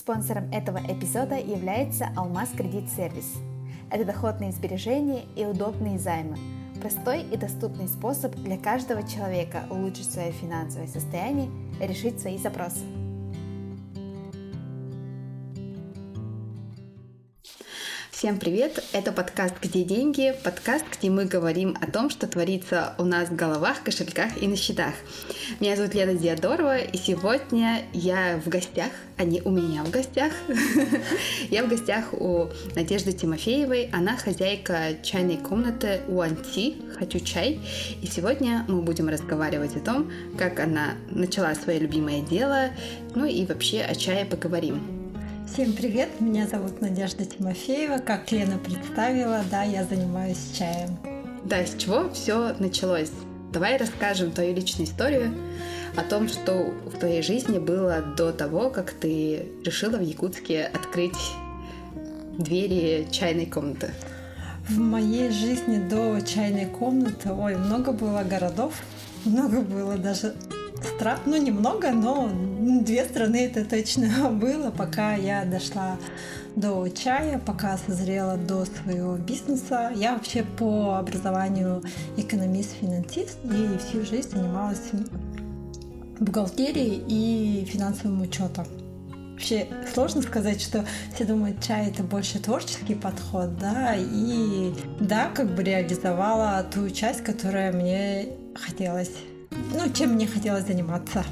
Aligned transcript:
Спонсором 0.00 0.50
этого 0.50 0.78
эпизода 0.78 1.36
является 1.36 2.08
Алмаз 2.16 2.48
Кредит 2.56 2.88
Сервис. 2.88 3.34
Это 3.90 4.06
доходные 4.06 4.50
сбережения 4.50 5.24
и 5.36 5.44
удобные 5.44 5.98
займы. 5.98 6.38
Простой 6.80 7.22
и 7.22 7.36
доступный 7.36 7.86
способ 7.86 8.34
для 8.34 8.56
каждого 8.56 9.06
человека 9.06 9.64
улучшить 9.68 10.10
свое 10.10 10.32
финансовое 10.32 10.86
состояние 10.86 11.50
и 11.82 11.86
решить 11.86 12.18
свои 12.18 12.38
запросы. 12.38 12.99
Всем 18.20 18.38
привет! 18.38 18.84
Это 18.92 19.12
подкаст 19.12 19.54
«Где 19.62 19.82
деньги?» 19.82 20.34
Подкаст, 20.44 20.84
где 20.92 21.08
мы 21.08 21.24
говорим 21.24 21.74
о 21.80 21.90
том, 21.90 22.10
что 22.10 22.26
творится 22.26 22.92
у 22.98 23.04
нас 23.04 23.30
в 23.30 23.34
головах, 23.34 23.82
кошельках 23.82 24.42
и 24.42 24.46
на 24.46 24.56
счетах. 24.56 24.92
Меня 25.58 25.74
зовут 25.74 25.94
Лена 25.94 26.12
Диадорова, 26.12 26.76
и 26.76 26.98
сегодня 26.98 27.84
я 27.94 28.38
в 28.44 28.50
гостях, 28.50 28.90
а 29.16 29.24
не 29.24 29.40
у 29.40 29.48
меня 29.48 29.84
в 29.84 29.90
гостях. 29.90 30.34
Я 31.48 31.64
в 31.64 31.68
гостях 31.68 32.12
у 32.12 32.48
Надежды 32.74 33.12
Тимофеевой. 33.14 33.88
Она 33.90 34.18
хозяйка 34.18 34.96
чайной 35.02 35.38
комнаты 35.38 36.02
у 36.06 36.20
Анти 36.20 36.76
«Хочу 36.98 37.20
чай». 37.20 37.58
И 38.02 38.06
сегодня 38.06 38.66
мы 38.68 38.82
будем 38.82 39.08
разговаривать 39.08 39.76
о 39.76 39.80
том, 39.80 40.12
как 40.36 40.60
она 40.60 40.96
начала 41.08 41.54
свое 41.54 41.78
любимое 41.78 42.20
дело, 42.20 42.68
ну 43.14 43.24
и 43.24 43.46
вообще 43.46 43.80
о 43.80 43.94
чае 43.94 44.26
поговорим. 44.26 44.99
Всем 45.52 45.72
привет, 45.72 46.20
меня 46.20 46.46
зовут 46.46 46.80
Надежда 46.80 47.24
Тимофеева. 47.24 47.98
Как 47.98 48.30
Лена 48.30 48.56
представила, 48.56 49.42
да, 49.50 49.64
я 49.64 49.84
занимаюсь 49.84 50.52
чаем. 50.56 50.96
Да, 51.44 51.66
с 51.66 51.74
чего 51.76 52.08
все 52.10 52.54
началось? 52.60 53.10
Давай 53.52 53.76
расскажем 53.76 54.30
твою 54.30 54.54
личную 54.54 54.86
историю 54.86 55.34
о 55.96 56.02
том, 56.02 56.28
что 56.28 56.72
в 56.86 56.96
твоей 57.00 57.22
жизни 57.22 57.58
было 57.58 58.00
до 58.00 58.30
того, 58.30 58.70
как 58.70 58.92
ты 58.92 59.48
решила 59.64 59.96
в 59.96 60.02
Якутске 60.02 60.70
открыть 60.72 61.18
двери 62.38 63.08
чайной 63.10 63.46
комнаты. 63.46 63.90
В 64.68 64.78
моей 64.78 65.30
жизни 65.30 65.78
до 65.78 66.20
чайной 66.20 66.66
комнаты, 66.66 67.32
ой, 67.32 67.56
много 67.56 67.90
было 67.90 68.22
городов, 68.22 68.74
много 69.24 69.62
было 69.62 69.96
даже 69.96 70.36
стран, 70.84 71.18
ну 71.26 71.36
немного, 71.36 71.90
но 71.90 72.30
две 72.82 73.04
страны 73.04 73.46
это 73.46 73.64
точно 73.64 74.28
было, 74.30 74.70
пока 74.70 75.14
я 75.14 75.44
дошла 75.44 75.96
до 76.56 76.88
чая, 76.88 77.38
пока 77.38 77.78
созрела 77.78 78.36
до 78.36 78.64
своего 78.64 79.16
бизнеса. 79.16 79.92
Я 79.94 80.14
вообще 80.14 80.42
по 80.42 80.96
образованию 80.98 81.82
экономист-финансист 82.16 83.38
и 83.44 83.78
всю 83.78 84.04
жизнь 84.04 84.30
занималась 84.30 84.90
бухгалтерией 86.18 87.02
и 87.08 87.64
финансовым 87.64 88.22
учетом. 88.22 88.66
Вообще 89.32 89.66
сложно 89.94 90.20
сказать, 90.20 90.60
что 90.60 90.84
все 91.14 91.24
думают, 91.24 91.62
чай 91.62 91.88
это 91.88 92.02
больше 92.02 92.38
творческий 92.38 92.94
подход, 92.94 93.56
да, 93.58 93.94
и 93.96 94.74
да, 95.00 95.30
как 95.30 95.54
бы 95.54 95.62
реализовала 95.62 96.62
ту 96.62 96.90
часть, 96.90 97.24
которая 97.24 97.72
мне 97.72 98.28
хотелось 98.54 99.12
ну, 99.50 99.92
чем 99.92 100.14
мне 100.14 100.26
хотелось 100.26 100.66
заниматься. 100.66 101.24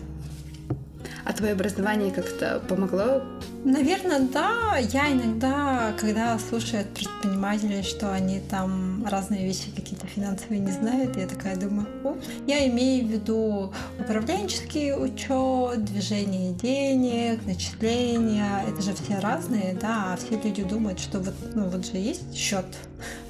А 1.24 1.33
твое 1.34 1.52
образование 1.52 2.11
как-то 2.11 2.62
помогло? 2.69 3.22
Наверное, 3.62 4.20
да. 4.20 4.78
Я 4.78 5.12
иногда, 5.12 5.92
когда 6.00 6.39
слушаю 6.39 6.80
от 6.83 6.94
предпринимателей, 6.94 7.83
что 7.83 8.11
они 8.14 8.41
там 8.41 9.05
разные 9.06 9.44
вещи 9.44 9.70
какие-то 9.77 10.06
финансовые 10.06 10.61
не 10.61 10.70
знают, 10.70 11.19
я 11.19 11.27
такая 11.27 11.56
думаю, 11.56 11.86
О, 12.02 12.16
я 12.46 12.66
имею 12.69 13.06
в 13.06 13.11
виду 13.11 13.74
управленческий 14.00 14.94
учет, 14.94 15.84
движение 15.84 16.55
денег, 16.55 17.44
начисления. 17.44 18.62
Это 18.66 18.80
же 18.80 18.94
все 18.94 19.19
разные, 19.19 19.77
да. 19.78 20.14
А 20.14 20.16
все 20.16 20.41
люди 20.41 20.62
думают, 20.62 20.98
что 20.98 21.19
вот, 21.19 21.34
ну, 21.55 21.69
вот 21.69 21.84
же 21.84 21.98
есть 21.98 22.34
счет, 22.34 22.64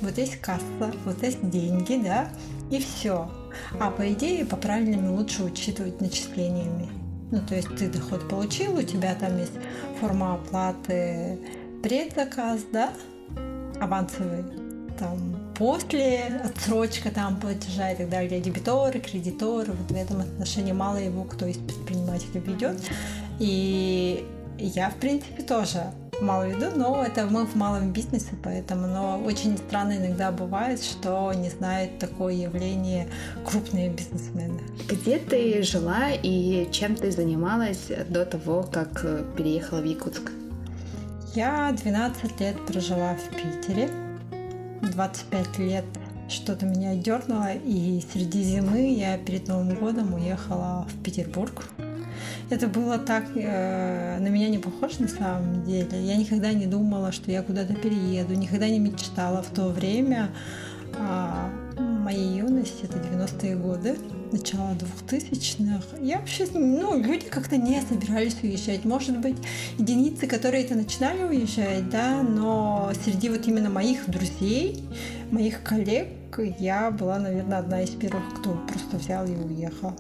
вот 0.02 0.16
есть 0.18 0.40
касса, 0.40 0.92
вот 1.04 1.20
есть 1.22 1.50
деньги, 1.50 2.00
да, 2.04 2.28
и 2.70 2.78
все. 2.78 3.28
А 3.80 3.90
по 3.90 4.12
идее, 4.12 4.44
по 4.44 4.56
правильными 4.56 5.08
лучше 5.08 5.44
учитывать 5.44 6.00
начислениями. 6.00 6.88
Ну, 7.30 7.40
то 7.46 7.54
есть 7.54 7.68
ты 7.76 7.88
доход 7.88 8.28
получил, 8.28 8.78
у 8.78 8.82
тебя 8.82 9.14
там 9.14 9.38
есть 9.38 9.52
форма 10.00 10.34
оплаты 10.34 11.38
предзаказ, 11.82 12.62
да, 12.72 12.92
авансовый, 13.80 14.44
там 14.98 15.36
после 15.56 16.40
отсрочка 16.44 17.10
там 17.10 17.38
платежа 17.38 17.92
и 17.92 17.96
так 17.96 18.08
далее, 18.08 18.40
дебиторы, 18.40 18.98
кредиторы, 19.00 19.72
вот 19.72 19.90
в 19.90 19.94
этом 19.94 20.20
отношении 20.20 20.72
мало 20.72 20.96
его 20.96 21.24
кто 21.24 21.46
из 21.46 21.58
предпринимателей 21.58 22.40
ведет. 22.40 22.80
И 23.38 24.26
я, 24.58 24.90
в 24.90 24.96
принципе, 24.96 25.42
тоже 25.42 25.92
мало 26.20 26.48
виду, 26.48 26.66
но 26.76 27.04
это 27.04 27.26
мы 27.26 27.46
в 27.46 27.54
малом 27.54 27.92
бизнесе, 27.92 28.32
поэтому, 28.42 28.86
но 28.86 29.18
очень 29.24 29.56
странно 29.56 29.96
иногда 29.96 30.32
бывает, 30.32 30.82
что 30.82 31.32
не 31.32 31.50
знают 31.50 31.98
такое 31.98 32.34
явление 32.34 33.08
крупные 33.44 33.90
бизнесмены. 33.90 34.60
Где 34.88 35.18
ты 35.18 35.62
жила 35.62 36.10
и 36.10 36.68
чем 36.72 36.94
ты 36.96 37.10
занималась 37.10 37.90
до 38.08 38.24
того, 38.24 38.62
как 38.62 39.02
переехала 39.36 39.80
в 39.80 39.84
Якутск? 39.84 40.32
Я 41.34 41.72
12 41.72 42.40
лет 42.40 42.56
прожила 42.66 43.14
в 43.14 43.36
Питере, 43.36 43.90
25 44.82 45.58
лет 45.58 45.84
что-то 46.28 46.66
меня 46.66 46.94
дернуло, 46.94 47.52
и 47.52 48.02
среди 48.12 48.42
зимы 48.42 48.92
я 48.94 49.16
перед 49.16 49.48
Новым 49.48 49.74
годом 49.76 50.14
уехала 50.14 50.86
в 50.88 51.02
Петербург, 51.02 51.64
это 52.50 52.68
было 52.68 52.98
так 52.98 53.24
э, 53.34 54.18
на 54.18 54.28
меня 54.28 54.48
не 54.48 54.58
похоже 54.58 55.02
на 55.02 55.08
самом 55.08 55.64
деле. 55.64 56.00
Я 56.02 56.16
никогда 56.16 56.52
не 56.52 56.66
думала, 56.66 57.12
что 57.12 57.30
я 57.30 57.42
куда-то 57.42 57.74
перееду, 57.74 58.34
никогда 58.34 58.68
не 58.68 58.78
мечтала 58.78 59.42
в 59.42 59.48
то 59.48 59.68
время. 59.68 60.30
Э, 60.94 61.50
моей 62.08 62.38
юности, 62.38 62.84
это 62.84 62.98
90-е 62.98 63.56
годы, 63.56 63.96
начало 64.32 64.74
2000-х. 65.06 65.98
Я 66.00 66.18
вообще, 66.18 66.46
ну, 66.54 66.98
люди 66.98 67.26
как-то 67.26 67.58
не 67.58 67.82
собирались 67.82 68.42
уезжать. 68.42 68.84
Может 68.86 69.18
быть, 69.18 69.36
единицы, 69.76 70.26
которые 70.26 70.64
это 70.64 70.74
начинали 70.74 71.24
уезжать, 71.24 71.90
да, 71.90 72.22
но 72.22 72.90
среди 73.04 73.28
вот 73.28 73.46
именно 73.46 73.68
моих 73.68 74.08
друзей, 74.08 74.82
моих 75.30 75.62
коллег, 75.62 76.08
я 76.58 76.90
была, 76.90 77.18
наверное, 77.18 77.58
одна 77.58 77.82
из 77.82 77.90
первых, 77.90 78.22
кто 78.38 78.54
просто 78.68 78.96
взял 78.96 79.26
и 79.26 79.36
уехал. 79.36 79.92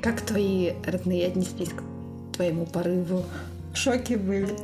Как 0.00 0.20
твои 0.20 0.72
родные 0.86 1.26
отнеслись 1.26 1.70
к 1.70 1.82
твоему 2.34 2.66
порыву? 2.66 3.24
В 3.72 3.76
шоке 3.76 4.16
были. 4.16 4.54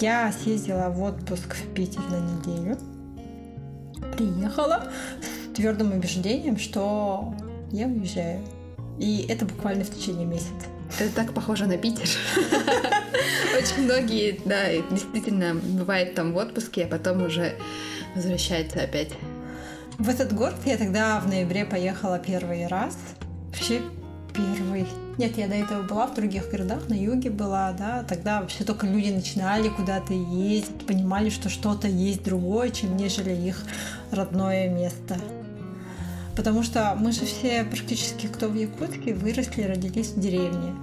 Я 0.00 0.32
съездила 0.32 0.88
в 0.88 1.00
отпуск 1.02 1.54
в 1.54 1.72
Питер 1.72 2.00
на 2.10 2.18
неделю. 2.18 2.76
Приехала 4.16 4.90
с 5.20 5.54
твердым 5.54 5.92
убеждением, 5.92 6.58
что 6.58 7.32
я 7.70 7.86
уезжаю. 7.86 8.40
И 8.98 9.24
это 9.28 9.44
буквально 9.44 9.84
в 9.84 9.90
течение 9.90 10.26
месяца. 10.26 10.66
Это 10.98 11.14
так 11.14 11.32
похоже 11.32 11.66
на 11.66 11.78
Питер. 11.78 12.08
Очень 13.56 13.84
многие, 13.84 14.40
да, 14.44 14.66
действительно 14.90 15.54
бывает 15.54 16.14
там 16.14 16.32
в 16.32 16.36
отпуске, 16.36 16.84
а 16.84 16.88
потом 16.88 17.24
уже 17.24 17.54
возвращаются 18.16 18.82
опять. 18.82 19.12
В 19.98 20.08
этот 20.08 20.32
год 20.32 20.54
я 20.64 20.76
тогда 20.76 21.20
в 21.20 21.28
ноябре 21.28 21.64
поехала 21.64 22.18
первый 22.18 22.66
раз. 22.66 22.96
Вообще 23.52 23.80
первый. 24.34 24.86
Нет, 25.16 25.38
я 25.38 25.46
до 25.46 25.54
этого 25.54 25.82
была 25.82 26.06
в 26.08 26.14
других 26.14 26.50
городах, 26.50 26.88
на 26.88 26.94
юге 26.94 27.30
была, 27.30 27.72
да, 27.72 28.02
тогда 28.02 28.40
вообще 28.40 28.64
только 28.64 28.86
люди 28.86 29.10
начинали 29.10 29.68
куда-то 29.68 30.12
ездить, 30.12 30.86
понимали, 30.86 31.30
что 31.30 31.48
что-то 31.48 31.86
есть 31.86 32.24
другое, 32.24 32.70
чем 32.70 32.96
нежели 32.96 33.32
их 33.32 33.62
родное 34.10 34.68
место. 34.68 35.16
Потому 36.36 36.64
что 36.64 36.96
мы 36.98 37.12
же 37.12 37.24
все 37.26 37.64
практически, 37.64 38.26
кто 38.26 38.48
в 38.48 38.56
Якутске, 38.56 39.14
выросли, 39.14 39.62
родились 39.62 40.08
в 40.08 40.20
деревне. 40.20 40.74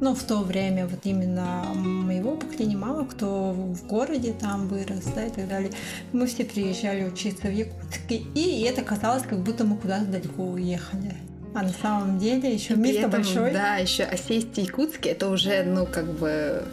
Ну, 0.00 0.14
в 0.14 0.22
то 0.22 0.42
время 0.42 0.86
вот 0.86 1.00
именно 1.04 1.64
моего 1.74 2.36
поколения 2.36 2.76
мало 2.76 3.04
кто 3.04 3.52
в 3.52 3.86
городе 3.86 4.32
там 4.32 4.68
вырос, 4.68 5.04
да, 5.14 5.26
и 5.26 5.30
так 5.30 5.48
далее. 5.48 5.70
Мы 6.12 6.26
все 6.26 6.44
приезжали 6.44 7.04
учиться 7.04 7.48
в 7.48 7.52
Якутске, 7.52 8.22
и 8.34 8.62
это 8.62 8.82
казалось, 8.82 9.22
как 9.22 9.40
будто 9.40 9.64
мы 9.64 9.76
куда-то 9.76 10.06
далеко 10.06 10.44
уехали. 10.44 11.14
А 11.54 11.62
на 11.62 11.72
самом 11.72 12.18
деле 12.18 12.52
еще 12.52 12.74
место 12.76 13.08
большое. 13.08 13.52
Да, 13.52 13.76
еще 13.76 14.04
осесть 14.04 14.56
Якутске 14.56 15.10
это 15.10 15.28
уже, 15.28 15.62
ну, 15.64 15.86
как 15.86 16.06
бы 16.12 16.64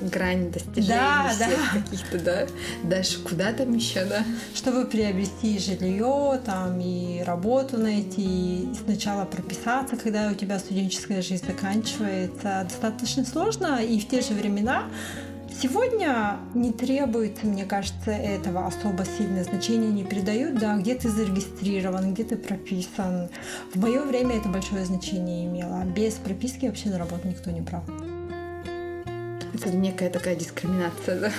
грань 0.00 0.50
достижений 0.50 0.88
да, 0.88 1.28
всех 1.28 1.48
да. 1.48 1.80
каких-то, 1.80 2.18
да. 2.18 2.46
Дальше 2.84 3.20
куда 3.22 3.52
там 3.52 3.74
еще, 3.74 4.04
да? 4.04 4.24
Чтобы 4.54 4.84
приобрести 4.86 5.58
жилье, 5.58 6.40
там 6.44 6.80
и 6.80 7.22
работу 7.22 7.78
найти, 7.78 8.62
и 8.62 8.74
сначала 8.84 9.24
прописаться, 9.24 9.96
когда 9.96 10.30
у 10.30 10.34
тебя 10.34 10.58
студенческая 10.58 11.22
жизнь 11.22 11.46
заканчивается, 11.46 12.66
достаточно 12.68 13.24
сложно, 13.24 13.82
и 13.82 14.00
в 14.00 14.08
те 14.08 14.20
же 14.20 14.34
времена 14.34 14.84
Сегодня 15.60 16.38
не 16.54 16.72
требуется, 16.72 17.46
мне 17.46 17.64
кажется, 17.64 18.10
этого 18.10 18.66
особо 18.66 19.04
сильное 19.04 19.44
значение 19.44 19.92
не 19.92 20.04
придают, 20.04 20.58
да, 20.58 20.76
где 20.76 20.94
ты 20.94 21.08
зарегистрирован, 21.08 22.14
где 22.14 22.24
ты 22.24 22.36
прописан. 22.36 23.28
В 23.72 23.80
мое 23.80 24.02
время 24.02 24.36
это 24.38 24.48
большое 24.48 24.84
значение 24.84 25.46
имело. 25.46 25.84
Без 25.84 26.14
прописки 26.14 26.66
вообще 26.66 26.88
на 26.88 26.98
работу 26.98 27.28
никто 27.28 27.50
не 27.50 27.60
брал. 27.60 27.84
Это 29.54 29.70
некая 29.70 30.10
такая 30.10 30.34
дискриминация, 30.34 31.20
да? 31.20 31.32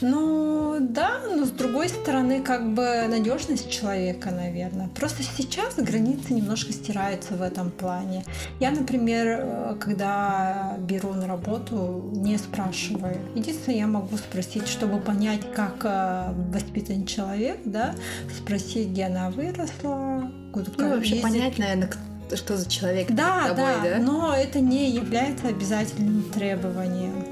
Ну 0.00 0.78
да, 0.80 1.20
но 1.28 1.44
с 1.44 1.50
другой 1.50 1.88
стороны, 1.88 2.42
как 2.42 2.74
бы 2.74 3.06
надежность 3.08 3.70
человека, 3.70 4.30
наверное. 4.30 4.88
Просто 4.88 5.22
сейчас 5.22 5.74
границы 5.76 6.32
немножко 6.32 6.72
стираются 6.72 7.34
в 7.34 7.42
этом 7.42 7.70
плане. 7.70 8.24
Я, 8.60 8.70
например, 8.70 9.26
э, 9.26 9.76
когда 9.78 10.76
беру 10.78 11.12
на 11.12 11.26
работу, 11.26 12.10
не 12.12 12.38
спрашиваю. 12.38 13.16
Единственное, 13.34 13.78
я 13.78 13.86
могу 13.86 14.16
спросить, 14.16 14.68
чтобы 14.68 15.00
понять, 15.00 15.52
как 15.54 15.84
э, 15.84 16.32
воспитан 16.52 17.04
человек, 17.04 17.58
да, 17.64 17.94
спросить, 18.36 18.88
где 18.90 19.04
она 19.04 19.30
выросла, 19.30 20.30
куда 20.52 20.70
ну, 20.78 20.90
вообще 20.90 21.16
ездит. 21.16 21.22
понять, 21.22 21.58
наверное, 21.58 21.90
что 22.34 22.56
за 22.56 22.68
человек 22.70 23.10
да, 23.10 23.48
тобой, 23.48 23.64
да, 23.82 23.96
да, 23.96 23.98
но 23.98 24.34
это 24.34 24.60
не 24.60 24.90
является 24.90 25.48
обязательным 25.48 26.22
требованием. 26.30 27.26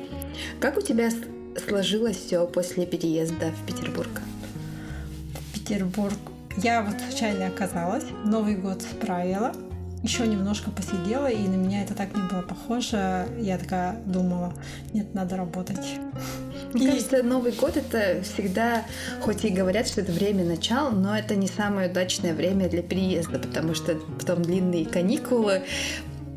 Как 0.60 0.76
у 0.76 0.80
тебя 0.80 1.10
сложилось 1.58 2.16
все 2.16 2.46
после 2.46 2.86
переезда 2.86 3.52
в 3.52 3.66
Петербург? 3.66 4.10
Петербург 5.54 6.14
я 6.62 6.82
вот 6.82 6.96
случайно 7.00 7.46
оказалась, 7.46 8.04
Новый 8.24 8.56
год 8.56 8.82
справила, 8.82 9.52
еще 10.02 10.26
немножко 10.26 10.70
посидела, 10.70 11.28
и 11.28 11.46
на 11.46 11.54
меня 11.54 11.82
это 11.82 11.94
так 11.94 12.14
не 12.16 12.22
было 12.22 12.42
похоже. 12.42 13.26
Я 13.38 13.58
такая 13.58 14.00
думала, 14.06 14.52
нет, 14.92 15.14
надо 15.14 15.36
работать. 15.36 15.98
Мне 16.72 16.86
и... 16.86 16.90
кажется, 16.90 17.22
Новый 17.22 17.52
год 17.52 17.76
это 17.76 18.22
всегда, 18.22 18.84
хоть 19.20 19.44
и 19.44 19.50
говорят, 19.50 19.88
что 19.88 20.00
это 20.00 20.12
время 20.12 20.44
начала, 20.44 20.90
но 20.90 21.16
это 21.16 21.34
не 21.36 21.48
самое 21.48 21.90
удачное 21.90 22.34
время 22.34 22.68
для 22.68 22.82
переезда, 22.82 23.38
потому 23.38 23.74
что 23.74 23.96
потом 24.18 24.42
длинные 24.42 24.86
каникулы, 24.86 25.62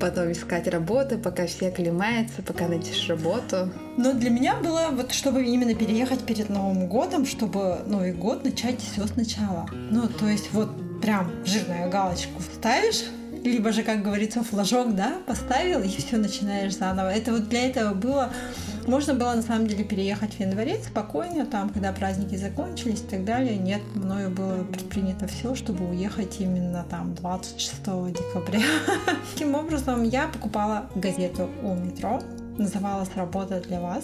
потом 0.01 0.31
искать 0.31 0.68
работу, 0.68 1.18
пока 1.19 1.45
все 1.45 1.68
оклемаются, 1.68 2.42
пока 2.42 2.68
найдешь 2.68 3.07
работу. 3.07 3.69
Но 3.98 4.13
для 4.13 4.31
меня 4.31 4.56
было 4.56 4.89
вот, 4.92 5.12
чтобы 5.13 5.45
именно 5.45 5.75
переехать 5.75 6.21
перед 6.21 6.50
Новым 6.50 6.88
годом, 6.88 7.25
чтобы 7.25 7.77
Новый 7.86 8.12
год 8.12 8.44
начать 8.44 8.81
все 8.81 9.06
сначала. 9.06 9.69
Ну, 9.71 10.07
то 10.07 10.27
есть 10.27 10.51
вот 10.51 10.69
прям 11.01 11.31
жирную 11.45 11.89
галочку 11.89 12.42
ставишь, 12.42 13.06
либо 13.43 13.71
же, 13.71 13.83
как 13.83 14.03
говорится, 14.03 14.43
флажок, 14.43 14.95
да, 14.95 15.13
поставил, 15.25 15.81
и 15.81 15.88
все 15.97 16.17
начинаешь 16.17 16.77
заново. 16.77 17.09
Это 17.09 17.31
вот 17.31 17.49
для 17.49 17.67
этого 17.67 17.93
было... 17.93 18.29
Можно 18.88 19.13
было, 19.13 19.33
на 19.35 19.43
самом 19.43 19.67
деле, 19.67 19.83
переехать 19.83 20.33
в 20.33 20.39
январе 20.39 20.79
спокойно, 20.83 21.45
там, 21.45 21.69
когда 21.69 21.93
праздники 21.93 22.35
закончились 22.35 23.01
и 23.01 23.09
так 23.09 23.25
далее. 23.25 23.57
Нет, 23.57 23.81
мною 23.93 24.31
было 24.31 24.63
предпринято 24.63 25.27
все, 25.27 25.53
чтобы 25.53 25.88
уехать 25.88 26.38
именно 26.39 26.83
там 26.89 27.13
26 27.13 27.83
декабря. 28.11 28.61
Таким 29.33 29.53
образом, 29.53 30.03
я 30.03 30.27
покупала 30.27 30.89
газету 30.95 31.49
у 31.61 31.75
метро, 31.75 32.21
называлась 32.57 33.09
«Работа 33.15 33.61
для 33.61 33.79
вас» 33.79 34.03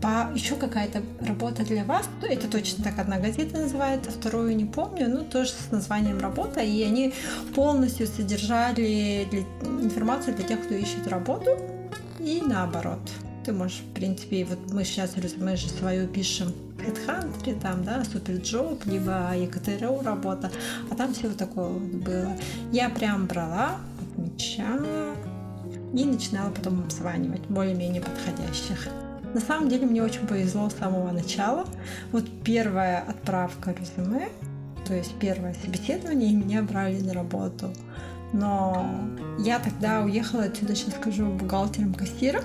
по 0.00 0.32
еще 0.34 0.56
какая-то 0.56 1.02
работа 1.20 1.64
для 1.64 1.84
вас. 1.84 2.08
Ну, 2.20 2.28
это 2.28 2.48
точно 2.48 2.84
так 2.84 2.98
одна 2.98 3.18
газета 3.18 3.58
называется, 3.58 4.10
вторую 4.10 4.56
не 4.56 4.64
помню, 4.64 5.08
ну 5.08 5.24
тоже 5.24 5.50
с 5.50 5.70
названием 5.70 6.18
работа. 6.20 6.60
И 6.60 6.82
они 6.82 7.12
полностью 7.54 8.06
содержали 8.06 9.26
для, 9.30 9.40
информацию 9.82 10.36
для 10.36 10.46
тех, 10.46 10.64
кто 10.64 10.74
ищет 10.74 11.06
работу. 11.08 11.50
И 12.18 12.42
наоборот. 12.44 13.00
Ты 13.44 13.52
можешь, 13.52 13.78
в 13.78 13.94
принципе, 13.94 14.44
вот 14.44 14.58
мы 14.72 14.84
сейчас 14.84 15.16
резюме 15.16 15.56
же 15.56 15.68
свою 15.68 16.06
пишем 16.06 16.52
HeadHunter, 16.78 17.60
там, 17.60 17.84
да, 17.84 18.04
SuperJob, 18.04 18.84
либо 18.86 19.34
ЕКТРУ 19.34 20.02
работа, 20.02 20.50
а 20.90 20.94
там 20.94 21.14
все 21.14 21.28
вот 21.28 21.38
такое 21.38 21.68
вот 21.68 21.82
было. 21.82 22.36
Я 22.72 22.90
прям 22.90 23.26
брала, 23.26 23.76
отмечала 24.02 25.14
и 25.94 26.04
начинала 26.04 26.50
потом 26.50 26.80
обзванивать 26.80 27.42
более-менее 27.48 28.02
подходящих. 28.02 28.88
На 29.34 29.40
самом 29.40 29.68
деле 29.68 29.86
мне 29.86 30.02
очень 30.02 30.26
повезло 30.26 30.68
с 30.70 30.74
самого 30.74 31.10
начала. 31.12 31.66
Вот 32.12 32.24
первая 32.44 33.00
отправка 33.00 33.72
резюме, 33.72 34.28
то 34.86 34.94
есть 34.94 35.14
первое 35.18 35.54
собеседование, 35.54 36.30
и 36.30 36.36
меня 36.36 36.62
брали 36.62 37.00
на 37.00 37.12
работу. 37.12 37.72
Но 38.32 38.90
я 39.38 39.58
тогда 39.58 40.02
уехала 40.02 40.44
отсюда, 40.44 40.74
сейчас 40.74 40.94
скажу, 40.94 41.26
бухгалтером-кассиром. 41.26 42.44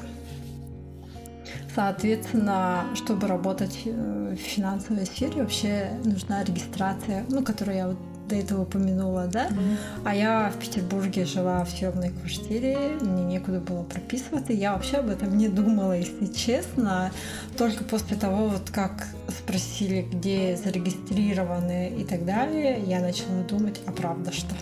Соответственно, 1.75 2.85
чтобы 2.93 3.27
работать 3.27 3.81
э, 3.85 4.35
в 4.35 4.39
финансовой 4.39 5.05
сфере, 5.07 5.41
вообще 5.41 5.89
нужна 6.05 6.43
регистрация, 6.43 7.25
ну, 7.29 7.43
которую 7.43 7.77
я 7.77 7.87
вот 7.87 7.97
до 8.27 8.35
этого 8.35 8.61
упомянула, 8.61 9.27
да? 9.27 9.47
Mm-hmm. 9.47 9.77
А 10.05 10.15
я 10.15 10.49
в 10.49 10.59
Петербурге 10.59 11.25
жила 11.25 11.63
в 11.63 11.69
съемной 11.69 12.09
квартире, 12.09 12.97
мне 13.01 13.23
некуда 13.23 13.59
было 13.59 13.83
прописываться. 13.83 14.53
Я 14.53 14.73
вообще 14.73 14.97
об 14.97 15.09
этом 15.09 15.37
не 15.37 15.49
думала, 15.49 15.97
если 15.97 16.25
честно. 16.27 17.11
Только 17.57 17.83
после 17.83 18.17
того, 18.17 18.47
вот 18.47 18.69
как 18.71 19.07
спросили, 19.29 20.07
где 20.11 20.57
зарегистрированы 20.57 21.89
и 21.89 22.03
так 22.03 22.25
далее, 22.25 22.81
я 22.85 23.01
начала 23.01 23.43
думать, 23.47 23.81
а 23.85 23.91
правда 23.91 24.31
что? 24.31 24.55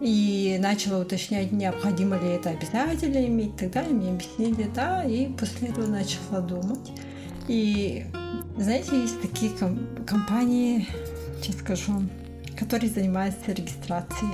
И 0.00 0.56
начала 0.60 1.00
уточнять, 1.02 1.50
необходимо 1.50 2.16
ли 2.20 2.28
это 2.28 2.50
обязательно 2.50 3.26
иметь 3.26 3.54
и 3.56 3.58
так 3.58 3.72
далее. 3.72 3.92
Мне 3.92 4.10
объяснили, 4.10 4.70
да, 4.72 5.02
и 5.02 5.26
после 5.32 5.68
этого 5.68 5.86
начала 5.88 6.40
думать. 6.40 6.92
И 7.48 8.06
знаете, 8.56 9.00
есть 9.00 9.20
такие 9.20 9.50
ком- 9.50 9.88
компании, 10.06 10.86
сейчас 11.40 11.56
скажу, 11.56 12.02
который 12.58 12.88
занимается 12.88 13.52
регистрацией. 13.52 14.32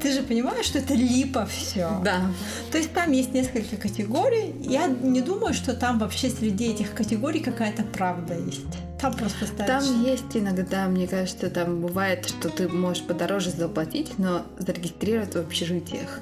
Ты 0.00 0.12
же 0.12 0.22
понимаешь, 0.22 0.66
что 0.66 0.78
это 0.78 0.94
липа 0.94 1.46
все. 1.46 1.88
Да. 2.04 2.30
То 2.70 2.78
есть 2.78 2.92
там 2.92 3.10
есть 3.12 3.32
несколько 3.32 3.76
категорий. 3.76 4.54
Я 4.60 4.86
не 4.86 5.20
думаю, 5.20 5.54
что 5.54 5.74
там 5.74 5.98
вообще 5.98 6.30
среди 6.30 6.70
этих 6.70 6.94
категорий 6.94 7.40
какая-то 7.40 7.82
правда 7.82 8.38
есть. 8.38 8.60
Там 9.00 9.14
просто 9.14 9.46
ставишь... 9.46 9.66
Там 9.66 10.04
есть 10.04 10.34
иногда, 10.34 10.86
мне 10.86 11.06
кажется, 11.06 11.50
там 11.50 11.80
бывает, 11.80 12.26
что 12.26 12.48
ты 12.48 12.68
можешь 12.68 13.02
подороже 13.02 13.50
заплатить, 13.50 14.18
но 14.18 14.46
зарегистрировать 14.58 15.34
в 15.34 15.38
общежитиях. 15.38 16.20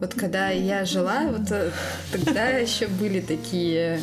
Вот 0.00 0.14
когда 0.14 0.50
я 0.50 0.84
жила, 0.84 1.22
вот 1.28 1.50
э, 1.50 1.70
тогда 2.12 2.48
еще 2.48 2.88
были 2.88 3.20
такие 3.20 4.00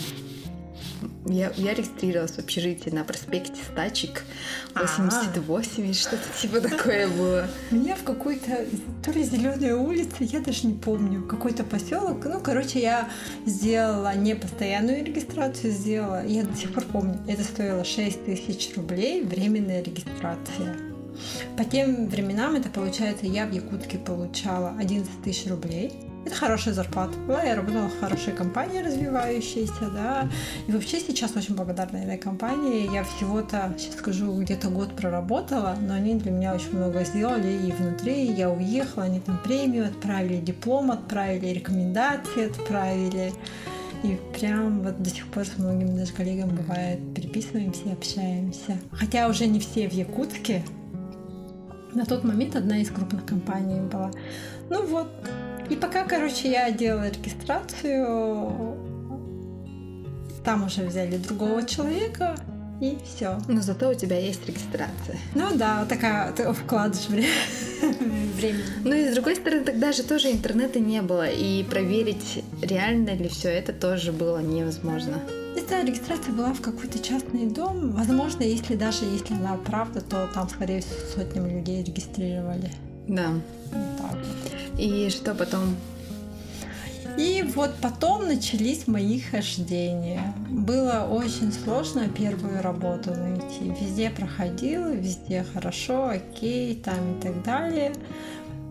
я, 1.26 1.52
я 1.56 1.74
регистрировалась 1.74 2.32
в 2.32 2.40
общежитии 2.40 2.90
на 2.90 3.04
проспекте 3.04 3.62
Стачек 3.72 4.24
88 4.76 5.86
или 5.86 5.94
что-то 5.94 6.24
типа 6.42 6.62
такое 6.62 7.08
было. 7.08 7.48
Меня 7.70 7.96
в 7.96 8.04
какой-то 8.04 8.66
то 9.04 9.12
ли 9.12 9.24
зеленая 9.24 9.76
улица, 9.76 10.16
я 10.20 10.40
даже 10.40 10.68
не 10.68 10.74
помню, 10.74 11.24
какой-то 11.24 11.64
поселок. 11.64 12.26
Ну, 12.26 12.40
короче, 12.40 12.80
я 12.80 13.10
сделала 13.46 14.16
не 14.16 14.36
постоянную 14.36 15.06
регистрацию, 15.06 15.72
сделала, 15.72 16.26
я 16.26 16.44
до 16.44 16.56
сих 16.56 16.74
пор 16.74 16.86
помню, 16.86 17.20
это 17.28 17.44
стоило 17.44 17.84
6 17.84 18.26
тысяч 18.26 18.76
рублей, 18.76 19.24
временная 19.24 19.84
регистрация. 19.84 20.76
По 21.58 21.64
тем 21.66 22.08
временам 22.08 22.56
это 22.56 22.70
получается, 22.70 23.28
я 23.28 23.46
в 23.46 23.52
Якутске 23.52 24.00
получала 24.00 24.74
11 24.80 25.22
тысяч 25.24 25.50
рублей 25.50 26.11
это 26.26 26.36
хорошая 26.36 26.74
зарплата 26.74 27.18
была, 27.28 27.44
я 27.44 27.56
работала 27.56 27.88
в 27.88 28.00
хорошей 28.00 28.34
компании 28.34 28.80
развивающейся, 28.80 29.90
да, 29.94 30.30
и 30.68 30.72
вообще 30.72 31.00
сейчас 31.00 31.36
очень 31.36 31.56
благодарна 31.56 31.98
этой 31.98 32.18
компании. 32.18 32.94
Я 32.94 33.04
всего-то, 33.04 33.74
сейчас 33.78 33.96
скажу, 33.96 34.40
где-то 34.40 34.70
год 34.70 34.96
проработала, 34.96 35.76
но 35.80 35.96
они 35.96 36.16
для 36.16 36.32
меня 36.32 36.54
очень 36.54 36.78
много 36.78 37.04
сделали, 37.06 37.52
и 37.68 37.72
внутри 37.72 38.26
я 38.26 38.52
уехала, 38.52 39.06
они 39.06 39.20
там 39.20 39.40
премию 39.44 39.88
отправили, 39.88 40.38
диплом 40.38 40.92
отправили, 40.92 41.48
рекомендации 41.48 42.50
отправили. 42.50 43.34
И 44.04 44.18
прям 44.38 44.82
вот 44.82 45.02
до 45.02 45.10
сих 45.12 45.28
пор 45.28 45.46
с 45.46 45.58
многими 45.60 45.96
даже 45.96 46.12
коллегами 46.14 46.52
бывает 46.52 47.00
переписываемся 47.14 47.92
общаемся. 47.92 48.78
Хотя 48.92 49.28
уже 49.28 49.46
не 49.46 49.60
все 49.60 49.88
в 49.88 49.94
Якутске. 49.94 50.64
На 51.94 52.06
тот 52.06 52.24
момент 52.24 52.56
одна 52.56 52.78
из 52.78 52.90
крупных 52.90 53.26
компаний 53.26 53.80
была. 53.80 54.12
Ну 54.70 54.86
вот, 54.88 55.12
и 55.72 55.76
пока, 55.78 56.04
короче, 56.04 56.52
я 56.52 56.70
делала 56.70 57.10
регистрацию, 57.10 58.78
там 60.44 60.66
уже 60.66 60.84
взяли 60.84 61.16
другого 61.16 61.66
человека, 61.66 62.36
и 62.82 62.98
все. 63.06 63.38
Но 63.48 63.62
зато 63.62 63.90
у 63.90 63.94
тебя 63.94 64.20
есть 64.20 64.46
регистрация. 64.46 65.18
Ну 65.34 65.46
да, 65.56 65.86
такая, 65.86 66.34
ты 66.34 66.52
вкладываешь 66.52 67.08
время. 68.36 68.60
Ну 68.84 68.94
и 68.94 69.10
с 69.10 69.14
другой 69.14 69.38
стороны, 69.38 69.64
тогда 69.64 69.94
же 69.94 70.04
тоже 70.04 70.32
интернета 70.32 70.80
не 70.80 71.02
было, 71.02 71.30
и 71.30 71.64
проверить, 71.64 72.44
реально 72.62 73.12
ли 73.12 73.30
все 73.30 73.50
это 73.50 73.72
тоже 73.72 74.12
было 74.12 74.40
невозможно. 74.40 75.22
Эта 75.56 75.82
регистрация 75.84 76.34
была 76.34 76.54
в 76.54 76.60
какой-то 76.60 77.00
частный 77.00 77.46
дом. 77.50 77.92
Возможно, 77.92 78.44
если 78.44 78.76
даже 78.76 79.06
если 79.06 79.36
она 79.36 79.58
правда, 79.66 80.02
то 80.02 80.28
там, 80.34 80.50
скорее 80.50 80.82
всего, 80.82 81.00
сотнями 81.16 81.60
людей 81.60 81.82
регистрировали. 81.84 82.72
Да. 83.08 83.30
Вот 83.72 83.98
так 83.98 84.12
вот. 84.18 84.51
И 84.82 85.12
что 85.12 85.36
потом? 85.36 85.76
И 87.16 87.44
вот 87.56 87.76
потом 87.84 88.26
начались 88.26 88.88
мои 88.88 89.20
хождения. 89.20 90.34
Было 90.50 91.08
очень 91.08 91.52
сложно 91.52 92.10
первую 92.10 92.64
работу 92.64 93.12
найти. 93.12 93.72
Везде 93.80 94.10
проходила, 94.10 94.88
везде 94.92 95.46
хорошо, 95.54 96.10
окей, 96.10 96.82
там 96.84 96.96
и 97.20 97.22
так 97.22 97.44
далее. 97.44 97.94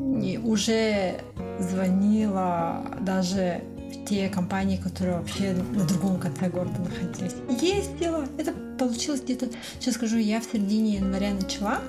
И 0.01 0.37
уже 0.37 1.21
звонила 1.61 2.85
даже 3.03 3.63
в 3.77 4.09
те 4.09 4.29
компании, 4.29 4.79
которые 4.79 5.19
вообще 5.19 5.53
на 5.53 5.85
другом 5.85 6.19
конце 6.19 6.49
города 6.49 6.81
находились. 6.81 7.37
Ездила. 7.63 8.27
Это 8.37 8.53
получилось 8.81 9.21
где-то, 9.21 9.47
сейчас 9.79 9.95
скажу, 9.95 10.17
я 10.17 10.41
в 10.41 10.45
середине 10.45 10.95
января 10.95 11.35
начала, 11.35 11.81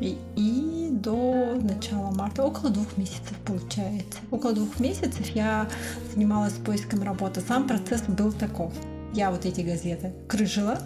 и, 0.00 0.88
до 0.90 1.56
начала 1.60 2.10
марта, 2.10 2.44
около 2.44 2.70
двух 2.70 2.96
месяцев 2.96 3.36
получается. 3.44 4.18
Около 4.30 4.52
двух 4.52 4.78
месяцев 4.80 5.28
я 5.34 5.68
занималась 6.14 6.54
поиском 6.54 7.02
работы. 7.02 7.40
Сам 7.40 7.66
процесс 7.66 8.02
был 8.02 8.32
таков. 8.32 8.72
Я 9.12 9.30
вот 9.30 9.46
эти 9.46 9.62
газеты 9.62 10.12
крыжила, 10.28 10.78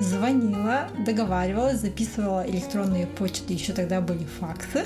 звонила, 0.00 0.88
договаривалась, 1.04 1.80
записывала 1.80 2.48
электронные 2.48 3.06
почты, 3.06 3.52
еще 3.52 3.72
тогда 3.72 4.00
были 4.00 4.24
факсы. 4.40 4.84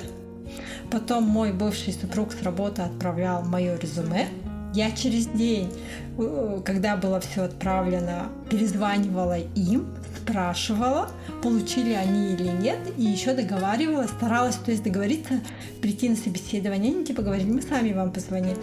Потом 0.90 1.24
мой 1.24 1.52
бывший 1.52 1.92
супруг 1.92 2.32
с 2.32 2.42
работы 2.42 2.82
отправлял 2.82 3.42
мое 3.44 3.76
резюме. 3.78 4.28
Я 4.74 4.90
через 4.90 5.26
день, 5.26 5.72
э, 6.18 6.60
когда 6.64 6.96
было 6.96 7.20
все 7.20 7.42
отправлено, 7.42 8.28
перезванивала 8.50 9.38
им, 9.38 9.86
спрашивала, 10.28 11.10
получили 11.42 11.92
они 11.92 12.34
или 12.34 12.48
нет, 12.48 12.78
и 12.96 13.02
еще 13.02 13.34
договаривалась, 13.34 14.10
старалась, 14.10 14.56
то 14.56 14.70
есть 14.70 14.82
договориться, 14.82 15.40
прийти 15.80 16.08
на 16.08 16.16
собеседование. 16.16 16.92
Они 16.92 17.04
типа 17.04 17.22
говорили, 17.22 17.50
мы 17.50 17.62
сами 17.62 17.92
вам 17.92 18.12
позвоним. 18.12 18.56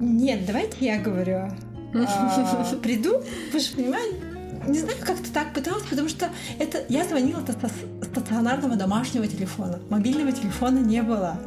Нет, 0.00 0.46
давайте 0.46 0.76
я 0.80 0.98
говорю. 0.98 1.48
А, 1.94 2.74
приду, 2.82 3.22
вы 3.52 3.60
же 3.60 3.72
понимаете, 3.74 4.16
не 4.66 4.78
знаю, 4.78 4.96
как-то 5.04 5.32
так 5.32 5.52
пыталась, 5.52 5.84
потому 5.84 6.08
что 6.08 6.28
это 6.58 6.84
я 6.88 7.04
звонила 7.04 7.42
со 7.46 7.70
стационарного 8.04 8.76
домашнего 8.76 9.26
телефона. 9.26 9.78
Мобильного 9.90 10.32
телефона 10.32 10.78
не 10.78 11.02
было. 11.02 11.38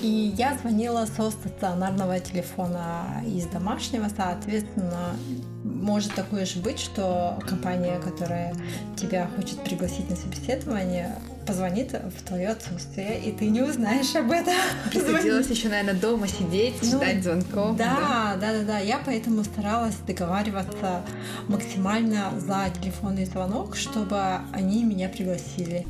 И 0.00 0.34
я 0.36 0.56
звонила 0.56 1.06
со 1.06 1.30
стационарного 1.30 2.20
телефона 2.20 3.22
из 3.26 3.46
домашнего, 3.46 4.08
соответственно, 4.14 5.14
может 5.62 6.14
такое 6.14 6.46
же 6.46 6.58
быть, 6.60 6.78
что 6.78 7.38
компания, 7.46 8.00
которая 8.00 8.54
тебя 8.96 9.28
хочет 9.36 9.62
пригласить 9.62 10.08
на 10.08 10.16
собеседование, 10.16 11.16
позвонит 11.46 11.92
в 11.92 12.22
твое 12.22 12.48
отсутствие, 12.48 13.20
и 13.20 13.32
ты 13.32 13.48
не 13.48 13.60
узнаешь 13.60 14.14
об 14.14 14.30
этом. 14.30 14.54
Приходилось 14.88 15.48
еще, 15.48 15.68
наверное, 15.68 16.00
дома 16.00 16.28
сидеть, 16.28 16.76
ну, 16.82 16.88
ждать 16.88 17.22
звонков. 17.22 17.76
Да, 17.76 18.36
да, 18.40 18.52
да, 18.52 18.62
да. 18.64 18.78
Я 18.78 19.00
поэтому 19.04 19.44
старалась 19.44 19.96
договариваться 20.06 21.02
максимально 21.48 22.30
за 22.38 22.70
телефонный 22.80 23.26
звонок, 23.26 23.76
чтобы 23.76 24.18
они 24.52 24.84
меня 24.84 25.08
пригласили. 25.08 25.86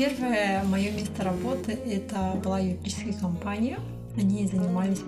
Первое 0.00 0.64
мое 0.64 0.92
место 0.92 1.22
работы 1.24 1.72
это 1.72 2.32
была 2.42 2.58
юридическая 2.58 3.12
компания. 3.12 3.78
Они 4.16 4.46
занимались 4.46 5.02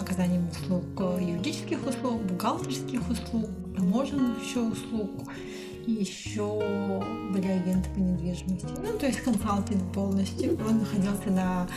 оказанием 0.00 0.48
услуг 0.50 0.82
юридических 1.20 1.86
услуг, 1.86 2.20
бухгалтерских 2.22 3.08
услуг, 3.08 3.48
таможенных 3.76 4.44
еще 4.44 4.62
услуг. 4.62 5.10
И 5.86 5.92
еще 5.92 6.58
были 7.32 7.46
агенты 7.46 7.88
по 7.90 8.00
недвижимости. 8.00 8.66
Ну, 8.82 8.98
то 8.98 9.06
есть 9.06 9.20
консалтинг 9.20 9.92
полностью. 9.92 10.58
Он 10.68 10.80
находился 10.80 11.30
на 11.30 11.68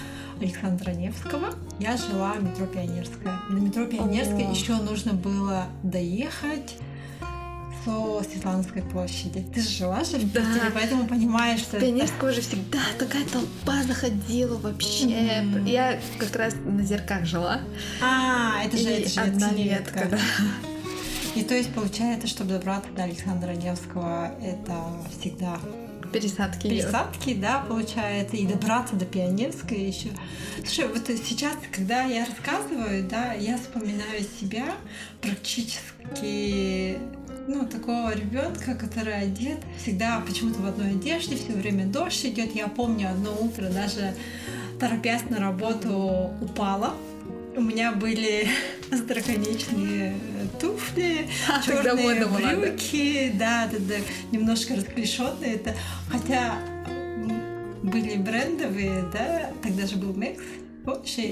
Александра 0.41 0.89
Невского. 0.89 1.53
Я 1.79 1.95
жила 1.98 2.34
в 2.34 2.43
метро 2.43 2.65
Пионерская. 2.65 3.41
На 3.48 3.60
метро 3.60 3.86
Пионерская 3.86 4.50
еще 4.50 4.77
нужно 4.77 5.13
было 5.13 5.65
доехать 5.84 6.79
по 7.86 8.24
Светлановской 8.24 8.82
площади. 8.82 9.46
Ты 9.54 9.62
же 9.62 9.70
жила 9.70 10.04
же 10.04 10.18
в 10.18 10.27
Питере, 10.27 10.62
да. 10.63 10.72
поэтому 10.74 11.08
понимаешь, 11.08 11.60
что... 11.60 11.80
Пионерская 11.80 12.32
уже 12.32 12.42
всегда 12.42 12.80
такая 12.98 13.24
толпа 13.25 13.84
заходила 13.84 14.58
вообще. 14.58 15.06
Mm-hmm. 15.06 15.70
Я 15.70 16.00
как 16.18 16.36
раз 16.36 16.56
на 16.65 16.84
зерках 16.84 17.25
жила. 17.25 17.62
А, 18.01 18.63
это 18.63 18.77
же, 18.77 18.89
это 18.89 19.10
же 19.10 19.22
одна 19.22 19.54
ветка, 19.54 20.08
да. 20.10 20.20
И 21.36 21.44
то 21.44 21.54
есть 21.54 21.74
получается, 21.74 22.27
чтобы 22.27 22.51
добраться 22.51 22.89
до 22.96 23.04
Александра 23.04 23.51
Невского, 23.51 24.32
это 24.42 24.74
всегда 25.20 25.60
пересадки. 26.13 26.68
Пересадки, 26.68 27.30
идет. 27.32 27.42
да, 27.42 27.60
получается, 27.68 28.38
и 28.38 28.48
добраться 28.48 28.96
до 28.96 29.06
Пионерской 29.06 29.80
еще. 29.80 30.10
Слушай, 30.63 30.88
вот 30.88 31.06
сейчас, 31.08 31.54
когда 31.72 32.04
я 32.04 32.25
рассказываю, 32.25 33.08
да, 33.08 33.34
я 33.34 33.58
вспоминаю 33.58 34.25
себя 34.39 34.65
практически 35.22 36.98
ну, 37.48 37.66
такого 37.66 38.14
ребенка, 38.14 38.75
который 38.75 39.16
одет 39.16 39.60
всегда 39.82 40.22
почему-то 40.25 40.62
в 40.62 40.66
одной 40.66 40.92
одежде, 40.92 41.36
все 41.36 41.54
время 41.54 41.86
дождь 41.86 42.25
идет. 42.25 42.56
Я 42.56 42.68
помню 42.68 43.10
одно 43.10 43.36
утро, 43.40 43.70
даже 43.70 44.14
торопясь 44.80 45.30
на 45.30 45.40
работу, 45.40 46.32
упала. 46.42 46.94
У 47.56 47.62
меня 47.62 47.94
были 47.94 48.48
остроконечные 48.92 50.16
туфли, 50.60 51.28
а, 51.50 51.62
черные 51.64 52.25
брюки, 52.25 53.32
да, 53.36 53.70
да, 53.72 53.78
да, 53.80 53.96
немножко 54.32 54.75
расклешенные. 54.75 55.56
Это, 55.56 55.74
хотя 56.10 56.58
были 57.84 58.16
брендовые, 58.16 59.06
да, 59.14 59.52
тогда 59.62 59.86
же 59.86 59.96
был 59.98 60.14
Мекс, 60.14 60.44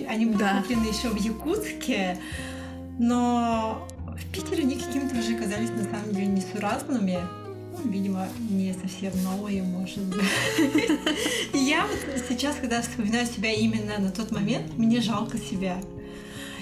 они 0.07 0.25
были 0.27 0.37
да. 0.37 0.61
куплены 0.61 0.85
еще 0.85 1.09
в 1.09 1.17
Якутске, 1.17 2.17
но 2.99 3.87
в 4.17 4.25
Питере 4.31 4.63
они 4.63 4.75
какими-то 4.75 5.17
уже 5.17 5.35
казались 5.35 5.69
на 5.69 5.83
самом 5.83 6.13
деле 6.13 6.27
несуразными. 6.27 7.19
Ну, 7.71 7.91
видимо, 7.91 8.27
не 8.49 8.73
совсем 8.73 9.11
новые, 9.23 9.63
может 9.63 9.99
быть. 10.03 10.23
Я 11.53 11.87
вот 11.87 12.23
сейчас, 12.29 12.55
когда 12.57 12.81
вспоминаю 12.81 13.25
себя 13.25 13.51
именно 13.51 13.97
на 13.97 14.11
тот 14.11 14.31
момент, 14.31 14.77
мне 14.77 15.01
жалко 15.01 15.37
себя. 15.37 15.77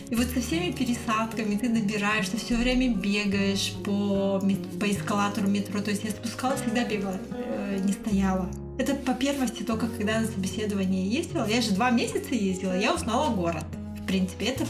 И 0.09 0.15
вот 0.15 0.27
со 0.27 0.41
всеми 0.41 0.71
пересадками 0.71 1.55
ты 1.55 1.69
набираешь, 1.69 2.27
ты 2.27 2.37
все 2.37 2.55
время 2.55 2.93
бегаешь 2.93 3.73
по, 3.83 4.41
по 4.79 4.91
эскалатору 4.91 5.47
метро. 5.47 5.81
То 5.81 5.91
есть 5.91 6.03
я 6.03 6.11
спускалась, 6.11 6.61
всегда 6.61 6.83
бегала, 6.83 7.17
э, 7.31 7.79
не 7.83 7.93
стояла. 7.93 8.49
Это 8.77 8.95
по 8.95 9.13
первости 9.13 9.63
только 9.63 9.87
когда 9.87 10.19
на 10.19 10.27
собеседование 10.27 11.07
ездила. 11.07 11.47
Я 11.47 11.61
же 11.61 11.71
два 11.71 11.91
месяца 11.91 12.33
ездила, 12.33 12.77
я 12.77 12.93
узнала 12.93 13.33
город 13.33 13.65
принципе. 14.11 14.47
Это 14.47 14.65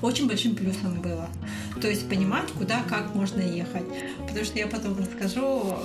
очень 0.00 0.26
большим 0.26 0.56
плюсом 0.56 1.00
было. 1.02 1.28
То 1.80 1.88
есть 1.88 2.08
понимать, 2.08 2.50
куда, 2.52 2.82
как 2.88 3.14
можно 3.14 3.40
ехать. 3.40 3.84
Потому 4.26 4.44
что 4.44 4.58
я 4.58 4.66
потом 4.66 4.98
расскажу, 4.98 5.76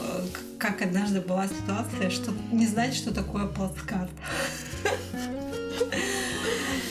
как 0.58 0.82
однажды 0.82 1.20
была 1.20 1.48
ситуация, 1.48 2.10
что 2.10 2.32
не 2.51 2.68
знать, 2.68 2.96
что 2.96 3.13
такое 3.13 3.48
плацкарт. 3.48 4.12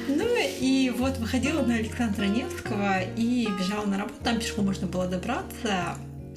Ну 0.08 0.26
и 0.60 0.92
вот 0.96 1.16
выходила 1.18 1.62
на 1.62 1.76
Александра 1.76 2.26
Невского 2.26 3.00
и 3.16 3.48
бежала 3.58 3.86
на 3.86 3.98
работу. 3.98 4.16
Там 4.22 4.38
пешком 4.38 4.66
можно 4.66 4.86
было 4.86 5.06
добраться. 5.06 5.96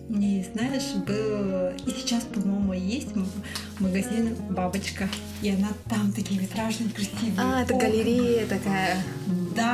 Не 0.10 0.46
знаешь, 0.54 0.94
был... 1.08 1.70
И 1.88 1.92
сейчас, 1.98 2.24
по-моему, 2.24 2.74
есть 2.74 3.10
магазин 3.80 4.36
«Бабочка». 4.50 5.08
И 5.42 5.50
она 5.50 5.70
там 5.90 6.12
такие 6.12 6.42
витражные, 6.42 6.90
красивые. 6.90 7.34
А, 7.38 7.64
это 7.64 7.74
галерея 7.74 8.46
такая. 8.46 9.02
Да, 9.56 9.73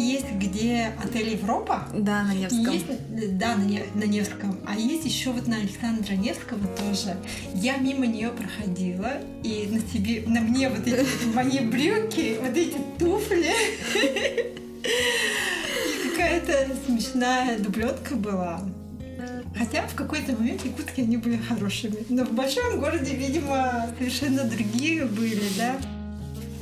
есть 0.00 0.30
где 0.32 0.92
отель 1.02 1.30
Европа. 1.30 1.88
Да, 1.94 2.22
на 2.22 2.34
Невском. 2.34 2.72
Есть, 2.72 3.38
да, 3.38 3.56
на, 3.56 3.62
не, 3.62 3.82
на 3.94 4.04
Невском. 4.04 4.58
А 4.66 4.76
есть 4.76 5.04
еще 5.04 5.30
вот 5.30 5.46
на 5.46 5.56
Александра 5.56 6.14
Невского 6.14 6.66
тоже. 6.76 7.16
Я 7.54 7.76
мимо 7.76 8.06
нее 8.06 8.30
проходила, 8.30 9.12
и 9.42 9.68
на 9.70 9.80
себе, 9.80 10.24
на 10.26 10.40
мне 10.40 10.68
вот 10.68 10.86
эти 10.86 11.06
мои 11.34 11.60
брюки, 11.60 12.38
вот 12.40 12.56
эти 12.56 12.76
туфли. 12.98 13.52
И 15.86 16.08
какая-то 16.08 16.68
смешная 16.86 17.58
дубленка 17.58 18.14
была. 18.14 18.62
Хотя 19.56 19.86
в 19.86 19.94
какой-то 19.94 20.32
момент 20.32 20.64
якутки 20.64 21.00
они 21.00 21.16
были 21.16 21.36
хорошими. 21.36 21.96
Но 22.08 22.24
в 22.24 22.32
большом 22.32 22.80
городе, 22.80 23.14
видимо, 23.14 23.86
совершенно 23.98 24.44
другие 24.44 25.04
были, 25.04 25.42
да. 25.58 25.76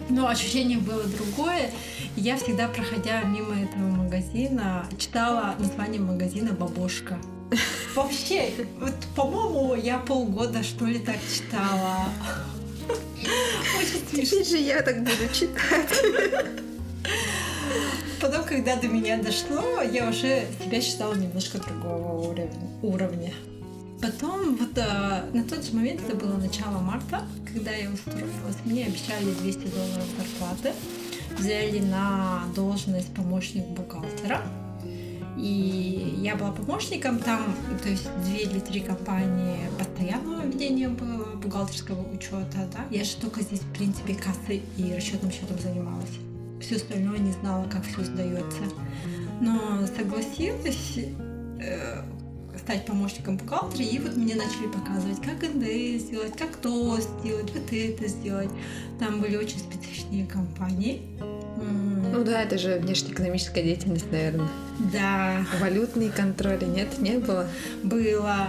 Но 0.09 0.29
ощущение 0.29 0.79
было 0.79 1.05
другое. 1.05 1.71
Я 2.17 2.37
всегда, 2.37 2.69
проходя 2.69 3.23
мимо 3.23 3.55
этого 3.55 3.83
магазина, 3.83 4.87
читала 4.99 5.55
название 5.59 6.00
магазина 6.00 6.53
«Бабушка». 6.53 7.19
Вообще, 7.95 8.50
вот, 8.79 8.95
по-моему, 9.17 9.75
я 9.75 9.99
полгода, 9.99 10.62
что 10.62 10.85
ли, 10.85 10.99
так 10.99 11.17
читала. 11.33 12.05
Очень 13.79 14.07
смешно. 14.09 14.25
Теперь 14.25 14.45
же 14.47 14.57
я 14.59 14.83
так 14.83 14.99
буду 14.99 15.33
читать. 15.33 16.03
Потом, 18.21 18.45
когда 18.45 18.77
до 18.77 18.88
меня 18.88 19.17
дошло, 19.19 19.81
я 19.83 20.09
уже 20.09 20.47
себя 20.65 20.81
считала 20.81 21.15
немножко 21.15 21.59
другого 21.59 22.35
уровня. 22.83 23.33
Потом, 24.00 24.57
вот 24.57 24.78
а, 24.78 25.28
на 25.33 25.43
тот 25.43 25.64
же 25.64 25.75
момент, 25.75 26.00
это 26.07 26.17
было 26.17 26.37
начало 26.37 26.78
марта, 26.78 27.23
когда 27.52 27.73
я 27.73 27.90
устроилась, 27.90 28.57
мне 28.64 28.87
обещали 28.87 29.33
200 29.40 29.59
долларов 29.67 30.05
зарплаты 30.17 30.73
взяли 31.37 31.81
на 31.81 32.45
должность 32.55 33.12
помощник 33.14 33.64
бухгалтера. 33.67 34.43
И 35.37 36.19
я 36.21 36.35
была 36.35 36.50
помощником 36.50 37.21
там, 37.21 37.55
то 37.83 37.88
есть 37.88 38.09
две 38.25 38.43
или 38.43 38.59
три 38.59 38.81
компании 38.81 39.57
постоянного 39.78 40.45
ведения 40.45 40.88
было, 40.88 41.37
бухгалтерского 41.37 42.12
учета, 42.12 42.69
да. 42.73 42.87
Я 42.90 43.05
же 43.05 43.17
только 43.21 43.43
здесь, 43.43 43.61
в 43.61 43.73
принципе, 43.73 44.14
кассой 44.14 44.62
и 44.76 44.93
расчетным 44.95 45.31
счетом 45.31 45.59
занималась. 45.61 46.11
Все 46.61 46.75
остальное 46.76 47.19
не 47.19 47.31
знала, 47.31 47.69
как 47.71 47.85
все 47.85 48.02
сдается. 48.02 48.62
Но 49.40 49.87
согласилась 49.97 50.99
э, 51.61 52.02
стать 52.69 52.85
помощником 52.85 53.39
бухгалтера, 53.39 53.83
и 53.83 53.99
вот 53.99 54.15
мне 54.19 54.35
начали 54.35 54.67
показывать, 54.67 55.23
как 55.23 55.43
НДС 55.43 56.05
сделать, 56.05 56.37
как 56.37 56.55
то 56.57 56.99
сделать, 57.01 57.51
вот 57.55 57.73
это 57.73 58.09
сделать. 58.09 58.51
Там 58.99 59.23
были 59.23 59.39
очень 59.39 59.59
специфичные 59.59 60.27
компании. 60.27 61.01
Ну 62.12 62.25
да, 62.25 62.43
это 62.43 62.59
же 62.59 62.79
внешнеэкономическая 62.79 63.62
деятельность, 63.62 64.11
наверное. 64.11 64.49
Да. 64.93 65.45
Валютные 65.61 66.11
контроли 66.11 66.65
нет, 66.65 66.99
не 66.99 67.19
было? 67.19 67.49
Было. 67.83 68.49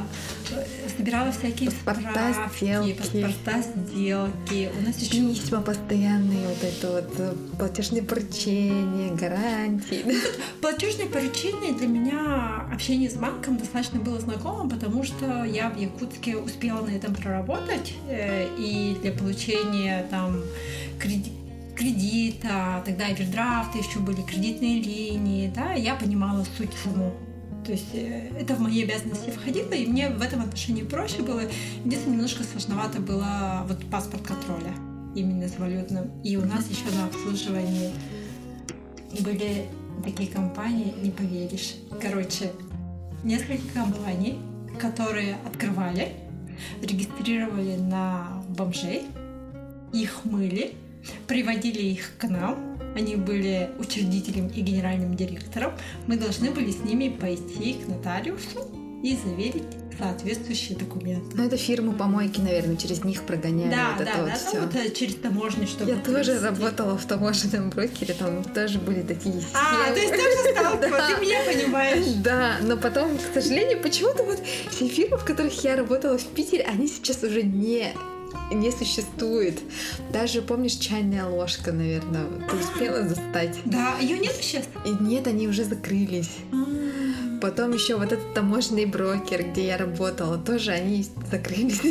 Собирала 0.96 1.32
всякие 1.32 1.72
паспорта, 1.72 2.34
справки, 2.34 2.58
сделки. 2.58 2.94
паспорта, 2.94 3.62
сделки. 3.62 4.70
У 4.80 4.82
нас 4.86 4.98
еще... 5.00 5.30
Письма 5.30 5.62
постоянные, 5.62 6.48
вот 6.48 6.64
это 6.64 6.92
вот 6.92 7.58
платежные 7.58 8.04
поручения, 8.04 9.12
гарантии. 9.14 10.06
Платежные 10.62 11.08
поручения 11.08 11.74
для 11.74 11.88
меня 11.88 12.68
общение 12.72 13.10
с 13.10 13.16
банком 13.16 13.58
достаточно 13.58 14.00
было 14.00 14.20
знакомо, 14.20 14.70
потому 14.70 15.04
что 15.04 15.44
я 15.44 15.70
в 15.70 15.78
Якутске 15.78 16.38
успела 16.38 16.82
на 16.82 16.92
этом 16.92 17.14
проработать, 17.14 17.94
э, 18.08 18.48
и 18.58 18.98
для 19.02 19.12
получения 19.12 20.06
там 20.10 20.42
кредит 21.00 21.39
кредита, 21.80 22.84
тогда 22.86 23.06
овердрафты 23.06 23.80
еще 23.80 24.00
были, 24.00 24.22
кредитные 24.22 24.82
линии, 24.82 25.52
да, 25.56 25.74
я 25.74 25.96
понимала 25.96 26.46
суть 26.58 26.74
саму. 26.84 27.14
То 27.66 27.72
есть 27.72 27.94
э, 27.94 28.32
это 28.38 28.56
в 28.56 28.60
мои 28.60 28.84
обязанности 28.84 29.30
входило, 29.30 29.72
и 29.72 29.88
мне 29.88 30.10
в 30.10 30.22
этом 30.22 30.42
отношении 30.42 30.84
проще 30.84 31.22
было. 31.22 31.42
Единственное, 31.86 32.18
немножко 32.18 32.44
сложновато 32.44 33.00
было 33.00 33.66
вот 33.68 33.86
паспорт 33.90 34.24
контроля 34.24 34.74
именно 35.16 35.48
с 35.48 35.58
валютным. 35.58 36.22
И 36.22 36.36
у 36.36 36.46
нас 36.46 36.68
еще 36.70 36.94
на 36.96 37.06
обслуживании 37.06 37.92
были 39.22 39.66
такие 40.04 40.30
компании, 40.30 40.94
не 41.02 41.12
поверишь. 41.12 41.76
Короче, 42.02 42.52
несколько 43.24 43.68
компаний, 43.74 44.38
которые 44.80 45.38
открывали, 45.46 46.14
регистрировали 46.82 47.78
на 47.78 48.44
бомжей, 48.50 49.04
их 49.94 50.26
мыли, 50.26 50.76
приводили 51.28 51.82
их 51.82 52.12
к 52.18 52.26
нам, 52.26 52.78
они 52.96 53.16
были 53.16 53.70
учредителем 53.78 54.48
и 54.48 54.62
генеральным 54.62 55.16
директором, 55.16 55.74
мы 56.08 56.18
должны 56.18 56.52
были 56.52 56.72
с 56.72 56.80
ними 56.80 57.10
пойти 57.10 57.74
к 57.74 57.88
нотариусу 57.88 58.68
и 59.04 59.16
заверить 59.16 59.64
соответствующие 60.00 60.78
документы. 60.78 61.36
Ну, 61.36 61.46
это 61.46 61.58
фирмы 61.58 61.94
помойки, 61.94 62.40
наверное, 62.40 62.78
через 62.78 63.04
них 63.04 63.24
прогоняли 63.24 63.70
да, 63.70 63.96
вот 63.98 64.06
да, 64.06 64.12
это 64.12 64.18
да, 64.18 64.24
вот 64.24 64.32
ну, 64.32 64.50
все. 64.50 64.82
вот 64.86 64.94
через 64.94 65.16
таможню, 65.16 65.68
чтобы... 65.68 65.92
Я 65.92 65.98
тоже 65.98 66.40
работала 66.40 66.98
в 66.98 67.06
таможенном 67.06 67.70
брокере, 67.70 68.14
там 68.14 68.44
тоже 68.44 68.80
были 68.80 69.02
такие 69.02 69.42
схемы. 69.42 69.88
А, 69.88 69.92
то 69.92 70.00
есть 70.00 70.12
тоже 70.12 70.54
сталкивалась, 70.54 71.16
ты 71.16 71.22
меня 71.22 71.40
понимаешь. 71.46 72.06
Да, 72.24 72.58
но 72.62 72.78
потом, 72.78 73.18
к 73.18 73.34
сожалению, 73.34 73.82
почему-то 73.82 74.24
вот 74.24 74.42
все 74.72 74.88
фирмы, 74.88 75.18
в 75.18 75.26
которых 75.26 75.64
я 75.64 75.76
работала 75.76 76.18
в 76.18 76.26
Питере, 76.28 76.64
они 76.64 76.88
сейчас 76.88 77.22
уже 77.24 77.44
не 77.44 77.94
не 78.52 78.72
существует. 78.72 79.60
Даже, 80.12 80.42
помнишь, 80.42 80.74
чайная 80.74 81.26
ложка, 81.26 81.72
наверное, 81.72 82.26
ты 82.50 82.56
успела 82.56 83.08
застать? 83.08 83.58
Да, 83.66 83.98
ее 84.00 84.18
нет 84.20 84.36
сейчас? 84.40 84.66
И 84.86 85.04
нет, 85.04 85.28
они 85.28 85.48
уже 85.48 85.64
закрылись. 85.64 86.38
Потом 87.42 87.74
еще 87.74 87.96
вот 87.98 88.12
этот 88.12 88.34
таможенный 88.34 88.86
брокер, 88.86 89.44
где 89.52 89.68
я 89.68 89.78
работала, 89.78 90.38
тоже 90.38 90.72
они 90.72 91.06
закрылись. 91.32 91.82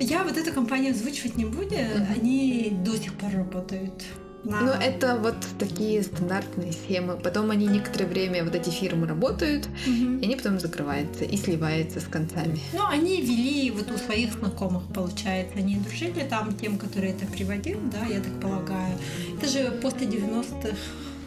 Я 0.00 0.24
вот 0.24 0.36
эту 0.36 0.52
компанию 0.52 0.92
озвучивать 0.92 1.36
не 1.36 1.44
буду, 1.44 1.76
они 2.14 2.76
до 2.84 2.96
сих 2.96 3.14
пор 3.14 3.30
работают. 3.32 4.04
Ну, 4.44 4.70
это 4.70 5.16
вот 5.16 5.36
такие 5.58 6.02
стандартные 6.02 6.72
схемы. 6.72 7.16
Потом 7.16 7.50
они 7.50 7.66
некоторое 7.66 8.06
время, 8.06 8.44
вот 8.44 8.54
эти 8.54 8.70
фирмы 8.70 9.06
работают, 9.06 9.66
угу. 9.86 10.18
и 10.20 10.24
они 10.24 10.36
потом 10.36 10.60
закрываются 10.60 11.24
и 11.24 11.36
сливаются 11.36 12.00
с 12.00 12.04
концами. 12.04 12.58
Ну, 12.72 12.86
они 12.86 13.22
вели 13.22 13.70
вот 13.70 13.90
у 13.90 13.96
своих 13.96 14.32
знакомых, 14.34 14.82
получается. 14.92 15.58
Они 15.58 15.76
дружили 15.76 16.26
там 16.28 16.54
тем, 16.54 16.78
который 16.78 17.10
это 17.10 17.26
приводил, 17.26 17.78
да, 17.92 18.06
я 18.06 18.20
так 18.20 18.40
полагаю. 18.40 18.98
Это 19.36 19.48
же 19.48 19.70
после 19.82 20.06
90-х 20.06 20.76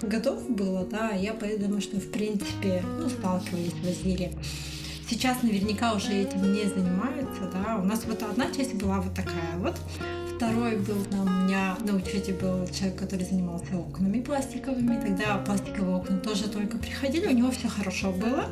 годов 0.01 0.47
было, 0.49 0.85
да, 0.85 1.09
я 1.11 1.33
поэтому, 1.33 1.81
что 1.81 1.97
в 1.97 2.11
принципе, 2.11 2.83
ну, 2.99 3.09
сталкивались, 3.09 3.73
возили. 3.83 4.31
Сейчас 5.09 5.41
наверняка 5.41 5.93
уже 5.93 6.11
этим 6.11 6.53
не 6.53 6.65
занимаются, 6.65 7.49
да. 7.53 7.77
У 7.77 7.85
нас 7.85 8.03
вот 8.05 8.21
одна 8.23 8.51
часть 8.51 8.75
была 8.75 8.99
вот 8.99 9.13
такая 9.13 9.57
вот, 9.57 9.75
Второй 10.37 10.75
был 10.77 10.97
у 11.19 11.23
меня 11.27 11.75
на 11.83 11.95
учете 11.95 12.31
был 12.31 12.67
человек, 12.67 12.99
который 12.99 13.25
занимался 13.25 13.75
окнами 13.75 14.21
пластиковыми. 14.21 15.01
Тогда 15.01 15.39
пластиковые 15.39 15.97
окна 15.97 16.19
тоже 16.19 16.47
только 16.47 16.77
приходили, 16.77 17.25
у 17.25 17.31
него 17.31 17.49
все 17.49 17.67
хорошо 17.67 18.11
было. 18.11 18.45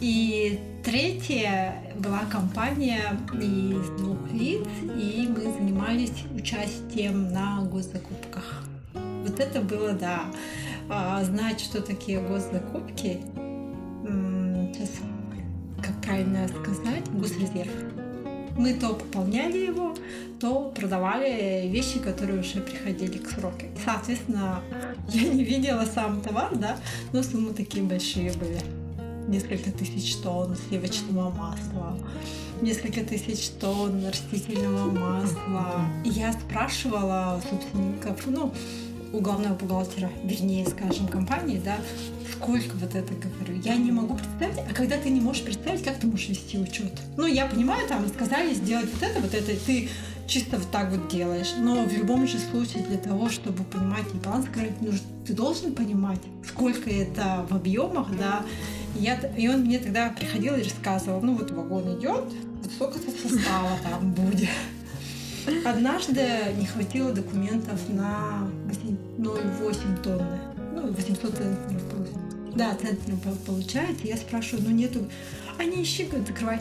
И 0.00 0.58
третья 0.82 1.82
была 1.98 2.20
компания 2.32 3.20
из 3.34 3.90
двух 4.00 4.32
лиц, 4.32 4.66
и 4.82 5.28
мы 5.28 5.52
занимались 5.52 6.24
участием 6.34 7.30
на 7.30 7.60
госзакупках. 7.60 8.64
Вот 8.94 9.38
это 9.38 9.60
было, 9.60 9.92
да, 9.92 10.22
а, 10.88 11.22
знать, 11.24 11.60
что 11.60 11.82
такие 11.82 12.22
госзакупки. 12.22 13.20
Сейчас, 14.72 14.92
как 15.82 16.00
правильно 16.00 16.48
сказать, 16.48 17.06
госрезерв 17.12 17.97
мы 18.58 18.74
то 18.74 18.94
пополняли 18.94 19.58
его, 19.58 19.94
то 20.40 20.72
продавали 20.74 21.66
вещи, 21.68 21.98
которые 21.98 22.40
уже 22.40 22.60
приходили 22.60 23.18
к 23.18 23.30
сроку. 23.30 23.64
Соответственно, 23.84 24.60
я 25.08 25.28
не 25.28 25.44
видела 25.44 25.84
сам 25.84 26.20
товар, 26.20 26.54
да, 26.56 26.76
но 27.12 27.22
суммы 27.22 27.54
такие 27.54 27.84
большие 27.84 28.32
были. 28.32 28.60
Несколько 29.28 29.70
тысяч 29.70 30.16
тонн 30.16 30.56
сливочного 30.56 31.30
масла, 31.30 31.98
несколько 32.62 33.04
тысяч 33.04 33.50
тонн 33.60 34.06
растительного 34.06 34.90
масла. 34.90 35.82
И 36.04 36.08
я 36.08 36.32
спрашивала 36.32 37.40
собственников, 37.48 38.26
ну, 38.26 38.52
у 39.12 39.20
главного 39.20 39.54
бухгалтера, 39.54 40.10
вернее, 40.24 40.66
скажем, 40.66 41.08
компании, 41.08 41.60
да, 41.64 41.78
сколько 42.32 42.74
вот 42.76 42.94
это 42.94 43.12
говорю. 43.14 43.60
Я 43.62 43.76
не 43.76 43.90
могу 43.90 44.14
представить, 44.14 44.58
а 44.58 44.74
когда 44.74 44.96
ты 44.96 45.10
не 45.10 45.20
можешь 45.20 45.42
представить, 45.42 45.82
как 45.82 45.98
ты 45.98 46.06
можешь 46.06 46.28
вести 46.28 46.58
учет. 46.58 46.92
Ну, 47.16 47.26
я 47.26 47.46
понимаю, 47.46 47.86
там 47.88 48.06
сказали 48.08 48.54
сделать 48.54 48.88
вот 48.92 49.02
это, 49.02 49.20
вот 49.20 49.34
это, 49.34 49.52
ты 49.66 49.88
чисто 50.26 50.58
вот 50.58 50.70
так 50.70 50.90
вот 50.90 51.08
делаешь. 51.08 51.54
Но 51.58 51.84
в 51.84 51.92
любом 51.92 52.26
же 52.28 52.38
случае 52.38 52.84
для 52.84 52.98
того, 52.98 53.28
чтобы 53.30 53.64
понимать 53.64 54.06
баланс 54.24 54.46
ты 55.26 55.32
должен 55.32 55.74
понимать, 55.74 56.20
сколько 56.46 56.90
это 56.90 57.46
в 57.48 57.56
объемах, 57.56 58.08
да. 58.16 58.44
И, 58.98 59.02
я, 59.02 59.16
и 59.36 59.48
он 59.48 59.62
мне 59.62 59.78
тогда 59.78 60.10
приходил 60.10 60.54
и 60.54 60.62
рассказывал, 60.62 61.20
ну 61.22 61.34
вот 61.34 61.50
вагон 61.50 61.98
идет, 61.98 62.24
вот 62.62 62.72
сколько-то 62.72 63.10
состава 63.10 63.70
там 63.82 64.12
будет. 64.12 64.48
Однажды 65.64 66.26
не 66.58 66.66
хватило 66.66 67.12
документов 67.12 67.80
на 67.88 68.48
0,8 69.18 70.02
тонны. 70.02 70.40
Ну, 70.74 70.92
800 70.92 71.36
центнеров 71.36 72.54
Да, 72.54 72.74
центнеров 72.74 73.38
получается. 73.46 74.06
Я 74.06 74.16
спрашиваю, 74.16 74.64
ну 74.68 74.74
нету. 74.74 75.08
Они 75.58 75.82
ищи, 75.82 76.04
говорят, 76.04 76.28
закрывай. 76.28 76.60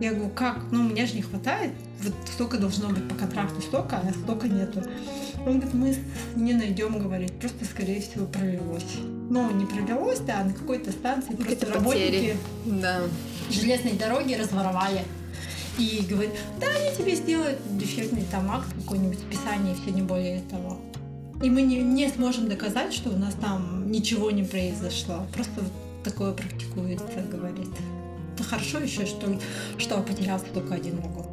Я 0.00 0.14
говорю, 0.14 0.30
как? 0.30 0.60
Ну, 0.70 0.80
у 0.80 0.88
меня 0.88 1.04
же 1.06 1.14
не 1.14 1.22
хватает. 1.22 1.72
Вот 2.02 2.14
столько 2.32 2.56
должно 2.56 2.88
быть 2.88 3.06
по 3.06 3.14
контракту, 3.14 3.60
столько, 3.60 3.98
а 3.98 4.12
столько 4.12 4.48
нету. 4.48 4.82
Он 5.46 5.60
говорит, 5.60 5.74
мы 5.74 5.96
не 6.36 6.54
найдем, 6.54 6.98
говорит, 6.98 7.32
просто, 7.38 7.66
скорее 7.66 8.00
всего, 8.00 8.24
пролилось. 8.26 8.96
Ну, 9.28 9.50
не 9.50 9.66
пролилось, 9.66 10.20
да, 10.20 10.42
на 10.42 10.54
какой-то 10.54 10.90
станции 10.90 11.34
просто 11.34 11.66
работники 11.66 12.36
да. 12.64 13.02
железной 13.50 13.92
дороги 13.92 14.34
разворовали 14.34 15.02
и 15.78 16.04
говорит, 16.08 16.32
да, 16.60 16.66
они 16.66 16.96
тебе 16.96 17.14
сделают 17.14 17.58
дефектный 17.78 18.24
там 18.30 18.50
акт 18.50 18.68
какой-нибудь, 18.82 19.18
списание, 19.18 19.74
все 19.74 19.90
не 19.90 20.02
более 20.02 20.40
того. 20.42 20.78
И 21.42 21.48
мы 21.48 21.62
не, 21.62 21.78
не 21.78 22.08
сможем 22.08 22.48
доказать, 22.48 22.92
что 22.92 23.10
у 23.10 23.16
нас 23.16 23.34
там 23.34 23.90
ничего 23.90 24.30
не 24.30 24.42
произошло. 24.42 25.26
Просто 25.32 25.62
такое 26.04 26.32
практикуется, 26.32 27.24
говорит. 27.30 27.68
Это 28.34 28.44
хорошо 28.44 28.78
еще, 28.78 29.06
что, 29.06 29.38
что 29.78 30.00
потерялся 30.02 30.46
только 30.52 30.74
один 30.74 30.96
вагон. 31.00 31.26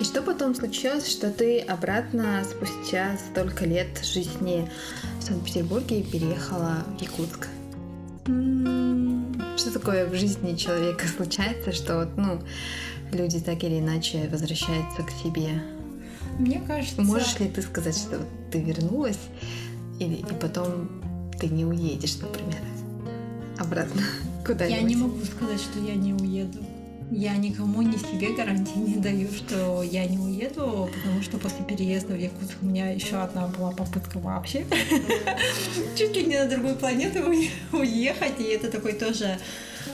И 0.00 0.04
что 0.04 0.22
потом 0.22 0.54
случилось, 0.54 1.08
что 1.08 1.30
ты 1.30 1.60
обратно 1.60 2.44
спустя 2.44 3.16
столько 3.30 3.64
лет 3.64 4.04
жизни 4.04 4.68
в 5.20 5.22
Санкт-Петербурге 5.22 6.02
переехала 6.02 6.84
в 6.98 7.00
Якутск? 7.00 7.48
Что 9.56 9.72
такое 9.72 10.06
в 10.06 10.14
жизни 10.14 10.54
человека 10.56 11.06
случается, 11.08 11.72
что 11.72 12.00
вот, 12.00 12.16
ну, 12.16 12.42
люди 13.12 13.40
так 13.40 13.62
или 13.64 13.78
иначе 13.78 14.28
возвращаются 14.30 15.02
к 15.02 15.10
себе. 15.10 15.62
Мне 16.38 16.60
кажется... 16.66 17.00
Можешь 17.02 17.38
ли 17.38 17.48
ты 17.48 17.62
сказать, 17.62 17.96
что 17.96 18.20
ты 18.50 18.60
вернулась, 18.60 19.18
или, 19.98 20.16
и 20.16 20.34
потом 20.40 21.02
ты 21.38 21.48
не 21.48 21.64
уедешь, 21.64 22.18
например, 22.18 22.60
обратно 23.58 24.02
куда-нибудь? 24.46 24.80
Я 24.80 24.82
не 24.82 24.96
могу 24.96 25.24
сказать, 25.24 25.60
что 25.60 25.80
я 25.80 25.94
не 25.94 26.12
уеду. 26.12 26.58
Я 27.10 27.36
никому 27.36 27.82
ни 27.82 27.96
себе 27.96 28.34
гарантии 28.34 28.78
не 28.78 28.96
даю, 28.96 29.28
что 29.30 29.84
я 29.84 30.06
не 30.06 30.18
уеду, 30.18 30.90
потому 30.92 31.22
что 31.22 31.38
после 31.38 31.64
переезда 31.64 32.14
в 32.14 32.18
Якутск 32.18 32.56
у 32.62 32.66
меня 32.66 32.90
еще 32.90 33.16
одна 33.18 33.46
была 33.46 33.70
попытка 33.70 34.18
вообще 34.18 34.66
чуть 35.96 36.16
ли 36.16 36.24
не 36.24 36.36
на 36.36 36.50
другую 36.50 36.74
планету 36.74 37.20
уехать, 37.72 38.40
и 38.40 38.44
это 38.44 38.72
такой 38.72 38.94
тоже 38.94 39.38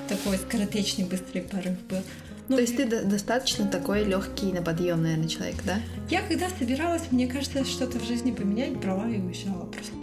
такой 0.08 0.38
скоротечный 0.38 1.04
быстрый 1.04 1.42
порыв 1.42 1.78
был. 1.90 2.02
Ну, 2.52 2.56
То 2.56 2.62
есть 2.64 2.76
ты 2.76 2.84
достаточно 2.84 3.66
такой 3.66 4.04
легкий 4.04 4.52
на 4.52 4.60
подъем, 4.60 5.02
наверное, 5.02 5.26
человек, 5.26 5.56
да? 5.64 5.80
Я 6.10 6.20
когда 6.20 6.48
собиралась, 6.50 7.10
мне 7.10 7.26
кажется, 7.26 7.64
что-то 7.64 7.98
в 7.98 8.04
жизни 8.04 8.30
поменять, 8.30 8.76
брала 8.76 9.08
и 9.08 9.18
уезжала 9.18 9.64
просто. 9.64 9.94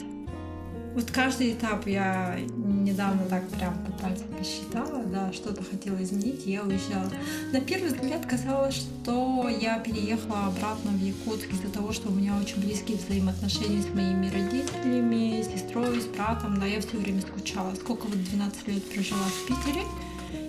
Вот 0.95 1.11
каждый 1.11 1.53
этап 1.53 1.85
я 1.85 2.39
недавно 2.57 3.23
так 3.29 3.47
прям 3.49 3.77
по 3.85 3.91
пальцам 4.01 4.25
посчитала, 4.29 5.03
да, 5.03 5.31
что-то 5.31 5.63
хотела 5.63 6.01
изменить, 6.01 6.47
и 6.47 6.51
я 6.53 6.63
уезжала. 6.63 7.11
На 7.53 7.61
первый 7.61 7.89
взгляд 7.89 8.25
казалось, 8.25 8.73
что 8.73 9.47
я 9.47 9.77
переехала 9.77 10.47
обратно 10.47 10.89
в 10.89 11.03
Якутск 11.03 11.51
из-за 11.51 11.71
того, 11.71 11.93
что 11.93 12.09
у 12.09 12.11
меня 12.11 12.35
очень 12.35 12.59
близкие 12.59 12.97
взаимоотношения 12.97 13.83
с 13.83 13.93
моими 13.93 14.31
родителями, 14.31 15.43
с 15.43 15.53
сестрой, 15.53 16.01
с 16.01 16.05
братом, 16.05 16.59
да, 16.59 16.65
я 16.65 16.81
все 16.81 16.97
время 16.97 17.21
скучала. 17.21 17.75
Сколько 17.75 18.07
вот 18.07 18.23
12 18.23 18.67
лет 18.69 18.83
прожила 18.85 19.19
в 19.21 19.47
Питере, 19.47 19.83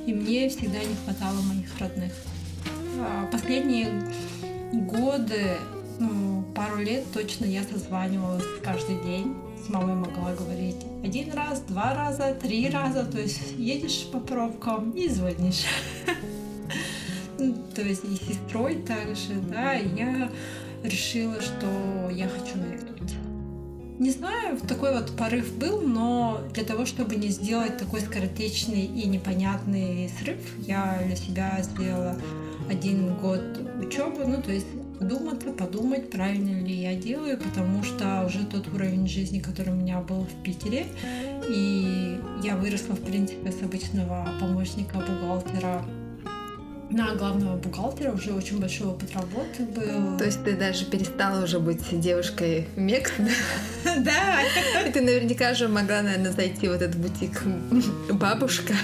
и 0.07 0.13
мне 0.13 0.49
всегда 0.49 0.79
не 0.79 0.95
хватало 1.05 1.41
моих 1.43 1.79
родных. 1.79 2.13
А 2.99 3.27
последние 3.27 3.89
годы, 4.73 5.57
ну, 5.99 6.45
пару 6.55 6.79
лет 6.79 7.05
точно 7.13 7.45
я 7.45 7.63
созванивалась 7.63 8.45
каждый 8.63 9.03
день 9.03 9.35
с 9.65 9.69
мамой 9.69 9.95
могла 9.95 10.33
говорить 10.35 10.77
один 11.05 11.33
раз, 11.33 11.61
два 11.61 11.95
раза, 11.95 12.35
три 12.35 12.69
раза, 12.71 13.05
то 13.05 13.21
есть 13.21 13.53
едешь 13.57 14.07
по 14.11 14.19
пробкам 14.19 14.91
и 14.93 15.09
звонишь. 15.09 15.65
Ну, 17.43 17.57
то 17.75 17.81
есть 17.81 18.05
и 18.05 18.17
сестрой 18.17 18.83
также, 18.83 19.33
да, 19.51 19.73
я 19.73 20.31
решила, 20.83 21.41
что 21.41 22.11
я 22.11 22.29
хочу 22.29 22.59
вернуться. 22.59 23.17
Не 24.01 24.11
знаю, 24.13 24.57
такой 24.67 24.95
вот 24.95 25.15
порыв 25.15 25.55
был, 25.59 25.83
но 25.83 26.41
для 26.55 26.65
того, 26.65 26.87
чтобы 26.87 27.17
не 27.17 27.29
сделать 27.29 27.77
такой 27.77 28.01
скоротечный 28.01 28.87
и 28.87 29.07
непонятный 29.07 30.11
срыв, 30.19 30.39
я 30.67 31.03
для 31.05 31.17
себя 31.17 31.59
сделала 31.61 32.17
один 32.71 33.15
год 33.17 33.43
учебы, 33.79 34.25
ну 34.25 34.41
то 34.41 34.53
есть 34.53 34.67
подуматься, 34.99 35.53
подумать, 35.53 36.11
правильно 36.11 36.65
ли 36.65 36.75
я 36.75 36.95
делаю, 36.95 37.37
потому 37.37 37.83
что 37.83 38.25
уже 38.25 38.47
тот 38.47 38.69
уровень 38.69 39.07
жизни, 39.07 39.39
который 39.39 39.75
у 39.75 39.77
меня 39.77 40.01
был 40.01 40.25
в 40.25 40.43
Питере, 40.43 40.87
и 41.51 42.19
я 42.43 42.57
выросла, 42.57 42.95
в 42.95 43.03
принципе, 43.03 43.53
с 43.53 43.63
обычного 43.63 44.31
помощника 44.41 44.97
бухгалтера 44.97 45.85
на 46.91 47.15
главного 47.15 47.57
бухгалтера 47.57 48.13
уже 48.13 48.33
очень 48.33 48.59
большой 48.61 48.89
опыт 48.89 49.13
работы 49.15 49.65
был. 49.65 50.19
То 50.19 50.25
есть 50.25 50.43
ты 50.45 50.57
даже 50.57 50.85
перестала 50.85 51.45
уже 51.45 51.61
быть 51.61 51.83
девушкой 52.01 52.69
Мекс, 52.77 53.13
да? 53.85 54.43
И 54.87 54.93
ты 54.93 55.01
наверняка 55.01 55.55
же 55.55 55.69
могла, 55.69 56.03
наверное, 56.03 56.33
зайти 56.33 56.69
в 56.69 56.73
этот 56.73 56.97
бутик 56.97 57.43
бабушка. 58.13 58.75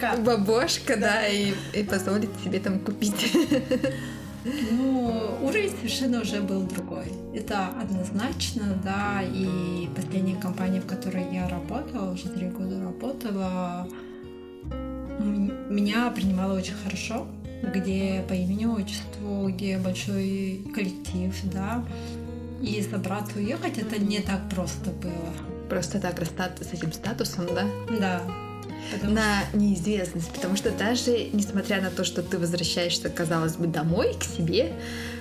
Бабушка. 0.00 0.22
Бабушка, 0.22 0.96
да, 0.96 1.26
и, 1.26 1.54
и 1.72 1.82
позволить 1.82 2.30
себе 2.44 2.60
там 2.60 2.78
купить. 2.78 3.32
Ну, 4.44 5.38
уровень 5.42 5.70
совершенно 5.70 6.20
уже 6.20 6.42
был 6.42 6.62
другой. 6.64 7.06
Это 7.34 7.68
однозначно, 7.80 8.78
да, 8.84 9.22
и 9.22 9.88
последняя 9.96 10.36
компания, 10.36 10.80
в 10.80 10.86
которой 10.86 11.24
я 11.32 11.48
работала, 11.48 12.12
уже 12.12 12.28
три 12.28 12.48
года 12.48 12.78
работала, 12.78 13.88
меня 15.24 16.10
принимала 16.10 16.56
очень 16.56 16.74
хорошо, 16.84 17.26
где 17.62 18.24
по 18.28 18.32
имени 18.32 18.66
отчеству, 18.66 19.48
где 19.48 19.78
большой 19.78 20.60
коллектив, 20.74 21.34
да, 21.52 21.84
и 22.62 22.82
собраться 22.82 23.38
уехать 23.38 23.78
это 23.78 24.00
не 24.00 24.20
так 24.20 24.48
просто 24.50 24.90
было. 24.90 25.32
Просто 25.68 25.98
так 25.98 26.18
расстаться 26.18 26.64
с 26.64 26.72
этим 26.72 26.92
статусом, 26.92 27.46
да? 27.54 27.66
Да, 27.98 28.22
Потому 28.92 29.14
на 29.14 29.42
что... 29.48 29.58
неизвестность. 29.58 30.30
Потому 30.30 30.56
что 30.56 30.70
даже 30.70 31.28
несмотря 31.32 31.80
на 31.80 31.90
то, 31.90 32.04
что 32.04 32.22
ты 32.22 32.38
возвращаешься, 32.38 33.08
казалось 33.08 33.56
бы, 33.56 33.66
домой, 33.66 34.14
к 34.18 34.24
себе, 34.24 34.72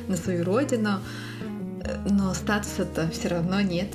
на 0.08 0.18
свою 0.18 0.44
родину, 0.44 1.00
э, 1.84 1.98
но 2.10 2.34
статуса-то 2.34 3.10
все 3.12 3.30
равно 3.30 3.62
нет. 3.62 3.90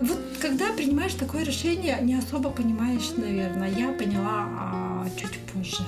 Вот 0.00 0.18
когда 0.40 0.72
принимаешь 0.72 1.14
такое 1.14 1.44
решение, 1.44 1.98
не 2.00 2.14
особо 2.14 2.50
понимаешь, 2.50 3.10
наверное. 3.16 3.70
Я 3.70 3.92
поняла 3.92 4.46
а, 4.48 5.06
чуть 5.16 5.38
позже, 5.52 5.82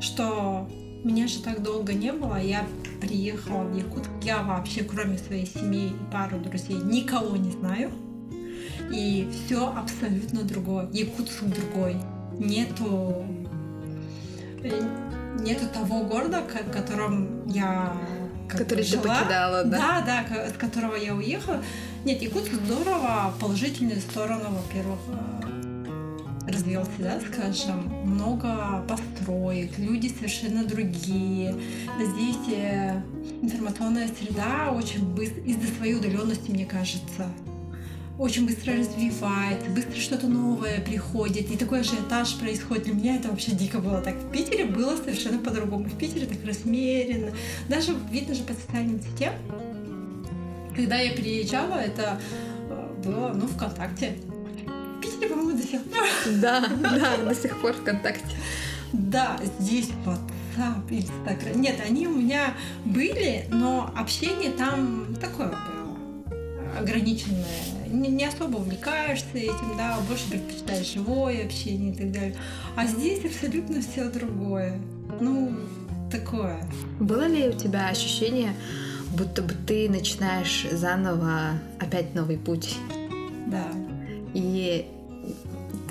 что 0.00 0.68
меня 1.04 1.26
же 1.26 1.42
так 1.42 1.62
долго 1.62 1.92
не 1.92 2.12
было. 2.12 2.40
Я 2.40 2.66
приехала 3.00 3.64
в 3.64 3.76
Якутск. 3.76 4.10
Я 4.22 4.42
вообще, 4.42 4.84
кроме 4.84 5.18
своей 5.18 5.46
семьи 5.46 5.88
и 5.88 6.12
пару 6.12 6.38
друзей, 6.38 6.76
никого 6.76 7.36
не 7.36 7.52
знаю 7.52 7.90
и 8.92 9.28
все 9.32 9.72
абсолютно 9.76 10.42
другое. 10.42 10.88
Якутск 10.92 11.42
другой. 11.44 11.96
Нету 12.38 13.24
нету 15.40 15.66
того 15.72 16.04
города, 16.04 16.42
в 16.42 16.72
котором 16.72 17.46
я 17.48 17.92
который 18.48 18.84
жила. 18.84 19.02
ты 19.02 19.08
покидала, 19.08 19.64
да? 19.64 20.02
Да, 20.04 20.24
да, 20.28 20.48
с 20.48 20.52
которого 20.52 20.96
я 20.96 21.14
уехала. 21.14 21.62
Нет, 22.06 22.22
Якутск 22.22 22.52
здорово, 22.52 23.34
положительные 23.40 23.98
стороны, 24.00 24.44
во-первых, 24.48 25.00
э, 25.08 26.48
развился, 26.48 26.92
да, 27.00 27.20
скажем, 27.20 27.88
много 28.04 28.84
построек, 28.88 29.76
люди 29.76 30.06
совершенно 30.16 30.62
другие. 30.64 31.56
Здесь 32.00 32.54
э, 32.54 33.02
информационная 33.42 34.08
среда 34.20 34.70
очень 34.70 35.04
быстро, 35.04 35.42
из-за 35.42 35.66
своей 35.74 35.94
удаленности, 35.94 36.52
мне 36.52 36.64
кажется, 36.64 37.26
очень 38.20 38.46
быстро 38.46 38.74
развивается, 38.74 39.68
быстро 39.70 39.96
что-то 39.96 40.28
новое 40.28 40.80
приходит, 40.82 41.50
и 41.50 41.56
такой 41.56 41.80
ажиотаж 41.80 42.36
происходит. 42.36 42.84
Для 42.84 42.94
меня 42.94 43.16
это 43.16 43.30
вообще 43.30 43.50
дико 43.50 43.80
было 43.80 44.00
так. 44.00 44.14
В 44.14 44.30
Питере 44.30 44.66
было 44.66 44.96
совершенно 44.96 45.40
по-другому. 45.40 45.86
В 45.86 45.98
Питере 45.98 46.26
так 46.26 46.38
размеренно. 46.46 47.32
Даже 47.68 47.96
видно 48.12 48.36
же 48.36 48.44
по 48.44 48.54
социальным 48.54 49.00
сетям. 49.02 49.34
Когда 50.76 50.96
я 50.98 51.12
приезжала, 51.12 51.74
это 51.74 52.20
э, 52.68 52.94
было, 53.04 53.32
ну, 53.34 53.46
ВКонтакте. 53.48 54.16
В 54.66 55.00
Питере, 55.00 55.28
по-моему, 55.28 55.58
до 55.58 55.66
сих 55.66 55.82
пор. 55.84 56.04
Да, 56.40 56.68
да, 56.80 57.16
до 57.16 57.34
сих 57.34 57.60
пор 57.60 57.72
ВКонтакте. 57.72 58.36
Да, 58.92 59.40
здесь 59.58 59.88
WhatsApp, 60.04 60.88
Instagram. 60.90 61.60
Нет, 61.60 61.80
они 61.84 62.06
у 62.06 62.14
меня 62.14 62.54
были, 62.84 63.46
но 63.50 63.90
общение 63.96 64.50
там 64.50 65.14
такое 65.20 65.48
было 65.48 65.86
ограниченное 66.78 67.76
не, 67.88 68.08
не 68.10 68.24
особо 68.24 68.56
увлекаешься 68.58 69.26
этим, 69.34 69.76
да, 69.76 69.98
больше 70.08 70.28
предпочитаешь 70.30 70.92
живое 70.92 71.44
общение 71.44 71.92
и 71.92 71.96
так 71.96 72.12
далее. 72.12 72.36
А 72.76 72.86
здесь 72.86 73.24
абсолютно 73.24 73.80
все 73.80 74.08
другое. 74.10 74.78
Ну, 75.20 75.56
такое. 76.10 76.58
Было 77.00 77.26
ли 77.26 77.48
у 77.48 77.52
тебя 77.52 77.88
ощущение, 77.88 78.54
будто 79.16 79.42
бы 79.42 79.54
ты 79.66 79.88
начинаешь 79.88 80.66
заново 80.70 81.58
опять 81.78 82.14
новый 82.14 82.38
путь? 82.38 82.76
Да. 83.46 83.66
И 84.34 84.86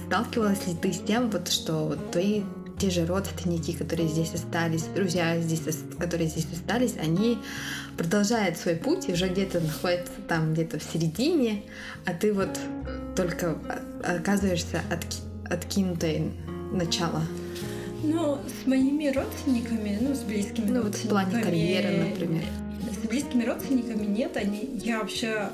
сталкивалась 0.06 0.68
ли 0.68 0.76
ты 0.76 0.94
с 0.94 1.00
тем, 1.00 1.30
вот, 1.30 1.48
что 1.50 1.98
твои 2.12 2.44
те 2.78 2.90
же 2.90 3.06
родственники, 3.06 3.72
которые 3.72 4.10
здесь 4.10 4.34
остались, 4.34 4.84
друзья, 4.84 5.40
здесь, 5.40 5.62
которые 5.98 6.28
здесь 6.28 6.48
остались, 6.52 6.96
они 7.02 7.38
продолжают 7.98 8.58
свой 8.58 8.76
путь 8.76 9.08
и 9.08 9.14
уже 9.14 9.30
где-то 9.30 9.62
находятся 9.62 10.12
там 10.28 10.54
где-то 10.54 10.80
в 10.80 10.84
середине, 10.84 11.64
а 12.06 12.14
ты 12.14 12.34
вот 12.34 12.60
только 13.16 13.58
оказываешься 14.04 14.82
отки 14.92 15.20
откинутой 15.48 16.32
начала. 16.72 17.22
Ну, 18.04 18.40
с 18.48 18.68
моими 18.68 19.10
родственниками, 19.10 19.98
ну, 20.02 20.16
с 20.16 20.22
близкими 20.22 20.72
ну, 20.72 20.82
вот 20.82 20.96
в 20.96 21.08
плане 21.08 21.40
карьеры, 21.40 22.10
например. 22.10 22.44
Близкими 23.10 23.44
родственниками 23.44 24.06
нет, 24.06 24.36
они, 24.38 24.70
я 24.84 25.00
вообще 25.00 25.50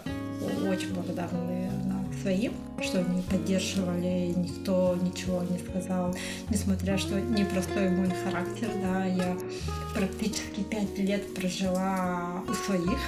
очень 0.68 0.94
благодарна, 0.94 1.62
своим, 2.22 2.54
что 2.82 3.00
они 3.00 3.22
поддерживали, 3.24 4.34
никто 4.36 4.96
ничего 5.02 5.44
не 5.44 5.58
сказал, 5.60 6.16
несмотря 6.50 6.98
что 6.98 7.20
непростой 7.20 7.90
мой 7.90 8.10
характер, 8.24 8.70
да, 8.82 9.06
я 9.06 9.38
практически 9.94 10.62
пять 10.62 10.98
лет 10.98 11.34
прожила 11.34 12.44
у 12.48 12.54
своих, 12.54 13.00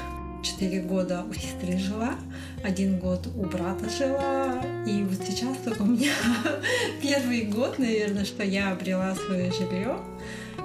четыре 0.41 0.81
года 0.81 1.23
у 1.29 1.33
сестры 1.33 1.77
жила, 1.77 2.15
один 2.63 2.99
год 2.99 3.27
у 3.35 3.43
брата 3.43 3.89
жила, 3.89 4.61
и 4.87 5.03
вот 5.03 5.19
сейчас 5.27 5.57
только 5.63 5.83
у 5.83 5.85
меня 5.85 6.11
первый 7.01 7.43
год, 7.43 7.79
наверное, 7.79 8.25
что 8.25 8.43
я 8.43 8.71
обрела 8.71 9.15
свое 9.15 9.51
жилье 9.51 9.97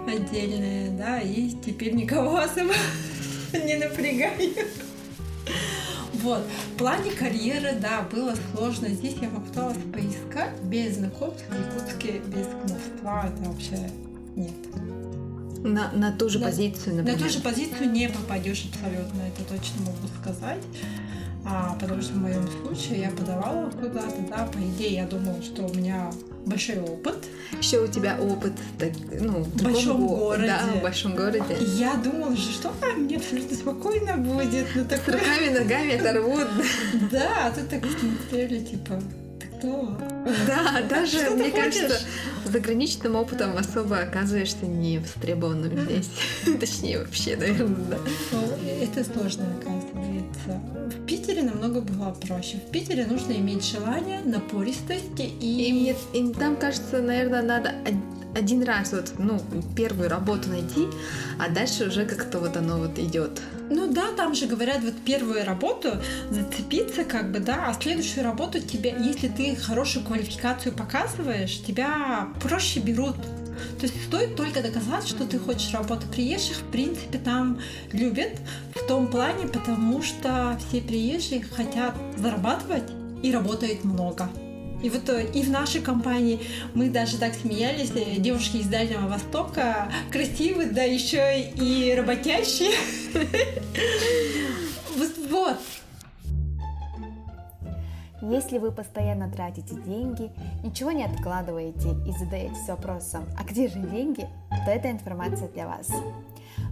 отдельное, 0.07 0.91
да, 0.97 1.21
и 1.21 1.51
теперь 1.64 1.95
никого 1.95 2.38
особо 2.38 2.73
не 3.65 3.77
напрягаю. 3.77 4.53
Вот. 6.15 6.43
В 6.75 6.79
плане 6.79 7.13
карьеры, 7.13 7.75
да, 7.81 8.03
было 8.13 8.35
сложно. 8.53 8.89
Здесь 8.89 9.17
я 9.21 9.29
попыталась 9.29 9.79
поискать. 9.93 10.61
без 10.65 10.97
знакомств 10.97 11.45
в 11.49 11.55
Якутске, 11.55 12.19
без 12.19 12.47
кумовства, 12.47 13.27
это 13.27 13.49
вообще 13.49 13.91
нет. 14.37 14.53
На, 15.63 15.91
на 15.93 16.13
ту 16.13 16.29
же 16.29 16.39
на, 16.39 16.47
позицию, 16.47 16.97
например. 16.97 17.21
На 17.21 17.27
ту 17.27 17.33
же 17.33 17.41
позицию 17.41 17.91
не 17.91 18.09
попадешь 18.09 18.67
абсолютно, 18.73 19.23
это 19.23 19.43
точно 19.49 19.81
могу 19.81 20.09
сказать. 20.21 20.63
А, 21.51 21.75
потому 21.81 22.03
что 22.03 22.13
в 22.13 22.19
моем 22.19 22.47
случае 22.47 23.01
я 23.01 23.11
подавала 23.11 23.71
куда-то, 23.71 24.17
да, 24.29 24.47
по 24.53 24.59
идее 24.59 24.97
я 24.97 25.07
думала, 25.07 25.43
что 25.43 25.63
у 25.63 25.75
меня 25.75 26.11
большой 26.45 26.79
опыт. 26.81 27.25
Еще 27.59 27.81
у 27.81 27.87
тебя 27.87 28.19
опыт 28.21 28.53
так, 28.79 28.91
ну, 29.19 29.43
в 29.45 29.63
большом 29.63 30.07
го- 30.07 30.17
городе. 30.17 30.47
Да, 30.47 30.79
в 30.79 30.83
большом 30.83 31.17
городе. 31.17 31.57
Я 31.77 31.95
думала 31.95 32.37
же, 32.37 32.53
что 32.53 32.71
а, 32.83 32.99
мне 32.99 33.17
абсолютно 33.17 33.57
спокойно 33.57 34.17
будет. 34.19 34.67
Ну, 34.75 34.85
такой... 34.85 35.15
С 35.15 35.17
руками, 35.17 35.59
ногами 35.59 35.95
оторвут. 35.95 36.49
Да, 37.11 37.47
а 37.47 37.51
тут 37.51 37.69
так 37.71 37.83
смотрели, 37.99 38.63
типа, 38.63 39.01
кто? 39.59 39.97
Да, 40.47 40.83
даже, 40.88 41.31
мне 41.31 41.51
кажется, 41.51 41.99
с 42.44 42.51
заграничным 42.51 43.16
опытом 43.16 43.57
особо 43.57 43.99
оказываешься 43.99 44.66
не 44.66 44.99
востребованным 44.99 45.79
здесь. 45.85 46.11
Точнее, 46.61 47.01
вообще, 47.01 47.37
наверное, 47.37 47.77
да. 47.90 47.99
Ну, 48.33 48.40
это 48.83 49.05
сложно, 49.05 49.44
оказывается. 49.61 50.61
В 50.97 51.07
Питере 51.07 51.42
намного 51.42 51.81
было 51.81 52.11
проще. 52.11 52.59
В 52.59 52.71
Питере 52.71 53.07
нужно 53.07 53.33
иметь 53.33 53.64
желание, 53.64 54.21
напористость 54.21 55.18
и... 55.18 55.68
И 55.68 55.73
мне 55.73 55.97
и 56.12 56.33
там, 56.33 56.57
кажется, 56.57 57.01
наверное, 57.01 57.42
надо 57.42 57.75
один 58.35 58.62
раз 58.62 58.92
вот, 58.92 59.14
ну, 59.18 59.40
первую 59.77 60.09
работу 60.09 60.49
найти, 60.49 60.87
а 61.38 61.49
дальше 61.49 61.88
уже 61.88 62.05
как-то 62.05 62.38
вот 62.38 62.57
оно 62.57 62.79
вот 62.79 62.99
идет. 62.99 63.40
Ну 63.71 63.93
да, 63.93 64.13
там 64.17 64.35
же 64.35 64.47
говорят, 64.47 64.83
вот 64.83 64.95
первую 65.05 65.45
работу 65.45 65.91
зацепиться, 66.31 67.05
как 67.05 67.31
бы, 67.31 67.39
да, 67.39 67.67
а 67.69 67.75
следующую 67.75 68.25
работу 68.25 68.61
тебе, 68.61 68.95
если 68.99 69.29
ты 69.29 69.57
хорошую 69.57 70.05
квалификацию 70.05 70.75
показываешь, 70.75 71.61
тебя 71.63 72.29
проще 72.43 72.81
берут. 72.81 73.17
То 73.79 73.87
есть 73.87 74.05
стоит 74.07 74.37
только 74.37 74.63
доказать, 74.63 75.07
что 75.07 75.27
ты 75.27 75.39
хочешь 75.39 75.73
работать. 75.75 76.11
Приезжих, 76.11 76.59
в 76.59 76.71
принципе, 76.71 77.19
там 77.19 77.59
любят 77.93 78.39
в 78.75 78.87
том 78.87 79.09
плане, 79.09 79.49
потому 79.49 80.03
что 80.03 80.59
все 80.69 80.81
приезжие 80.81 81.43
хотят 81.43 81.95
зарабатывать 82.17 82.85
и 83.23 83.33
работают 83.33 83.85
много. 83.85 84.31
И 84.83 84.91
вот 84.91 85.09
и 85.09 85.43
в 85.43 85.51
нашей 85.51 85.81
компании 85.81 86.41
мы 86.75 86.88
даже 86.88 87.19
так 87.19 87.35
смеялись, 87.35 87.91
э, 87.95 88.19
девушки 88.19 88.59
из 88.59 88.67
Дальнего 88.69 89.09
Востока 89.09 89.91
красивые, 90.12 90.71
да 90.71 90.83
еще 90.83 91.41
и 91.41 91.95
работящие. 91.95 92.73
Вот. 95.31 95.59
Если 98.21 98.59
вы 98.59 98.73
постоянно 98.73 99.31
тратите 99.31 99.75
деньги, 99.75 100.31
ничего 100.64 100.91
не 100.91 101.05
откладываете 101.05 101.91
и 102.07 102.12
задаетесь 102.12 102.67
вопросом, 102.67 103.25
а 103.38 103.45
где 103.45 103.69
же 103.69 103.79
деньги, 103.79 104.27
то 104.64 104.71
эта 104.71 104.91
информация 104.91 105.49
для 105.49 105.67
вас. 105.67 105.88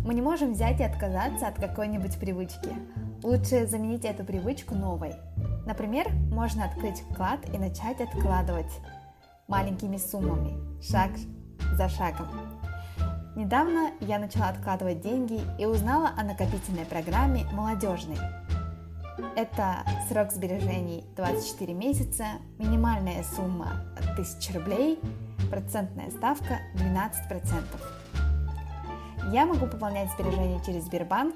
Мы 0.05 0.15
не 0.15 0.23
можем 0.23 0.55
взять 0.55 0.81
и 0.81 0.85
отказаться 0.85 1.47
от 1.47 1.57
какой-нибудь 1.57 2.19
привычки. 2.19 2.71
Лучше 3.23 3.67
заменить 3.67 4.05
эту 4.05 4.25
привычку 4.25 4.75
новой. 4.75 5.15
Например, 5.67 6.09
можно 6.31 6.65
открыть 6.65 7.01
вклад 7.01 7.41
и 7.53 7.59
начать 7.59 8.01
откладывать 8.01 8.73
маленькими 9.49 9.97
суммами, 9.97 10.55
шаг 10.83 11.11
за 11.75 11.89
шагом. 11.89 12.29
Недавно 13.35 13.91
я 14.01 14.19
начала 14.19 14.49
откладывать 14.49 15.01
деньги 15.01 15.41
и 15.59 15.67
узнала 15.67 16.11
о 16.17 16.25
накопительной 16.25 16.87
программе 16.87 17.45
«Молодежный». 17.53 18.19
Это 19.35 19.85
срок 20.09 20.33
сбережений 20.33 21.05
24 21.17 21.75
месяца, 21.75 22.25
минимальная 22.59 23.23
сумма 23.23 23.85
1000 24.13 24.59
рублей, 24.59 24.99
процентная 25.51 26.11
ставка 26.11 26.61
12%. 26.75 27.96
Я 29.33 29.45
могу 29.45 29.67
пополнять 29.67 30.09
сбережения 30.13 30.61
через 30.65 30.85
Сбербанк 30.85 31.35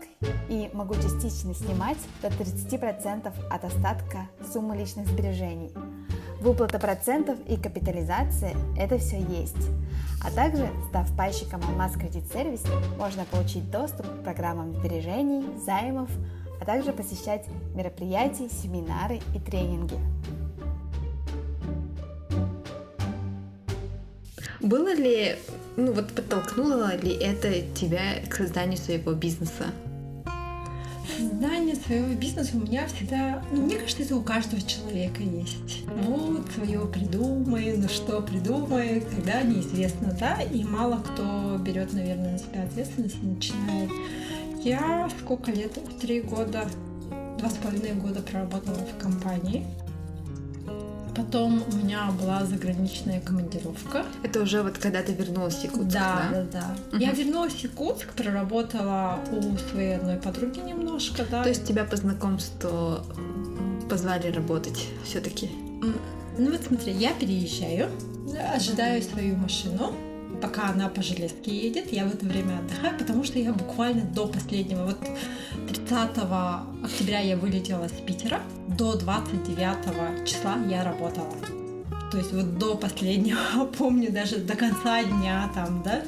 и 0.48 0.70
могу 0.72 0.94
частично 0.94 1.52
снимать 1.54 1.98
до 2.22 2.28
30% 2.28 3.32
от 3.50 3.64
остатка 3.64 4.28
суммы 4.52 4.76
личных 4.76 5.08
сбережений. 5.08 5.72
Выплата 6.40 6.78
процентов 6.78 7.36
и 7.48 7.56
капитализация– 7.56 8.54
это 8.78 8.98
все 8.98 9.20
есть. 9.20 9.56
А 10.24 10.30
также, 10.30 10.70
став 10.88 11.14
пайщиком 11.16 11.62
Алмаз 11.64 11.94
Кредит 11.94 12.32
Сервис, 12.32 12.62
можно 12.96 13.24
получить 13.24 13.68
доступ 13.70 14.06
к 14.06 14.22
программам 14.22 14.72
сбережений, 14.72 15.44
займов, 15.58 16.10
а 16.60 16.64
также 16.64 16.92
посещать 16.92 17.44
мероприятия, 17.74 18.48
семинары 18.48 19.20
и 19.34 19.40
тренинги. 19.40 19.98
Было 24.60 24.94
ли 24.94 25.36
ну 25.80 25.92
вот 25.92 26.12
подтолкнуло 26.12 26.96
ли 26.96 27.12
это 27.12 27.62
тебя 27.74 28.20
к 28.28 28.34
созданию 28.34 28.76
своего 28.76 29.12
бизнеса? 29.12 29.66
Создание 31.18 31.74
своего 31.74 32.14
бизнеса 32.14 32.50
у 32.54 32.60
меня 32.60 32.86
всегда, 32.86 33.42
ну, 33.50 33.62
мне 33.62 33.76
кажется, 33.76 34.02
это 34.02 34.16
у 34.16 34.22
каждого 34.22 34.62
человека 34.62 35.22
есть. 35.22 35.84
Вот, 36.06 36.46
свое 36.54 36.86
придумай, 36.86 37.76
ну 37.76 37.88
что 37.88 38.20
придумай, 38.22 39.00
когда 39.00 39.42
неизвестно, 39.42 40.16
да, 40.18 40.40
и 40.40 40.62
мало 40.64 40.98
кто 40.98 41.58
берет, 41.58 41.92
наверное, 41.92 42.32
на 42.32 42.38
себя 42.38 42.62
ответственность 42.62 43.16
и 43.22 43.26
начинает. 43.26 43.90
Я 44.62 45.10
сколько 45.20 45.50
лет? 45.50 45.72
Три 46.00 46.20
года, 46.20 46.68
два 47.38 47.50
с 47.50 47.54
половиной 47.54 47.94
года 47.94 48.20
проработала 48.22 48.78
в 48.78 49.02
компании. 49.02 49.66
Потом 51.20 51.62
у 51.70 51.76
меня 51.76 52.10
была 52.18 52.46
заграничная 52.46 53.20
командировка. 53.20 54.06
Это 54.22 54.40
уже 54.40 54.62
вот 54.62 54.78
когда 54.78 55.02
ты 55.02 55.12
вернулась 55.12 55.56
в 55.56 55.64
Якутск, 55.64 55.92
да? 55.92 56.28
Да, 56.30 56.42
да, 56.42 56.46
да. 56.52 56.96
Угу. 56.96 57.02
Я 57.02 57.12
вернулась 57.12 57.52
в 57.52 57.62
Якутск, 57.62 58.08
проработала 58.14 59.20
у 59.30 59.58
своей 59.70 59.96
одной 59.96 60.16
подруги 60.16 60.60
немножко, 60.60 61.26
да. 61.30 61.42
То 61.42 61.50
есть 61.50 61.66
тебя 61.66 61.84
по 61.84 61.96
знакомству 61.96 63.00
позвали 63.90 64.30
работать 64.30 64.86
все 65.04 65.20
таки 65.20 65.50
Ну 66.38 66.52
вот 66.52 66.62
смотри, 66.66 66.92
я 66.92 67.12
переезжаю, 67.12 67.90
ожидаю 68.54 69.02
свою 69.02 69.36
машину, 69.36 69.92
пока 70.40 70.68
она 70.70 70.88
по 70.88 71.02
железке 71.02 71.54
едет, 71.54 71.92
я 71.92 72.04
в 72.04 72.14
это 72.14 72.24
время 72.26 72.58
отдыхаю, 72.58 72.98
потому 72.98 73.24
что 73.24 73.38
я 73.38 73.52
буквально 73.52 74.02
до 74.02 74.26
последнего, 74.26 74.86
вот 74.86 74.98
30 75.68 75.90
октября 76.82 77.20
я 77.20 77.36
вылетела 77.36 77.88
с 77.88 78.00
Питера, 78.06 78.40
до 78.66 78.96
29 78.96 80.26
числа 80.26 80.56
я 80.68 80.84
работала. 80.84 81.34
То 82.10 82.18
есть 82.18 82.32
вот 82.32 82.58
до 82.58 82.76
последнего, 82.76 83.64
помню, 83.78 84.10
даже 84.10 84.36
до 84.36 84.56
конца 84.56 85.02
дня 85.04 85.50
там, 85.54 85.82
да. 85.84 86.02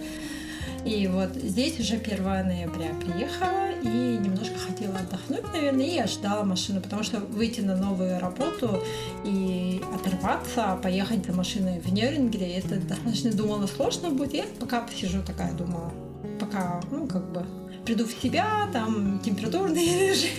И 0.85 1.07
вот 1.07 1.35
здесь 1.35 1.79
уже 1.79 1.95
1 1.95 2.25
ноября 2.25 2.91
приехала 3.01 3.71
и 3.83 4.19
немножко 4.19 4.59
хотела 4.59 4.99
отдохнуть, 4.99 5.53
наверное, 5.53 5.87
и 5.87 5.99
ожидала 5.99 6.45
машину, 6.45 6.81
потому 6.81 7.05
что 7.05 7.21
выйти 7.21 7.61
на 7.61 7.77
новую 7.77 8.19
работу 8.19 8.83
и 9.25 9.81
оторваться, 9.95 10.79
поехать 10.83 11.25
за 11.25 11.33
машиной 11.33 11.81
в 11.81 11.93
Нюрнберге, 11.93 12.59
это 12.59 12.81
достаточно 12.81 13.33
думала 13.33 13.67
сложно 13.67 14.11
будет. 14.11 14.35
Я 14.35 14.45
пока 14.59 14.81
посижу 14.81 15.23
такая 15.23 15.53
думала, 15.53 15.93
пока, 16.41 16.81
ну, 16.91 17.07
как 17.07 17.31
бы 17.31 17.45
приду 17.85 18.07
в 18.07 18.13
себя, 18.13 18.69
там 18.73 19.21
температурный 19.21 20.11
режим. 20.11 20.31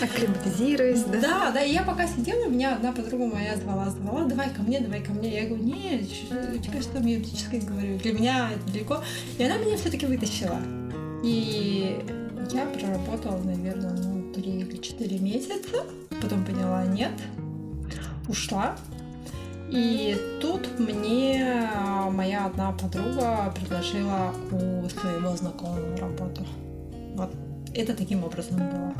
Акклиматизируюсь, 0.00 1.02
да? 1.02 1.20
Да, 1.20 1.50
да, 1.52 1.62
и 1.62 1.72
я 1.72 1.82
пока 1.82 2.06
сидела, 2.06 2.48
меня 2.48 2.76
одна 2.76 2.92
подруга 2.92 3.26
моя 3.26 3.56
звала, 3.56 3.90
звала, 3.90 4.24
давай 4.24 4.50
ко 4.50 4.62
мне, 4.62 4.80
давай 4.80 5.02
ко 5.02 5.12
мне. 5.12 5.34
Я 5.34 5.48
говорю, 5.48 5.64
нет, 5.64 6.02
у 6.30 6.58
тебя 6.58 6.80
что 6.80 6.94
там 6.94 7.06
юридическое 7.06 7.60
говорю, 7.60 7.98
для 7.98 8.12
меня 8.12 8.50
это 8.52 8.72
далеко. 8.72 9.02
И 9.38 9.44
она 9.44 9.58
меня 9.58 9.76
все-таки 9.76 10.06
вытащила. 10.06 10.60
И 11.24 12.00
я 12.52 12.66
проработала, 12.66 13.42
наверное, 13.42 13.92
ну, 13.92 14.32
три 14.32 14.60
или 14.60 14.76
четыре 14.76 15.18
месяца, 15.18 15.84
потом 16.20 16.44
поняла, 16.44 16.84
нет, 16.86 17.12
ушла, 18.28 18.76
и 19.72 20.38
тут 20.42 20.78
мне 20.78 21.66
моя 22.10 22.44
одна 22.44 22.72
подруга 22.72 23.50
предложила 23.54 24.34
у 24.50 24.86
своего 24.90 25.34
знакомого 25.34 25.96
работу. 25.96 26.46
Вот 27.14 27.30
это 27.74 27.94
таким 27.96 28.22
образом 28.22 28.58
было. 28.58 28.94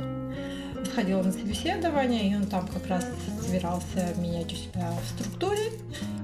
Сходила 0.90 1.22
на 1.22 1.30
собеседование, 1.30 2.32
и 2.32 2.36
он 2.36 2.46
там 2.46 2.66
как 2.68 2.86
раз 2.86 3.06
собирался 3.42 4.14
менять 4.16 4.50
у 4.50 4.56
себя 4.56 4.90
в 5.02 5.08
структуре. 5.10 5.72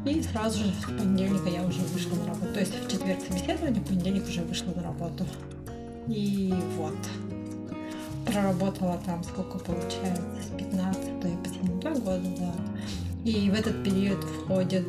И 0.07 0.23
сразу 0.23 0.65
же 0.65 0.73
в 0.73 0.99
понедельника 0.99 1.51
я 1.51 1.63
уже 1.65 1.81
вышла 1.83 2.17
на 2.17 2.29
работу. 2.29 2.55
То 2.55 2.61
есть 2.61 2.73
в 2.75 2.91
четверг 2.91 3.21
собеседование, 3.21 3.83
в 3.83 3.87
понедельник 3.87 4.27
уже 4.27 4.41
вышла 4.43 4.73
на 4.75 4.83
работу. 4.83 5.27
И 6.07 6.55
вот. 6.79 6.97
Проработала 8.25 8.99
там 9.05 9.23
сколько 9.25 9.59
получается, 9.59 10.23
с 10.43 10.59
15 10.59 11.21
по 11.21 11.49
7 11.49 11.81
года, 12.01 12.23
да. 12.39 12.55
И 13.24 13.50
в 13.50 13.54
этот 13.54 13.83
период 13.85 14.22
входит 14.24 14.87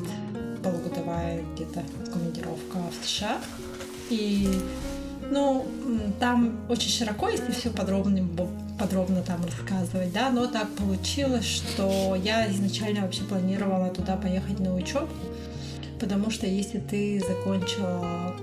полугодовая 0.64 1.44
где-то 1.56 1.84
командировка 2.12 2.78
в 2.92 3.06
США. 3.06 3.40
И 4.10 4.50
ну, 5.30 5.66
там 6.20 6.60
очень 6.70 6.90
широко, 6.90 7.30
если 7.30 7.52
все 7.52 7.70
подробно 7.70 8.28
подробно 8.80 9.22
там 9.22 9.44
рассказывать, 9.44 10.14
да, 10.14 10.30
но 10.30 10.48
так 10.48 10.70
получилось, 10.70 11.44
что 11.44 12.16
я 12.16 12.50
изначально 12.50 13.02
вообще 13.02 13.24
планировала 13.24 13.90
туда 13.90 14.16
поехать 14.16 14.60
на 14.62 14.74
учебу, 14.74 15.10
потому 16.00 16.32
что 16.32 16.48
если 16.48 16.80
ты 16.80 17.20
закончила, 17.20 18.34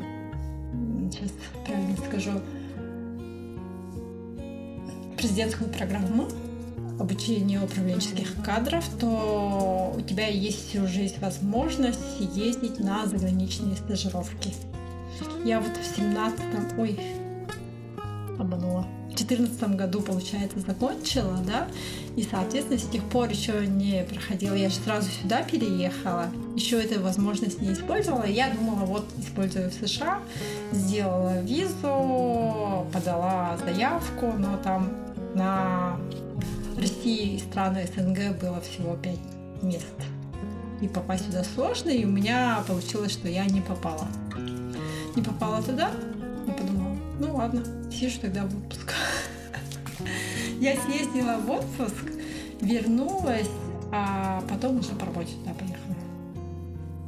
сейчас 1.10 1.30
правильно 1.64 1.96
скажу, 1.96 2.32
президентскую 5.16 5.70
программу 5.70 6.28
обучения 6.98 7.60
управленческих 7.60 8.42
кадров, 8.44 8.84
то 9.00 9.94
у 9.96 10.00
тебя 10.00 10.28
есть 10.28 10.74
уже 10.76 11.02
есть 11.02 11.20
возможность 11.20 12.20
ездить 12.34 12.80
на 12.80 13.06
заграничные 13.06 13.76
стажировки. 13.76 14.52
Я 15.44 15.60
вот 15.60 15.72
в 15.76 15.98
17-м, 15.98 16.78
ой, 16.78 16.98
обманула. 18.38 18.86
В 19.06 19.18
2014 19.18 19.76
году, 19.76 20.02
получается, 20.02 20.60
закончила, 20.60 21.38
да, 21.46 21.68
и, 22.16 22.22
соответственно, 22.22 22.78
с 22.78 22.86
тех 22.86 23.02
пор 23.04 23.30
еще 23.30 23.66
не 23.66 24.04
проходила. 24.04 24.54
Я 24.54 24.68
же 24.68 24.74
сразу 24.76 25.08
сюда 25.10 25.42
переехала, 25.42 26.26
еще 26.54 26.82
эту 26.82 27.00
возможность 27.00 27.62
не 27.62 27.72
использовала. 27.72 28.26
Я 28.26 28.50
думала, 28.50 28.84
вот, 28.84 29.06
использую 29.18 29.70
в 29.70 29.74
США, 29.74 30.20
сделала 30.72 31.40
визу, 31.40 32.86
подала 32.92 33.56
заявку, 33.64 34.34
но 34.36 34.58
там 34.58 34.92
на 35.34 35.98
России 36.76 37.36
и 37.36 37.38
страны 37.38 37.86
СНГ 37.86 38.38
было 38.40 38.60
всего 38.60 38.96
5 38.96 39.16
мест. 39.62 39.86
И 40.80 40.88
попасть 40.88 41.26
сюда 41.26 41.42
сложно, 41.42 41.88
и 41.88 42.04
у 42.04 42.08
меня 42.08 42.62
получилось, 42.66 43.12
что 43.12 43.28
я 43.28 43.46
не 43.46 43.60
попала. 43.60 44.06
Не 45.14 45.22
попала 45.22 45.62
туда, 45.62 45.90
и 46.46 46.50
подумала, 46.50 46.96
ну 47.18 47.36
ладно, 47.36 47.62
съезжу 47.90 48.20
тогда 48.20 48.44
в 48.44 48.56
отпуск. 48.56 48.92
Я 50.60 50.76
съездила 50.76 51.38
в 51.38 51.50
отпуск, 51.50 52.04
вернулась, 52.60 53.48
а 53.92 54.42
потом 54.48 54.80
уже 54.80 54.90
по 54.90 55.06
работе 55.06 55.32
туда 55.42 55.54
поехала. 55.54 55.96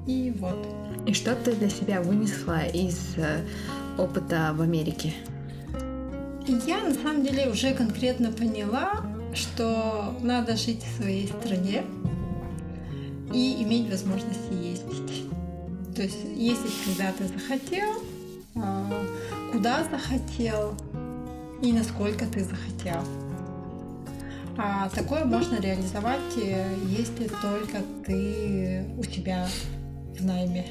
И 0.06 0.34
вот. 0.38 0.66
И 1.06 1.12
что 1.12 1.34
ты 1.34 1.52
для 1.52 1.68
себя 1.68 2.00
вынесла 2.00 2.64
из 2.66 2.98
э, 3.16 3.44
опыта 3.98 4.52
в 4.54 4.62
Америке? 4.62 5.12
Я 6.66 6.82
на 6.82 6.94
самом 6.94 7.22
деле 7.22 7.50
уже 7.50 7.74
конкретно 7.74 8.32
поняла, 8.32 9.02
что 9.34 10.16
надо 10.20 10.56
жить 10.56 10.82
в 10.82 10.96
своей 10.96 11.28
стране 11.28 11.84
и 13.32 13.62
иметь 13.62 13.90
возможность 13.90 14.50
ездить. 14.50 15.28
То 15.94 16.02
есть 16.02 16.24
ездить, 16.36 16.74
когда 16.84 17.12
ты 17.12 17.26
захотел, 17.26 17.88
а, 18.54 19.04
куда 19.52 19.84
захотел 19.84 20.74
и 21.62 21.72
насколько 21.72 22.26
ты 22.26 22.44
захотел. 22.44 23.02
А 24.56 24.88
такое 24.88 25.24
можно 25.24 25.60
реализовать, 25.60 26.36
э, 26.36 26.74
если 26.88 27.28
только 27.28 27.78
ты 28.04 28.84
у 28.98 29.04
себя 29.04 29.46
в 30.18 30.24
найме. 30.24 30.66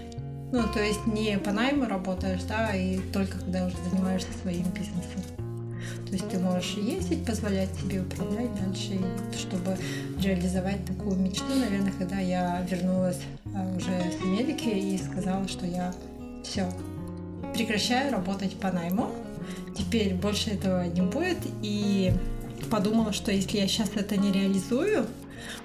Ну, 0.52 0.64
то 0.74 0.82
есть 0.82 1.06
не 1.08 1.38
по 1.38 1.52
найму 1.52 1.86
работаешь, 1.86 2.44
да, 2.44 2.76
и 2.76 3.00
только 3.14 3.38
когда 3.40 3.66
уже 3.66 3.76
занимаешься 3.90 4.30
своим 4.42 4.64
бизнесом. 4.72 5.47
То 6.08 6.14
есть 6.14 6.30
ты 6.30 6.40
можешь 6.40 6.76
ездить, 6.76 7.26
позволять 7.26 7.70
себе 7.76 8.02
управлять 8.02 8.50
дальше, 8.64 9.00
чтобы 9.38 9.78
реализовать 10.22 10.86
такую 10.86 11.18
мечту, 11.18 11.54
наверное, 11.54 11.92
когда 11.92 12.20
я 12.20 12.66
вернулась 12.70 13.20
а, 13.54 13.76
уже 13.76 13.92
с 13.92 14.24
Америки 14.24 14.70
и 14.70 14.98
сказала, 14.98 15.48
что 15.50 15.66
я 15.66 15.94
все, 16.44 16.72
прекращаю 17.54 18.14
работать 18.14 18.56
по 18.58 18.72
найму, 18.72 19.12
теперь 19.78 20.14
больше 20.14 20.52
этого 20.52 20.86
не 20.88 21.02
будет, 21.02 21.40
и 21.62 22.14
подумала, 22.72 23.12
что 23.12 23.32
если 23.32 23.58
я 23.58 23.68
сейчас 23.68 23.90
это 23.96 24.16
не 24.16 24.32
реализую, 24.32 25.08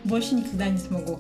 больше 0.02 0.34
никогда 0.34 0.68
не 0.68 0.78
смогу. 0.78 1.18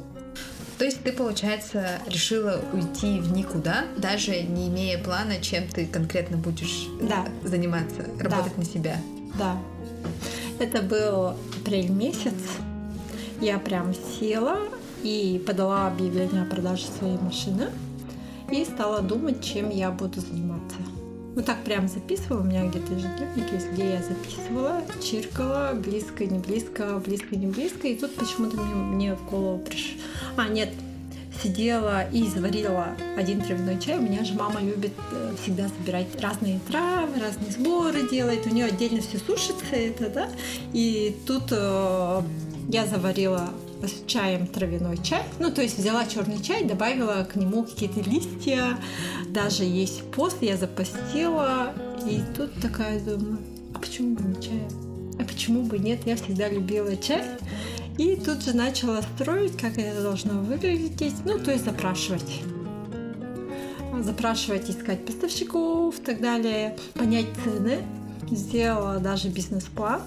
То 0.82 0.86
есть 0.86 1.04
ты, 1.04 1.12
получается, 1.12 2.00
решила 2.08 2.60
уйти 2.72 3.20
в 3.20 3.30
никуда, 3.30 3.84
даже 3.96 4.42
не 4.42 4.66
имея 4.66 4.98
плана, 4.98 5.40
чем 5.40 5.68
ты 5.68 5.86
конкретно 5.86 6.36
будешь 6.36 6.88
да. 7.00 7.24
заниматься, 7.44 8.02
работать 8.18 8.54
да. 8.56 8.58
на 8.58 8.64
себя. 8.64 8.96
Да. 9.38 9.58
Это 10.58 10.82
был 10.82 11.36
апрель 11.60 11.88
месяц. 11.88 12.34
Я 13.40 13.60
прям 13.60 13.94
села 13.94 14.58
и 15.04 15.40
подала 15.46 15.86
объявление 15.86 16.42
о 16.42 16.46
продаже 16.46 16.86
своей 16.98 17.18
машины 17.18 17.68
и 18.50 18.64
стала 18.64 19.02
думать, 19.02 19.40
чем 19.40 19.70
я 19.70 19.92
буду 19.92 20.20
заниматься. 20.20 20.78
Вот 21.34 21.46
так 21.46 21.64
прям 21.64 21.88
записывала, 21.88 22.40
у 22.40 22.44
меня 22.44 22.66
где-то 22.66 22.92
ежедневник 22.92 23.52
есть, 23.52 23.70
где 23.72 23.94
я 23.94 24.02
записывала, 24.02 24.82
чиркала, 25.02 25.72
близко, 25.74 26.26
не 26.26 26.38
близко, 26.38 27.00
близко, 27.04 27.36
не 27.36 27.46
близко, 27.46 27.88
и 27.88 27.96
тут 27.96 28.14
почему-то 28.16 28.60
мне, 28.60 28.74
мне 28.74 29.14
в 29.14 29.30
голову 29.30 29.58
пришло... 29.58 29.98
А, 30.36 30.48
нет, 30.48 30.68
сидела 31.42 32.04
и 32.10 32.28
заварила 32.28 32.88
один 33.16 33.40
травяной 33.40 33.80
чай. 33.80 33.98
У 33.98 34.02
меня 34.02 34.24
же 34.24 34.34
мама 34.34 34.60
любит 34.60 34.92
э, 35.10 35.34
всегда 35.42 35.68
собирать 35.68 36.20
разные 36.20 36.60
травы, 36.68 37.18
разные 37.18 37.50
сборы 37.50 38.08
делает. 38.08 38.46
У 38.46 38.50
нее 38.50 38.66
отдельно 38.66 39.00
все 39.00 39.18
сушится 39.18 39.74
это, 39.74 40.08
да. 40.10 40.28
И 40.72 41.16
тут 41.26 41.44
э, 41.50 42.22
я 42.68 42.86
заварила 42.86 43.48
чаем 44.06 44.46
травяной 44.46 44.98
чай. 44.98 45.22
Ну, 45.38 45.50
то 45.50 45.62
есть 45.62 45.78
взяла 45.78 46.06
черный 46.06 46.42
чай, 46.42 46.64
добавила 46.64 47.26
к 47.30 47.36
нему 47.36 47.64
какие-то 47.64 48.00
листья, 48.00 48.78
даже 49.28 49.64
есть 49.64 50.02
пост, 50.10 50.38
я 50.40 50.56
запостила. 50.56 51.72
И 52.06 52.20
тут 52.36 52.52
такая 52.60 53.00
думаю, 53.00 53.38
а 53.74 53.78
почему 53.78 54.16
бы 54.16 54.24
не 54.24 54.42
чай? 54.42 54.62
А 55.18 55.24
почему 55.24 55.62
бы 55.62 55.78
нет? 55.78 56.00
Я 56.06 56.16
всегда 56.16 56.48
любила 56.48 56.96
чай. 56.96 57.22
И 57.98 58.16
тут 58.16 58.42
же 58.42 58.56
начала 58.56 59.02
строить, 59.02 59.56
как 59.56 59.76
это 59.78 60.02
должно 60.02 60.40
выглядеть, 60.40 61.14
ну, 61.24 61.38
то 61.38 61.52
есть 61.52 61.64
запрашивать. 61.64 62.42
Запрашивать, 64.00 64.70
искать 64.70 65.04
поставщиков 65.04 65.98
и 65.98 66.02
так 66.02 66.20
далее, 66.20 66.76
понять 66.94 67.26
цены. 67.44 67.78
Сделала 68.30 68.98
даже 68.98 69.28
бизнес-план. 69.28 70.00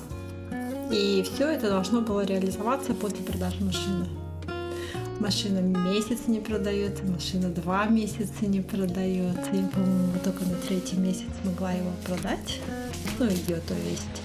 И 0.92 1.24
все 1.24 1.50
это 1.50 1.70
должно 1.70 2.02
было 2.02 2.26
реализоваться 2.26 2.94
после 2.94 3.24
продажи 3.24 3.64
машины. 3.64 4.08
Машина 5.20 5.60
месяц 5.60 6.28
не 6.28 6.40
продается, 6.40 7.04
машина 7.06 7.50
два 7.50 7.86
месяца 7.86 8.46
не 8.46 8.62
продается. 8.62 9.50
Я, 9.54 9.68
по-моему, 9.68 10.14
только 10.24 10.44
на 10.44 10.56
третий 10.68 10.98
месяц 10.98 11.28
смогла 11.42 11.72
его 11.72 11.92
продать. 12.06 12.60
Ну, 13.18 13.26
ее, 13.26 13.62
то 13.68 13.74
есть. 13.90 14.22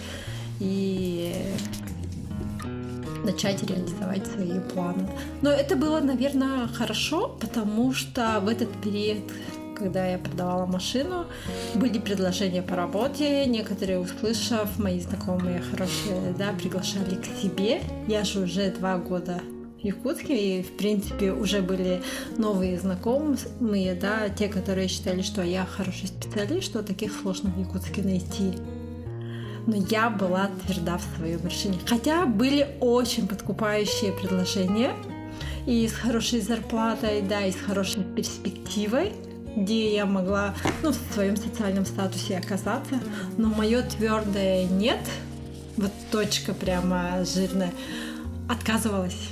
И 0.59 1.33
начать 3.25 3.63
реализовать 3.63 4.27
свои 4.27 4.59
планы. 4.75 5.09
Но 5.43 5.51
это 5.51 5.77
было, 5.77 6.01
наверное, 6.01 6.67
хорошо, 6.69 7.37
потому 7.41 7.93
что 7.93 8.41
в 8.41 8.49
этот 8.49 8.71
период, 8.83 9.19
когда 9.81 10.07
я 10.07 10.19
продавала 10.19 10.67
машину, 10.67 11.25
были 11.75 11.99
предложения 11.99 12.63
по 12.63 12.77
работе. 12.77 13.47
Некоторые, 13.47 13.99
услышав, 13.99 14.79
мои 14.79 15.01
знакомые 15.01 15.63
хорошие, 15.63 16.35
да, 16.39 16.53
приглашали 16.53 17.15
к 17.15 17.25
себе. 17.41 17.81
Я 18.07 18.25
же 18.25 18.41
уже 18.41 18.71
два 18.71 18.99
года 18.99 19.41
в 19.81 19.85
Якутске, 19.85 20.37
и, 20.37 20.63
в 20.63 20.77
принципе, 20.77 21.33
уже 21.33 21.63
были 21.63 22.03
новые 22.37 22.79
знакомые, 22.79 23.95
да, 23.95 24.29
те, 24.29 24.49
которые 24.49 24.89
считали, 24.89 25.23
что 25.23 25.43
я 25.43 25.65
хороший 25.65 26.09
специалист, 26.09 26.65
что 26.67 26.83
таких 26.83 27.13
сложно 27.19 27.51
в 27.51 27.59
Якутске 27.59 28.03
найти 28.03 28.55
но 29.67 29.77
я 29.91 30.09
была 30.09 30.51
тверда 30.67 30.99
в 30.99 31.19
своем 31.19 31.47
решении. 31.47 31.79
Хотя 31.87 32.25
были 32.25 32.67
очень 32.81 33.29
подкупающие 33.29 34.11
предложения 34.11 34.95
и 35.67 35.87
с 35.87 35.93
хорошей 35.93 36.41
зарплатой, 36.41 37.21
да, 37.21 37.45
и 37.45 37.53
с 37.53 37.57
хорошей 37.57 38.03
перспективой, 38.03 39.13
где 39.57 39.95
я 39.95 40.07
могла 40.07 40.55
ну, 40.83 40.91
в 40.91 41.15
своем 41.15 41.37
социальном 41.37 41.85
статусе 41.85 42.39
оказаться, 42.39 43.01
но 43.37 43.49
мое 43.49 43.83
твердое 43.83 44.65
нет, 44.67 45.01
вот 45.77 45.93
точка 46.11 46.55
прямо 46.55 47.25
жирная, 47.25 47.73
отказывалась. 48.49 49.31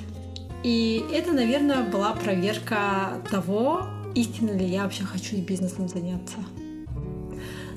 И 0.64 1.04
это, 1.12 1.32
наверное, 1.32 1.82
была 1.84 2.12
проверка 2.12 3.20
того, 3.30 3.86
истинно 4.14 4.56
ли 4.56 4.66
я 4.66 4.84
вообще 4.84 5.04
хочу 5.04 5.36
бизнесом 5.36 5.88
заняться. 5.88 6.36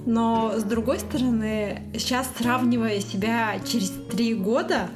Но 0.06 0.54
с 0.58 0.64
другой 0.64 1.00
стороны, 1.00 1.84
сейчас 1.94 2.28
сравнивая 2.38 3.00
себя 3.02 3.60
через 3.66 3.92
три 4.12 4.34
года, 4.34 4.90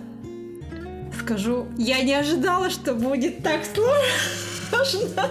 скажу, 1.20 1.68
я 1.78 2.02
не 2.02 2.14
ожидала, 2.14 2.72
что 2.72 2.96
будет 2.96 3.44
так 3.44 3.62
сложно. 3.66 5.30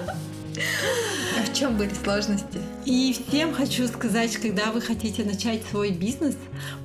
А 0.57 1.43
в 1.45 1.53
чем 1.53 1.77
были 1.77 1.93
сложности? 2.03 2.61
И 2.85 3.17
всем 3.29 3.53
хочу 3.55 3.87
сказать, 3.89 4.37
когда 4.37 4.73
вы 4.73 4.81
хотите 4.81 5.25
начать 5.25 5.63
свой 5.71 5.91
бизнес, 5.91 6.37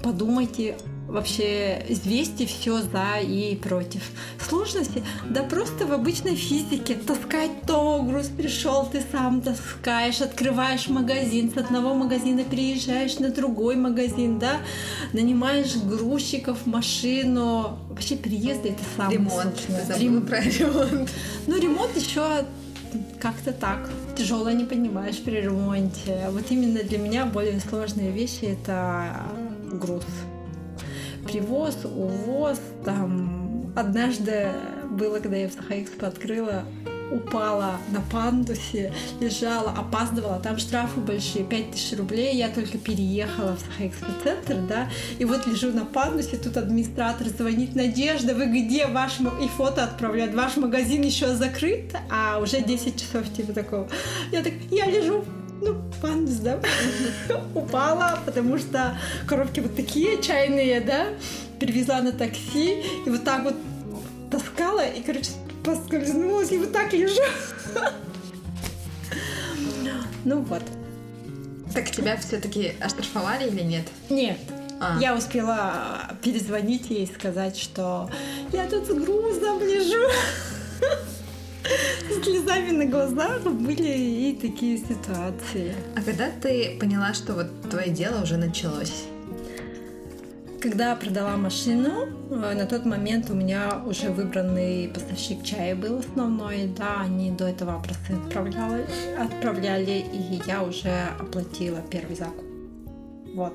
подумайте 0.01 0.76
вообще 1.09 1.86
взвести 1.89 2.45
все 2.45 2.82
за 2.82 3.20
и 3.22 3.55
против. 3.55 4.01
Сложности? 4.47 5.03
Да 5.30 5.43
просто 5.43 5.86
в 5.86 5.91
обычной 5.91 6.36
физике. 6.36 6.95
Таскать 6.95 7.63
то, 7.65 8.01
груз 8.03 8.28
пришел, 8.28 8.86
ты 8.86 9.01
сам 9.11 9.41
таскаешь, 9.41 10.22
открываешь 10.22 10.88
магазин, 10.88 11.51
с 11.51 11.57
одного 11.57 11.93
магазина 11.93 12.43
переезжаешь 12.43 13.17
на 13.20 13.30
другой 13.30 13.76
магазин, 13.76 14.39
да, 14.39 14.57
нанимаешь 15.13 15.76
грузчиков, 15.78 16.65
машину. 16.65 17.80
Вообще 17.89 18.15
переезды 18.15 18.70
это 18.70 18.84
самое 18.95 19.17
Ремонт. 19.17 20.28
про 20.28 20.39
ремонт. 20.41 21.09
Ну, 21.47 21.59
ремонт 21.59 21.95
еще 21.97 22.45
как-то 23.20 23.52
так. 23.52 23.90
Тяжелое 24.16 24.54
не 24.54 24.66
понимаешь 24.66 25.22
при 25.22 25.42
ремонте. 25.42 26.28
Вот 26.30 26.50
именно 26.50 26.84
для 26.84 26.98
меня 26.98 27.26
более 27.26 27.60
сложные 27.60 28.12
вещи 28.12 28.46
это 28.46 29.24
груз 29.72 30.06
привоз, 31.32 31.78
увоз, 31.86 32.60
там 32.84 33.72
однажды 33.76 34.50
было, 34.90 35.20
когда 35.20 35.38
я 35.38 35.50
в 35.50 35.54
Сахаэкспо 35.54 36.08
открыла, 36.08 36.64
упала 37.12 37.78
на 37.91 38.01
пандусе, 38.01 38.93
лежала, 39.20 39.72
опаздывала, 39.72 40.39
там 40.39 40.57
штрафы 40.57 40.99
большие, 40.99 41.43
5000 41.43 41.97
рублей, 41.97 42.36
я 42.36 42.49
только 42.49 42.78
переехала 42.78 43.55
в 43.55 43.60
Сахаэкспо-центр, 43.60 44.55
да, 44.68 44.89
и 45.18 45.26
вот 45.26 45.47
лежу 45.47 45.72
на 45.72 45.86
пандусе, 45.86 46.38
тут 46.38 46.57
администратор 46.57 47.28
звонит, 47.30 47.76
Надежда, 47.76 48.36
вы 48.36 48.45
где? 48.45 48.88
Ваш, 48.88 49.20
и 49.20 49.47
фото 49.47 49.84
отправляют, 49.84 50.34
ваш 50.36 50.57
магазин 50.57 51.01
еще 51.01 51.36
закрыт, 51.36 51.95
а 52.10 52.39
уже 52.39 52.62
10 52.62 52.99
часов 52.99 53.32
типа 53.34 53.53
такого. 53.53 53.88
Я 54.32 54.43
так, 54.43 54.53
я 54.72 54.86
лежу 54.86 55.24
ну, 55.62 55.76
пандус, 56.01 56.36
да, 56.36 56.60
упала, 57.55 58.20
потому 58.26 58.57
что 58.57 58.97
коробки 59.28 59.60
вот 59.60 59.76
такие 59.76 60.22
чайные, 60.22 60.80
да, 60.80 61.07
перевезла 61.60 62.01
на 62.01 62.12
такси, 62.12 62.82
и 63.05 63.10
вот 63.10 63.24
так 63.24 63.43
вот 63.43 63.55
таскала, 64.32 64.86
и, 64.86 65.01
короче, 65.01 65.32
поскользнулась, 65.70 66.51
и 66.51 66.57
вот 66.57 66.72
так 66.72 66.93
лежу. 66.93 67.22
Ну 70.26 70.41
вот. 70.41 70.63
Так 71.74 71.89
тебя 71.91 72.17
все-таки 72.17 72.74
оштрафовали 72.80 73.47
или 73.47 73.61
нет? 73.61 73.88
Нет. 74.09 74.38
А. 74.82 74.97
Я 74.99 75.15
успела 75.15 76.01
перезвонить 76.22 76.89
ей 76.89 77.03
и 77.03 77.13
сказать, 77.13 77.57
что 77.57 78.09
я 78.51 78.67
тут 78.67 78.86
с 78.86 78.89
грузом 78.89 79.61
лежу. 79.61 80.09
С 82.09 82.24
слезами 82.24 82.72
на 82.72 82.86
глазах 82.86 83.43
были 83.43 83.91
и 83.91 84.39
такие 84.41 84.78
ситуации. 84.78 85.76
А 85.95 86.01
когда 86.01 86.30
ты 86.41 86.78
поняла, 86.80 87.13
что 87.13 87.34
вот 87.34 87.70
твое 87.70 87.89
дело 87.89 88.24
уже 88.24 88.38
началось? 88.38 89.03
Когда 90.62 90.93
продала 90.95 91.38
машину, 91.38 92.07
э, 92.32 92.53
на 92.53 92.66
тот 92.66 92.86
момент 92.86 93.30
у 93.30 93.34
меня 93.34 93.82
уже 93.86 94.10
выбранный 94.10 94.89
поставщик 94.89 95.41
чая 95.41 95.74
был 95.74 95.99
основной, 95.99 96.68
да, 96.78 97.01
они 97.01 97.32
до 97.32 97.47
этого 97.47 97.82
просто 97.82 98.18
отправляли, 98.18 98.86
отправляли 99.18 100.05
и 100.12 100.41
я 100.45 100.62
уже 100.64 101.07
оплатила 101.18 101.80
первый 101.89 102.18
закуп. 102.18 102.43
Вот 103.36 103.53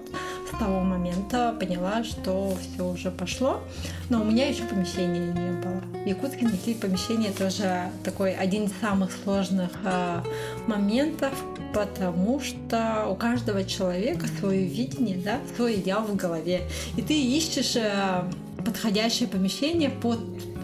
с 0.50 0.58
того 0.58 0.80
момента 0.80 1.54
поняла, 1.58 2.04
что 2.04 2.56
все 2.56 2.86
уже 2.86 3.10
пошло, 3.10 3.60
но 4.08 4.22
у 4.22 4.24
меня 4.24 4.48
еще 4.48 4.62
помещения 4.64 5.32
не 5.32 5.60
было. 5.60 5.82
В 6.04 6.06
Якутске 6.06 6.46
найти 6.46 6.74
помещение 6.74 7.32
тоже 7.32 7.90
такой 8.02 8.34
один 8.34 8.64
из 8.64 8.72
самых 8.80 9.10
сложных 9.12 9.72
э, 9.84 10.22
моментов, 10.66 11.34
потому 11.74 12.40
что 12.40 13.06
у 13.10 13.16
каждого 13.16 13.64
человека 13.64 14.26
свое 14.38 14.64
видение, 14.64 15.18
да, 15.18 15.40
свой 15.56 15.74
идеал 15.74 16.04
в 16.04 16.14
голове, 16.14 16.62
и 16.96 17.02
ты 17.02 17.20
ищешь 17.20 17.76
э, 17.76 18.22
подходящее 18.64 19.28
помещение 19.28 19.90
под 19.90 20.20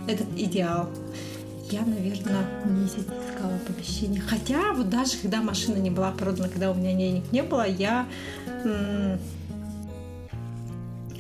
этот 0.07 0.29
идеал. 0.37 0.89
Я, 1.71 1.83
наверное, 1.83 2.47
месяц 2.65 2.99
искала 2.99 3.59
помещение. 3.67 4.21
Хотя 4.21 4.73
вот 4.73 4.89
даже 4.89 5.17
когда 5.19 5.41
машина 5.41 5.77
не 5.77 5.91
была 5.91 6.11
продана, 6.13 6.49
когда 6.49 6.71
у 6.71 6.75
меня 6.75 6.95
денег 6.95 7.31
не 7.33 7.43
было, 7.43 7.67
я 7.69 8.07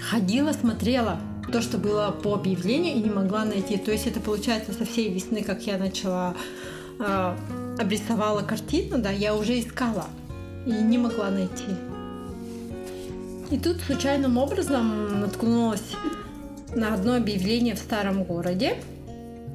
ходила, 0.00 0.52
смотрела 0.52 1.20
то, 1.52 1.62
что 1.62 1.78
было 1.78 2.10
по 2.10 2.34
объявлению, 2.34 2.96
и 2.96 3.00
не 3.00 3.10
могла 3.10 3.44
найти. 3.44 3.76
То 3.76 3.92
есть 3.92 4.06
это 4.06 4.20
получается 4.20 4.72
со 4.72 4.84
всей 4.84 5.12
весны, 5.12 5.42
как 5.42 5.66
я 5.66 5.78
начала 5.78 6.34
э, 6.98 7.36
обрисовала 7.80 8.42
картину, 8.42 8.98
да, 8.98 9.10
я 9.10 9.34
уже 9.34 9.58
искала 9.58 10.06
и 10.66 10.70
не 10.70 10.98
могла 10.98 11.30
найти. 11.30 11.74
И 13.50 13.58
тут 13.58 13.80
случайным 13.80 14.38
образом 14.38 15.20
наткнулась 15.20 15.96
на 16.74 16.94
одно 16.94 17.16
объявление 17.16 17.74
в 17.74 17.78
старом 17.78 18.22
городе. 18.22 18.76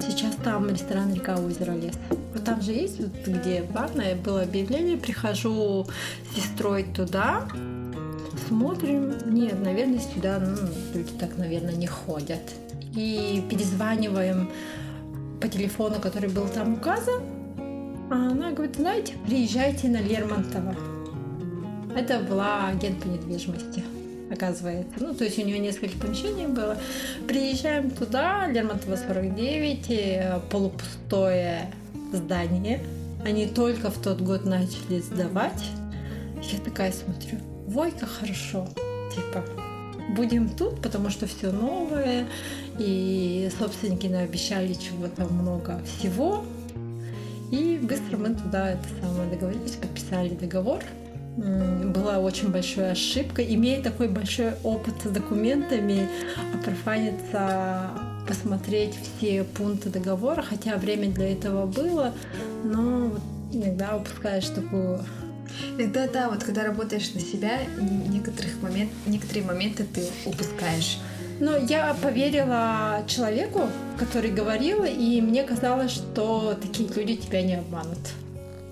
Сейчас 0.06 0.34
там 0.44 0.68
ресторан 0.68 1.14
«Река 1.14 1.36
озеро 1.36 1.72
лес». 1.72 1.94
Вот 2.34 2.44
там 2.44 2.60
же 2.60 2.72
есть, 2.72 3.00
вот, 3.00 3.12
где 3.26 3.62
барное 3.62 4.14
было 4.14 4.42
объявление. 4.42 4.98
Прихожу 4.98 5.86
с 6.30 6.36
сестрой 6.36 6.84
туда, 6.94 7.48
смотрим. 8.48 9.14
Нет, 9.32 9.62
наверное, 9.64 10.00
сюда 10.00 10.38
ну, 10.38 10.68
люди 10.92 11.12
так, 11.18 11.38
наверное, 11.38 11.74
не 11.74 11.86
ходят. 11.86 12.42
И 12.94 13.42
перезваниваем 13.48 14.50
по 15.40 15.48
телефону, 15.48 15.96
который 16.00 16.28
был 16.28 16.46
там 16.48 16.74
указан. 16.74 17.35
А 18.10 18.30
она 18.30 18.52
говорит, 18.52 18.76
знаете, 18.76 19.14
приезжайте 19.26 19.88
на 19.88 20.00
Лермонтова. 20.00 20.76
Это 21.96 22.20
была 22.20 22.68
агент 22.68 23.02
по 23.02 23.06
недвижимости 23.08 23.82
оказывается. 24.30 24.92
Ну, 24.98 25.14
то 25.14 25.24
есть 25.24 25.38
у 25.38 25.42
нее 25.42 25.58
несколько 25.58 25.96
помещений 25.98 26.46
было. 26.46 26.76
Приезжаем 27.28 27.90
туда, 27.90 28.46
Лермонтова 28.48 28.96
49, 28.96 29.86
э, 29.88 30.40
полупустое 30.50 31.72
здание. 32.12 32.80
Они 33.24 33.46
только 33.46 33.90
в 33.90 33.98
тот 34.02 34.20
год 34.20 34.44
начали 34.44 35.00
сдавать. 35.00 35.64
Я 36.52 36.58
такая 36.58 36.92
смотрю, 36.92 37.38
Войка 37.66 38.06
хорошо, 38.06 38.68
типа, 39.12 39.44
будем 40.14 40.48
тут, 40.48 40.80
потому 40.80 41.10
что 41.10 41.26
все 41.26 41.50
новое, 41.50 42.26
и 42.78 43.50
собственники 43.58 44.06
нам 44.06 44.22
обещали 44.22 44.72
чего-то 44.74 45.24
много 45.24 45.80
всего. 45.84 46.44
И 47.50 47.78
быстро 47.82 48.16
мы 48.16 48.34
туда 48.34 48.72
это 48.72 48.84
самое 49.00 49.30
договорились, 49.30 49.72
подписали 49.72 50.30
договор. 50.30 50.82
Была 51.36 52.18
очень 52.18 52.50
большая 52.50 52.92
ошибка. 52.92 53.42
Имея 53.42 53.82
такой 53.82 54.08
большой 54.08 54.52
опыт 54.64 54.94
с 55.04 55.10
документами, 55.10 56.08
профаниться, 56.64 57.90
посмотреть 58.26 58.94
все 59.18 59.44
пункты 59.44 59.90
договора, 59.90 60.42
хотя 60.42 60.76
время 60.76 61.10
для 61.10 61.32
этого 61.32 61.66
было, 61.66 62.12
но 62.64 63.12
иногда 63.52 63.96
упускаешь 63.96 64.46
такую 64.46 65.00
Иногда, 65.78 66.06
да, 66.06 66.28
вот 66.28 66.44
когда 66.44 66.64
работаешь 66.64 67.14
на 67.14 67.20
себя, 67.20 67.60
некоторых 68.08 68.60
момент, 68.62 68.90
некоторые 69.06 69.44
моменты 69.44 69.84
ты 69.84 70.04
упускаешь. 70.26 70.98
Но 71.38 71.56
я 71.56 71.94
поверила 72.02 73.02
человеку, 73.06 73.68
который 73.98 74.30
говорил, 74.30 74.84
и 74.84 75.20
мне 75.20 75.42
казалось, 75.44 75.92
что 75.92 76.54
такие 76.60 76.88
люди 76.88 77.16
тебя 77.16 77.42
не 77.42 77.54
обманут. 77.54 77.98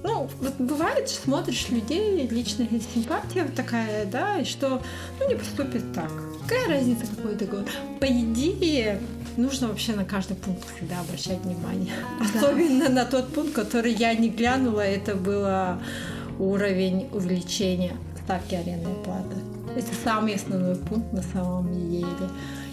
Ну, 0.02 0.28
вот 0.40 0.54
бывает, 0.58 1.08
смотришь 1.08 1.68
людей, 1.70 2.26
личная 2.28 2.68
симпатия 2.94 3.46
такая, 3.56 4.04
да, 4.04 4.38
и 4.38 4.44
что, 4.44 4.82
ну, 5.18 5.28
не 5.28 5.34
поступит 5.34 5.94
так. 5.94 6.10
Какая 6.42 6.68
разница, 6.68 7.06
какой 7.06 7.34
договор? 7.36 7.64
По 8.00 8.06
идее, 8.06 9.00
нужно 9.38 9.68
вообще 9.68 9.92
на 9.92 10.04
каждый 10.04 10.36
пункт 10.36 10.62
всегда 10.76 11.00
обращать 11.00 11.40
внимание. 11.40 11.92
Да. 12.18 12.38
Особенно 12.38 12.90
на 12.90 13.06
тот 13.06 13.32
пункт, 13.32 13.54
который 13.54 13.94
я 13.94 14.12
не 14.14 14.28
глянула, 14.28 14.82
это 14.82 15.14
было 15.14 15.80
уровень 16.38 17.08
увеличения 17.12 17.96
ставки 18.24 18.54
арендной 18.54 18.94
платы. 19.04 19.36
Это 19.76 19.94
самый 20.04 20.34
основной 20.34 20.76
пункт 20.76 21.12
на 21.12 21.22
самом 21.22 21.72
деле. 21.90 22.30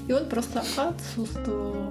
И 0.08 0.14
он 0.14 0.26
просто 0.26 0.62
отсутствовал. 0.78 1.90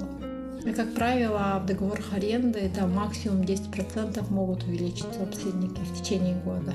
И, 0.64 0.72
как 0.72 0.92
правило, 0.94 1.60
в 1.62 1.66
договорах 1.66 2.12
аренды 2.12 2.58
это 2.58 2.86
максимум 2.86 3.40
10% 3.42 4.30
могут 4.30 4.62
увеличить 4.64 5.06
собственники 5.18 5.80
в 5.80 6.00
течение 6.00 6.34
года. 6.44 6.74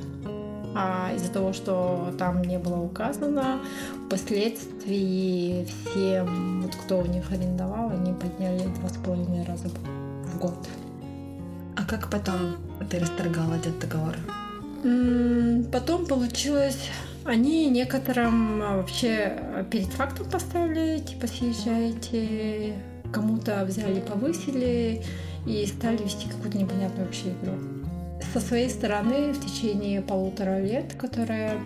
А 0.77 1.13
из-за 1.15 1.31
того, 1.31 1.53
что 1.53 2.13
там 2.17 2.41
не 2.41 2.59
было 2.59 2.81
указано, 2.81 3.59
впоследствии 4.07 5.65
всем, 5.65 6.63
вот 6.63 6.75
кто 6.75 6.99
у 6.99 7.05
них 7.05 7.31
арендовал, 7.31 7.91
они 7.91 8.11
подняли 8.13 8.67
два 8.79 8.89
с 8.89 8.97
половиной 8.97 9.45
раза 9.45 9.69
в 9.69 10.39
год. 10.39 10.67
А 11.77 11.85
как 11.85 12.09
потом 12.09 12.57
ты 12.89 12.99
расторгал 12.99 13.53
этот 13.53 13.79
договор? 13.79 14.15
Потом 15.71 16.05
получилось, 16.05 16.89
они 17.25 17.69
некоторым 17.69 18.61
а, 18.61 18.77
вообще 18.77 19.37
перед 19.71 19.87
фактом 19.87 20.29
поставили, 20.29 20.99
типа 20.99 21.27
съезжайте, 21.27 22.75
кому-то 23.11 23.65
взяли, 23.65 23.99
повысили 23.99 25.03
и 25.45 25.65
стали 25.65 26.03
вести 26.03 26.29
какую-то 26.29 26.57
непонятную 26.57 27.05
вообще 27.05 27.29
игру. 27.29 27.53
Со 28.33 28.39
своей 28.39 28.69
стороны 28.69 29.33
в 29.33 29.43
течение 29.43 30.01
полутора 30.01 30.61
лет, 30.61 30.93
которая 30.93 31.57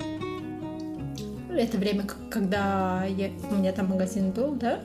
это 1.50 1.78
время, 1.78 2.06
когда 2.30 3.04
я, 3.06 3.30
у 3.52 3.56
меня 3.56 3.74
там 3.74 3.88
магазин 3.88 4.32
был, 4.32 4.54
да, 4.56 4.80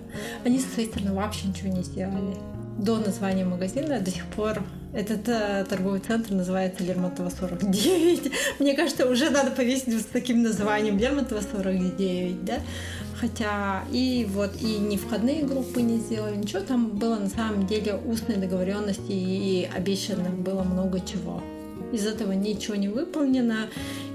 они 0.44 0.58
со 0.58 0.68
своей 0.68 0.88
стороны 0.88 1.12
вообще 1.12 1.48
ничего 1.48 1.72
не 1.72 1.82
сделали. 1.82 2.36
До 2.78 2.98
названия 2.98 3.44
магазина 3.44 4.00
до 4.00 4.10
сих 4.10 4.24
пор 4.26 4.60
этот 4.95 5.28
э, 5.28 5.64
торговый 5.68 6.01
центр 6.01 6.32
называется 6.32 6.84
Лермонтова 6.84 7.30
49. 7.30 8.32
Мне 8.61 8.74
кажется, 8.74 9.09
уже 9.09 9.30
надо 9.30 9.51
повесить 9.51 10.01
с 10.01 10.05
таким 10.05 10.42
названием 10.42 10.99
Лермонтова 10.99 11.40
49, 11.40 12.45
да? 12.45 12.61
Хотя 13.20 13.84
и 13.90 14.26
вот 14.30 14.53
и 14.61 14.76
не 14.76 14.97
входные 14.97 15.45
группы 15.45 15.82
не 15.82 15.99
сделали, 15.99 16.36
ничего. 16.36 16.61
Там 16.61 16.90
было 16.90 17.16
на 17.16 17.28
самом 17.28 17.66
деле 17.66 17.97
устные 18.05 18.38
договоренности 18.38 19.11
и 19.11 19.68
обещано 19.74 20.30
было 20.30 20.62
много 20.62 21.01
чего. 21.01 21.42
Из 21.92 22.07
этого 22.07 22.32
ничего 22.32 22.76
не 22.76 22.88
выполнено. 22.88 23.68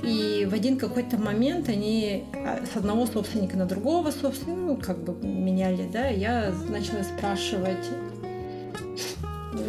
И 0.04 0.48
в 0.50 0.54
один 0.54 0.78
какой-то 0.78 1.18
момент 1.18 1.70
они 1.70 2.24
а, 2.34 2.62
с 2.72 2.78
одного 2.78 3.06
собственника 3.06 3.58
на 3.58 3.66
другого 3.66 4.12
собственника, 4.12 4.62
ну, 4.62 4.78
как 4.78 5.04
бы 5.04 5.14
меняли, 5.26 5.90
да, 5.92 6.08
я 6.08 6.54
начала 6.70 7.04
спрашивать, 7.04 7.86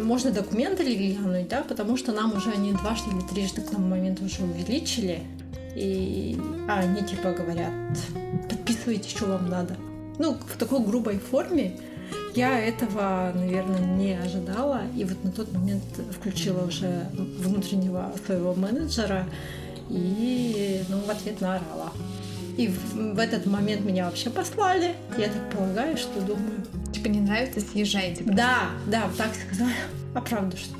можно 0.03 0.31
документы 0.31 0.83
глянуть, 0.83 1.47
да, 1.47 1.63
потому 1.63 1.97
что 1.97 2.11
нам 2.11 2.35
уже 2.35 2.51
они 2.51 2.73
дважды 2.73 3.09
или 3.11 3.21
трижды 3.21 3.61
к 3.61 3.69
тому 3.69 3.87
моменту 3.87 4.25
уже 4.25 4.43
увеличили, 4.43 5.19
и 5.75 6.37
а 6.67 6.79
они 6.79 7.01
типа 7.03 7.31
говорят, 7.31 7.73
подписывайте, 8.49 9.09
что 9.09 9.25
вам 9.25 9.49
надо. 9.49 9.77
Ну, 10.19 10.33
в 10.33 10.57
такой 10.57 10.79
грубой 10.79 11.19
форме 11.19 11.77
я 12.35 12.59
этого, 12.59 13.31
наверное, 13.33 13.79
не 13.97 14.13
ожидала, 14.13 14.81
и 14.95 15.03
вот 15.03 15.23
на 15.23 15.31
тот 15.31 15.51
момент 15.51 15.83
включила 16.11 16.65
уже 16.65 17.07
внутреннего 17.13 18.13
своего 18.25 18.53
менеджера, 18.53 19.25
и, 19.89 20.83
ну, 20.89 20.99
в 20.99 21.09
ответ 21.09 21.41
наорала. 21.41 21.91
И 22.57 22.67
в, 22.67 23.15
в 23.15 23.19
этот 23.19 23.45
момент 23.45 23.85
меня 23.85 24.05
вообще 24.05 24.29
послали. 24.29 24.95
Я 25.17 25.27
так 25.27 25.49
полагаю, 25.51 25.97
что 25.97 26.19
думаю. 26.21 26.65
Типа 26.93 27.07
не 27.07 27.21
нравится, 27.21 27.61
съезжайте. 27.61 28.23
Просто. 28.23 28.35
Да, 28.35 28.57
да, 28.87 29.03
так 29.17 29.31
сказали. 29.35 29.75
А 30.13 30.21
правда, 30.21 30.57
что 30.57 30.75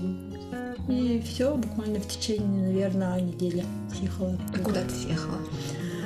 И 0.89 1.21
все, 1.21 1.55
буквально 1.55 1.99
в 1.99 2.07
течение, 2.07 2.67
наверное, 2.67 3.21
недели 3.21 3.63
съехала. 3.97 4.37
А 4.53 4.59
куда 4.59 4.81
ты 4.81 4.93
съехала? 4.93 5.37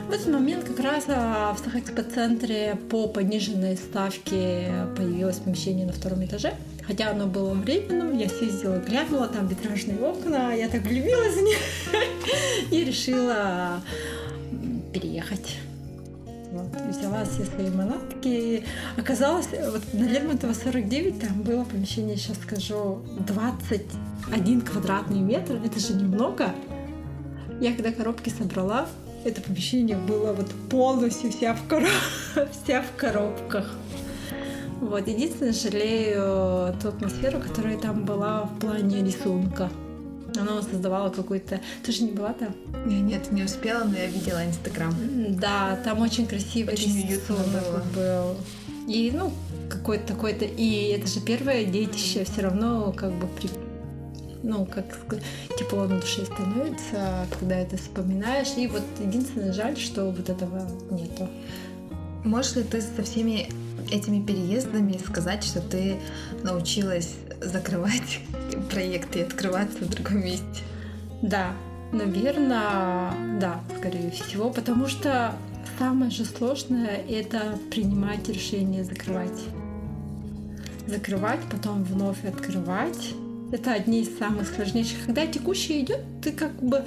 В 0.07 0.11
этот 0.11 0.27
момент 0.27 0.65
как 0.65 0.79
раз 0.81 1.05
а, 1.07 1.55
в 1.55 1.59
Сахэкспо-центре 1.59 2.77
по 2.91 3.07
пониженной 3.07 3.75
ставке 3.75 4.71
появилось 4.95 5.37
помещение 5.37 5.87
на 5.87 5.93
втором 5.93 6.23
этаже. 6.23 6.53
Хотя 6.85 7.09
оно 7.09 7.25
было 7.25 7.55
временным, 7.55 8.15
я 8.15 8.29
съездила, 8.29 8.77
глянула, 8.77 9.27
там 9.27 9.47
витражные 9.47 9.97
окна, 9.97 10.53
я 10.53 10.69
так 10.69 10.83
влюбилась 10.83 11.33
в 11.33 11.41
них 11.41 11.57
и 12.71 12.83
решила 12.83 13.81
переехать. 14.95 15.57
Вот, 16.53 16.69
взяла 16.89 17.25
все 17.25 17.43
свои 17.43 17.69
манатки. 17.69 18.63
Оказалось, 18.97 19.47
вот 19.51 19.81
на 19.93 20.05
Лермонтова 20.05 20.53
49 20.53 21.19
там 21.19 21.41
было 21.41 21.65
помещение, 21.65 22.15
сейчас 22.15 22.37
скажу, 22.37 23.01
21 23.27 24.61
квадратный 24.61 25.19
метр. 25.19 25.59
Это 25.65 25.79
же 25.81 25.93
немного. 25.93 26.55
Я 27.59 27.73
когда 27.73 27.91
коробки 27.91 28.29
собрала, 28.29 28.87
это 29.25 29.41
помещение 29.41 29.97
было 29.97 30.31
вот 30.31 30.49
полностью 30.69 31.29
вся 31.31 31.53
в, 31.55 31.67
короб... 31.67 31.89
вся 32.63 32.81
в 32.81 32.95
коробках. 32.95 33.75
Вот, 34.79 35.07
единственное, 35.07 35.51
жалею 35.51 36.73
ту 36.81 36.89
атмосферу, 36.89 37.39
которая 37.39 37.77
там 37.77 38.05
была 38.05 38.43
в 38.43 38.59
плане 38.59 39.03
рисунка. 39.03 39.69
Она 40.37 40.61
создавала 40.61 41.09
какой-то... 41.09 41.59
Ты 41.83 41.91
же 41.91 42.03
не 42.03 42.11
была 42.11 42.33
там? 42.33 42.55
Нет, 42.85 43.31
не 43.31 43.43
успела, 43.43 43.83
но 43.83 43.97
я 43.97 44.07
видела 44.07 44.45
Инстаграм. 44.45 44.93
Да, 45.29 45.79
там 45.83 46.01
очень 46.01 46.27
красиво. 46.27 46.71
Очень 46.71 47.19
было. 47.27 47.83
был. 47.95 48.37
И, 48.87 49.11
ну, 49.13 49.31
какой-то 49.69 50.07
такой-то... 50.07 50.45
И 50.45 50.89
это 50.89 51.07
же 51.07 51.19
первое 51.19 51.65
детище 51.65 52.23
все 52.23 52.41
равно 52.41 52.91
как 52.91 53.11
бы 53.13 53.27
при 53.27 53.49
ну, 54.45 54.65
как 54.65 54.85
тепло 55.57 55.85
на 55.85 55.99
душе 55.99 56.23
становится, 56.23 57.25
когда 57.39 57.55
это 57.57 57.77
вспоминаешь. 57.77 58.55
И 58.57 58.67
вот 58.67 58.83
единственное 58.99 59.51
жаль, 59.51 59.75
что 59.75 60.11
вот 60.11 60.29
этого 60.29 60.69
нету. 60.91 61.27
Можешь 62.23 62.55
ли 62.55 62.63
ты 62.63 62.81
со 62.81 63.03
всеми 63.03 63.49
этими 63.91 64.23
переездами 64.23 64.99
сказать, 65.05 65.43
что 65.43 65.61
ты 65.61 65.97
научилась 66.43 67.15
закрывать 67.41 68.19
проекты 68.71 69.19
и 69.19 69.23
открываться 69.23 69.79
в 69.79 69.89
другом 69.89 70.23
месте? 70.23 70.63
Да, 71.21 71.53
наверное, 71.91 73.13
да, 73.39 73.61
скорее 73.77 74.11
всего, 74.11 74.49
потому 74.49 74.87
что 74.87 75.35
самое 75.79 76.11
же 76.11 76.25
сложное— 76.25 77.01
это 77.09 77.57
принимать 77.71 78.27
решение 78.29 78.83
закрывать. 78.83 79.41
Закрывать, 80.87 81.39
потом 81.49 81.83
вновь 81.83 82.23
открывать. 82.25 83.13
Это 83.51 83.73
одни 83.73 84.01
из 84.01 84.17
самых 84.17 84.47
сложнейших. 84.47 85.05
Когда 85.05 85.25
текущий 85.27 85.81
идет, 85.81 86.01
ты 86.21 86.31
как 86.31 86.53
бы 86.61 86.83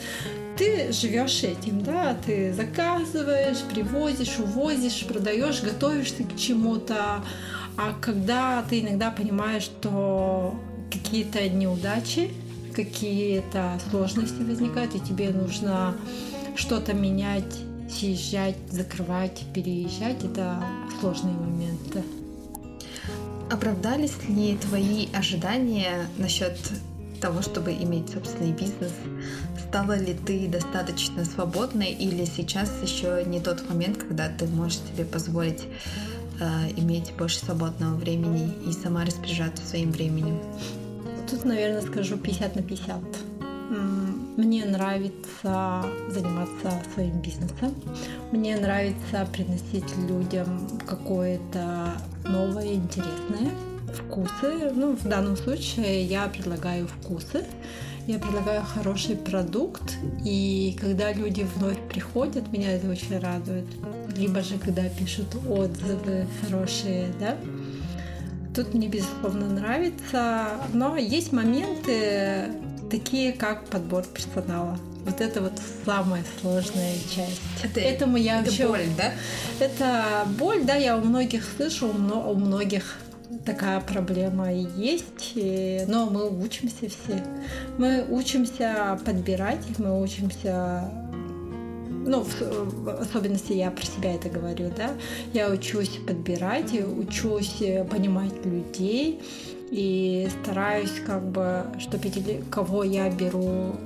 ты 0.58 0.92
живешь 0.92 1.44
этим, 1.44 1.82
да, 1.82 2.16
ты 2.26 2.52
заказываешь, 2.52 3.62
привозишь, 3.72 4.38
увозишь, 4.38 5.06
продаешь, 5.06 5.62
готовишься 5.62 6.24
к 6.24 6.36
чему-то. 6.36 7.24
А 7.80 7.92
когда 8.00 8.64
ты 8.68 8.80
иногда 8.80 9.12
понимаешь, 9.12 9.62
что 9.62 10.52
какие-то 10.90 11.48
неудачи, 11.48 12.32
какие-то 12.74 13.78
сложности 13.88 14.42
возникают, 14.42 14.96
и 14.96 15.00
тебе 15.00 15.30
нужно 15.30 15.96
что-то 16.56 16.92
менять, 16.92 17.54
съезжать, 17.88 18.56
закрывать, 18.68 19.44
переезжать, 19.54 20.24
это 20.24 20.60
сложные 20.98 21.34
моменты. 21.34 22.02
Оправдались 23.48 24.28
ли 24.28 24.56
твои 24.56 25.06
ожидания 25.14 26.08
насчет 26.18 26.58
того, 27.20 27.42
чтобы 27.42 27.72
иметь 27.74 28.10
собственный 28.10 28.52
бизнес? 28.52 28.92
Стала 29.68 29.96
ли 29.96 30.14
ты 30.14 30.48
достаточно 30.48 31.24
свободной 31.24 31.92
или 31.92 32.24
сейчас 32.24 32.72
еще 32.82 33.22
не 33.24 33.38
тот 33.38 33.68
момент, 33.68 33.98
когда 33.98 34.28
ты 34.28 34.46
можешь 34.46 34.78
себе 34.78 35.04
позволить 35.04 35.62
э, 36.40 36.70
иметь 36.76 37.12
больше 37.16 37.38
свободного 37.38 37.96
времени 37.96 38.52
и 38.66 38.72
сама 38.72 39.04
распоряжаться 39.04 39.66
своим 39.66 39.92
временем? 39.92 40.38
Тут, 41.30 41.44
наверное, 41.44 41.82
скажу 41.82 42.16
50 42.16 42.56
на 42.56 42.62
50. 42.62 42.98
Мне 44.38 44.64
нравится 44.64 45.84
заниматься 46.08 46.80
своим 46.94 47.20
бизнесом. 47.20 47.74
Мне 48.32 48.56
нравится 48.56 49.28
приносить 49.32 49.84
людям 50.08 50.80
какое-то 50.86 51.92
новое, 52.24 52.74
интересное, 52.74 53.52
вкусы. 53.92 54.70
Ну, 54.74 54.96
в 54.96 55.02
данном 55.02 55.36
случае 55.36 56.04
я 56.04 56.28
предлагаю 56.28 56.86
вкусы. 56.86 57.44
Я 58.06 58.18
предлагаю 58.18 58.62
хороший 58.62 59.16
продукт, 59.16 59.98
и 60.24 60.74
когда 60.80 61.12
люди 61.12 61.46
вновь 61.56 61.78
приходят, 61.88 62.50
меня 62.50 62.72
это 62.72 62.88
очень 62.88 63.18
радует. 63.18 63.66
Либо 64.18 64.42
же, 64.42 64.58
когда 64.58 64.82
пишут 64.88 65.26
отзывы 65.48 66.26
хорошие, 66.42 67.06
да, 67.20 67.36
тут 68.54 68.74
мне, 68.74 68.88
безусловно, 68.88 69.48
нравится. 69.48 70.48
Но 70.72 70.96
есть 70.96 71.32
моменты, 71.32 72.50
такие 72.90 73.32
как 73.32 73.66
подбор 73.66 74.04
персонала. 74.04 74.76
Вот 75.04 75.20
это 75.20 75.40
вот 75.40 75.52
самая 75.84 76.24
сложная 76.40 76.94
часть. 77.14 77.40
Это, 77.62 77.80
Этому 77.80 78.16
я 78.16 78.40
это 78.40 78.46
вообще... 78.46 78.66
боль, 78.66 78.86
да? 78.96 79.12
Это 79.64 80.26
боль, 80.38 80.64
да, 80.64 80.74
я 80.74 80.96
у 80.96 81.00
многих 81.00 81.44
слышу, 81.56 81.86
у 81.88 82.34
многих 82.34 82.98
такая 83.46 83.80
проблема 83.80 84.52
есть, 84.52 85.34
но 85.86 86.06
мы 86.10 86.28
учимся 86.44 86.88
все. 86.88 87.24
Мы 87.78 88.04
учимся 88.10 88.98
подбирать, 89.04 89.64
мы 89.78 90.02
учимся 90.02 90.90
ну, 92.08 92.24
в 92.24 92.88
особенности 93.00 93.52
я 93.52 93.70
про 93.70 93.84
себя 93.84 94.14
это 94.14 94.28
говорю, 94.28 94.72
да, 94.76 94.90
я 95.32 95.50
учусь 95.50 96.00
подбирать, 96.06 96.72
учусь 96.72 97.62
понимать 97.90 98.44
людей 98.44 99.20
и 99.70 100.28
стараюсь 100.42 100.92
как 101.06 101.22
бы, 101.30 101.66
чтобы 101.78 102.10
кого 102.50 102.84
я 102.84 103.10
беру, 103.10 103.76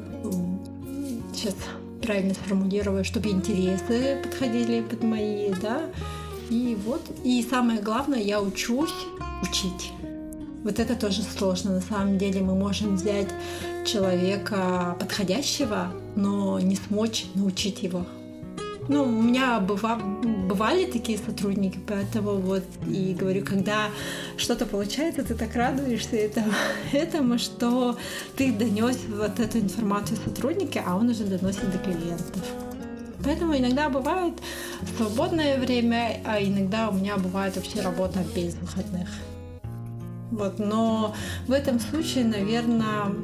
сейчас 1.34 1.56
правильно 2.00 2.34
сформулирую, 2.34 3.04
чтобы 3.04 3.30
интересы 3.30 4.20
подходили 4.22 4.82
под 4.82 5.02
мои, 5.02 5.52
да, 5.60 5.82
и 6.50 6.76
вот, 6.84 7.02
и 7.24 7.42
самое 7.48 7.80
главное, 7.80 8.20
я 8.20 8.40
учусь 8.40 8.94
учить. 9.42 9.92
Вот 10.64 10.78
это 10.78 10.94
тоже 10.94 11.22
сложно. 11.22 11.72
На 11.72 11.80
самом 11.80 12.18
деле 12.18 12.40
мы 12.40 12.54
можем 12.54 12.94
взять 12.94 13.28
человека 13.84 14.96
подходящего, 15.00 15.92
но 16.16 16.60
не 16.60 16.76
смочь 16.76 17.26
научить 17.34 17.82
его. 17.82 18.06
Ну, 18.88 19.04
у 19.04 19.22
меня 19.22 19.60
быва, 19.60 19.96
бывали 19.96 20.86
такие 20.86 21.16
сотрудники, 21.16 21.78
поэтому 21.86 22.32
вот 22.32 22.64
и 22.86 23.14
говорю, 23.18 23.44
когда 23.44 23.86
что-то 24.36 24.66
получается, 24.66 25.22
ты 25.22 25.34
так 25.34 25.54
радуешься 25.54 26.16
этому, 26.16 26.52
этому, 26.92 27.38
что 27.38 27.96
ты 28.36 28.52
донес 28.52 28.98
вот 29.08 29.38
эту 29.38 29.58
информацию 29.58 30.18
сотруднике, 30.24 30.82
а 30.84 30.96
он 30.96 31.10
уже 31.10 31.24
доносит 31.24 31.70
до 31.70 31.78
клиентов. 31.78 32.42
Поэтому 33.24 33.56
иногда 33.56 33.88
бывает 33.88 34.34
свободное 34.96 35.58
время, 35.60 36.20
а 36.24 36.42
иногда 36.42 36.88
у 36.88 36.94
меня 36.94 37.16
бывает 37.16 37.54
вообще 37.54 37.80
работа 37.80 38.24
без 38.34 38.56
выходных. 38.56 39.08
Вот, 40.32 40.58
но 40.58 41.14
в 41.46 41.52
этом 41.52 41.78
случае, 41.78 42.24
наверное, 42.24 43.14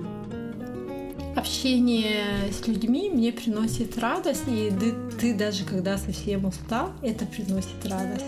общение 1.38 2.52
с 2.52 2.66
людьми 2.66 3.10
мне 3.10 3.32
приносит 3.32 3.96
радость, 3.98 4.44
и 4.48 4.70
ты, 4.70 4.94
ты 5.20 5.34
даже 5.34 5.64
когда 5.64 5.96
совсем 5.96 6.44
устал, 6.44 6.92
это 7.02 7.26
приносит 7.26 7.84
радость. 7.84 8.24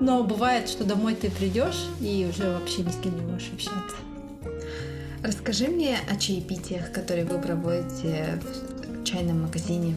Но 0.00 0.24
бывает, 0.24 0.68
что 0.68 0.84
домой 0.84 1.14
ты 1.14 1.30
придешь 1.30 1.86
и 2.00 2.26
уже 2.28 2.50
вообще 2.50 2.82
ни 2.82 2.90
с 2.90 2.96
кем 2.96 3.14
не 3.14 3.32
можешь 3.32 3.52
общаться. 3.52 3.96
Расскажи 5.22 5.68
мне 5.68 5.98
о 6.10 6.16
чаепитиях, 6.16 6.90
которые 6.90 7.24
вы 7.24 7.38
проводите 7.38 8.40
в 8.42 9.04
чайном 9.04 9.42
магазине. 9.42 9.96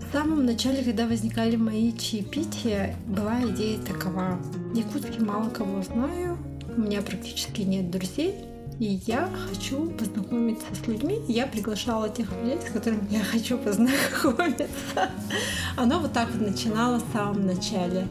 В 0.00 0.12
самом 0.12 0.44
начале, 0.44 0.82
когда 0.82 1.06
возникали 1.06 1.54
мои 1.56 1.92
чаепития, 1.96 2.96
была 3.06 3.40
идея 3.44 3.78
такова. 3.78 4.40
В 4.72 4.76
Якутске 4.76 5.20
мало 5.20 5.48
кого 5.50 5.82
знаю, 5.82 6.36
у 6.76 6.80
меня 6.80 7.00
практически 7.00 7.62
нет 7.62 7.90
друзей, 7.90 8.34
и 8.80 8.98
я 9.06 9.28
хочу 9.48 9.90
познакомиться 9.90 10.66
с 10.74 10.86
людьми. 10.88 11.20
Я 11.28 11.46
приглашала 11.46 12.08
тех 12.08 12.32
людей, 12.32 12.58
с 12.66 12.72
которыми 12.72 13.06
я 13.10 13.22
хочу 13.22 13.58
познакомиться. 13.58 15.10
Оно 15.76 16.00
вот 16.00 16.14
так 16.14 16.30
вот 16.30 16.40
начинало 16.40 16.98
в 16.98 17.04
самом 17.12 17.46
начале. 17.46 18.08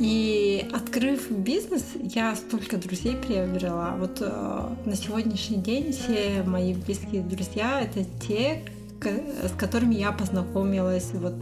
И 0.00 0.68
открыв 0.72 1.30
бизнес, 1.30 1.84
я 1.94 2.34
столько 2.34 2.76
друзей 2.76 3.16
приобрела. 3.16 3.94
Вот 3.96 4.18
э, 4.20 4.68
на 4.84 4.96
сегодняшний 4.96 5.58
день 5.58 5.92
все 5.92 6.42
мои 6.42 6.74
близкие 6.74 7.22
друзья 7.22 7.80
это 7.80 8.04
те, 8.26 8.64
с 9.00 9.52
которыми 9.56 9.94
я 9.94 10.10
познакомилась 10.10 11.10
вот 11.12 11.34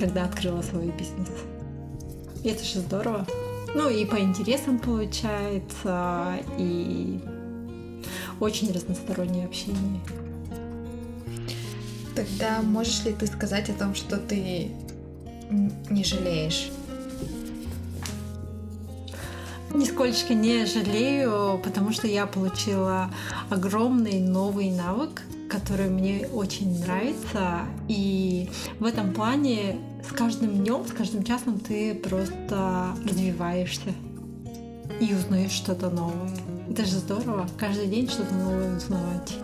когда 0.00 0.24
открыла 0.24 0.62
свой 0.62 0.90
бизнес. 0.90 1.28
И 2.42 2.48
это 2.48 2.64
же 2.64 2.80
здорово. 2.80 3.24
Ну 3.74 3.88
и 3.90 4.04
по 4.04 4.18
интересам 4.18 4.78
получается, 4.78 6.38
и 6.58 7.20
очень 8.40 8.72
разностороннее 8.72 9.46
общение. 9.46 10.00
Тогда 12.14 12.62
можешь 12.62 13.04
ли 13.04 13.12
ты 13.12 13.26
сказать 13.26 13.70
о 13.70 13.74
том, 13.74 13.94
что 13.94 14.16
ты 14.16 14.70
не 15.90 16.04
жалеешь 16.04 16.70
Нисколько 19.74 20.32
не 20.32 20.64
жалею, 20.64 21.60
потому 21.62 21.92
что 21.92 22.06
я 22.06 22.26
получила 22.26 23.10
огромный 23.50 24.18
новый 24.18 24.70
навык, 24.70 25.22
который 25.50 25.90
мне 25.90 26.26
очень 26.32 26.80
нравится. 26.80 27.60
И 27.86 28.48
в 28.80 28.86
этом 28.86 29.12
плане 29.12 29.76
с 30.02 30.12
каждым 30.12 30.58
днем, 30.58 30.86
с 30.86 30.92
каждым 30.92 31.24
часом 31.24 31.58
ты 31.58 31.94
просто 31.94 32.94
развиваешься 33.04 33.94
и 35.00 35.14
узнаешь 35.14 35.52
что-то 35.52 35.90
новое. 35.90 36.30
Это 36.70 36.84
же 36.84 36.98
здорово, 36.98 37.48
каждый 37.58 37.86
день 37.86 38.08
что-то 38.08 38.34
новое 38.34 38.76
узнавать. 38.76 39.34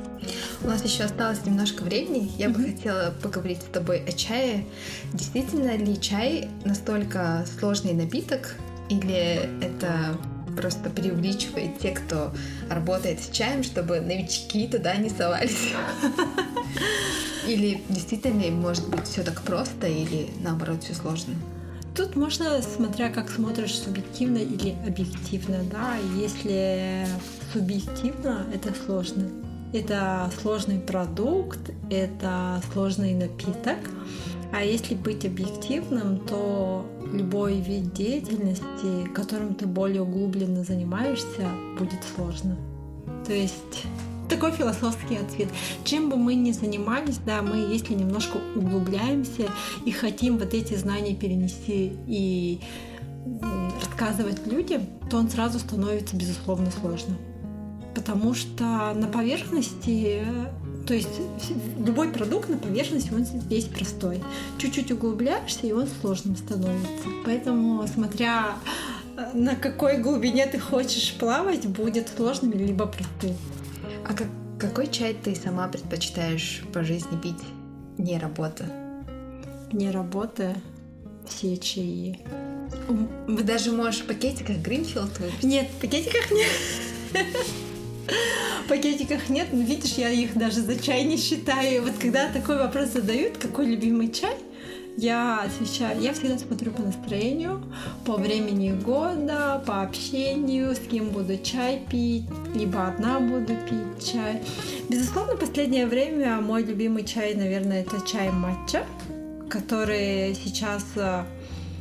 У 0.63 0.69
нас 0.69 0.83
еще 0.85 1.05
осталось 1.05 1.45
немножко 1.45 1.83
времени. 1.83 2.33
Я 2.39 2.47
mm-hmm. 2.47 2.53
бы 2.53 2.65
хотела 2.65 3.15
поговорить 3.23 3.61
с 3.61 3.67
тобой 3.67 4.03
о 4.05 4.13
чае. 4.13 4.67
Действительно 5.13 5.77
ли 5.77 6.01
чай 6.01 6.49
настолько 6.65 7.45
сложный 7.59 7.93
напиток, 7.93 8.57
или 8.89 9.49
это 9.63 10.17
просто 10.57 10.91
преувеличивает 10.91 11.79
те, 11.79 11.93
кто 11.93 12.33
работает 12.71 13.21
с 13.21 13.31
чаем, 13.31 13.63
чтобы 13.63 14.01
новички 14.01 14.67
туда 14.69 14.97
не 14.97 15.11
совались? 15.11 15.73
Или 17.47 17.83
действительно, 17.89 18.51
может 18.51 18.89
быть, 18.89 19.05
все 19.05 19.23
так 19.23 19.43
просто, 19.43 19.87
или 19.87 20.31
наоборот, 20.43 20.83
все 20.83 20.95
сложно? 20.95 21.35
Тут 21.95 22.17
можно, 22.17 22.61
смотря 22.63 23.09
как 23.11 23.31
смотришь, 23.31 23.79
субъективно 23.79 24.39
или 24.39 24.75
объективно, 24.87 25.59
да. 25.71 25.97
Если 26.17 27.07
субъективно, 27.53 28.47
это 28.53 28.75
сложно. 28.75 29.29
Это 29.73 30.31
сложный 30.41 30.81
продукт, 30.81 31.61
это 31.91 32.61
сложный 32.73 33.15
напиток. 33.15 33.79
А 34.55 34.63
если 34.63 34.95
быть 34.95 35.27
объективным, 35.27 36.21
то 36.21 36.87
любой 37.13 37.61
вид 37.61 37.93
деятельности, 37.93 39.05
которым 39.13 39.57
ты 39.57 39.67
более 39.67 40.03
углубленно 40.03 40.63
занимаешься, 40.63 41.49
будет 41.77 41.99
сложно. 42.15 42.57
То 43.27 43.33
есть 43.33 43.85
такой 44.29 44.53
философский 44.53 45.17
ответ. 45.17 45.49
Чем 45.83 46.09
бы 46.09 46.17
мы 46.17 46.37
ни 46.37 46.53
занимались, 46.53 47.19
да, 47.19 47.43
мы 47.43 47.57
если 47.73 47.95
немножко 47.95 48.39
углубляемся 48.55 49.51
и 49.85 49.91
хотим 49.91 50.39
вот 50.39 50.55
эти 50.55 50.75
знания 50.75 51.17
перенести 51.17 51.93
и 52.07 52.61
рассказывать 53.81 54.47
людям, 54.47 54.83
то 55.11 55.17
он 55.17 55.31
сразу 55.31 55.59
становится, 55.59 56.15
безусловно, 56.15 56.71
сложным. 56.71 57.17
Потому 57.97 58.35
что 58.35 58.93
на 58.95 59.09
поверхности 59.09 60.25
то 60.87 60.93
есть 60.95 61.09
любой 61.78 62.11
продукт 62.11 62.49
на 62.49 62.59
поверхности, 62.59 63.12
он 63.12 63.24
весь 63.49 63.64
простой. 63.64 64.22
Чуть-чуть 64.59 64.93
углубляешься, 64.93 65.66
и 65.66 65.72
он 65.72 65.87
сложным 66.01 66.37
становится. 66.37 67.09
Поэтому, 67.24 67.87
смотря 67.87 68.57
э, 69.16 69.32
на 69.32 69.57
какой 69.57 69.99
глубине 69.99 70.47
ты 70.47 70.59
хочешь 70.59 71.14
плавать, 71.18 71.66
будет 71.66 72.09
сложным 72.14 72.53
либо 72.53 72.87
простым. 72.87 73.37
А 74.07 74.12
как, 74.12 74.28
какой 74.59 74.89
чай 74.89 75.14
ты 75.14 75.35
сама 75.35 75.68
предпочитаешь 75.68 76.62
по 76.72 76.85
жизни 76.85 77.18
пить, 77.20 77.43
не 77.97 78.18
работа? 78.18 78.66
Не 79.72 79.91
работа, 79.91 80.55
все 81.26 81.57
чаи. 81.57 82.20
Вы 83.26 83.43
даже 83.43 83.72
можешь 83.72 84.03
в 84.03 84.07
пакетиках 84.07 84.59
Гринфилд 84.59 85.18
выпить? 85.18 85.43
Нет, 85.43 85.68
в 85.70 85.80
пакетиках 85.80 86.30
нет. 86.30 86.51
Пакетиках 88.69 89.29
нет, 89.29 89.49
но 89.53 89.63
видишь, 89.63 89.95
я 89.95 90.11
их 90.11 90.37
даже 90.37 90.61
за 90.61 90.81
чай 90.81 91.05
не 91.05 91.17
считаю. 91.17 91.83
Вот 91.83 91.93
когда 92.01 92.29
такой 92.29 92.59
вопрос 92.59 92.91
задают, 92.91 93.37
какой 93.39 93.67
любимый 93.67 94.11
чай, 94.11 94.37
я 94.97 95.41
отвечаю, 95.41 96.01
я 96.01 96.13
всегда 96.13 96.39
смотрю 96.39 96.71
по 96.71 96.83
настроению, 96.83 97.63
по 98.07 98.15
времени 98.15 98.71
года, 98.71 99.63
по 99.67 99.83
общению, 99.83 100.75
с 100.75 100.79
кем 100.79 101.11
буду 101.11 101.37
чай 101.39 101.83
пить, 101.91 102.25
либо 102.55 102.87
одна 102.87 103.19
буду 103.19 103.55
пить 103.69 104.13
чай. 104.13 104.41
Безусловно, 104.89 105.35
в 105.35 105.41
последнее 105.41 105.87
время 105.87 106.41
мой 106.41 106.63
любимый 106.63 107.05
чай, 107.05 107.35
наверное, 107.35 107.83
это 107.83 108.07
чай 108.07 108.31
матча, 108.31 108.85
который 109.51 110.35
сейчас 110.35 110.85
э, 110.95 111.25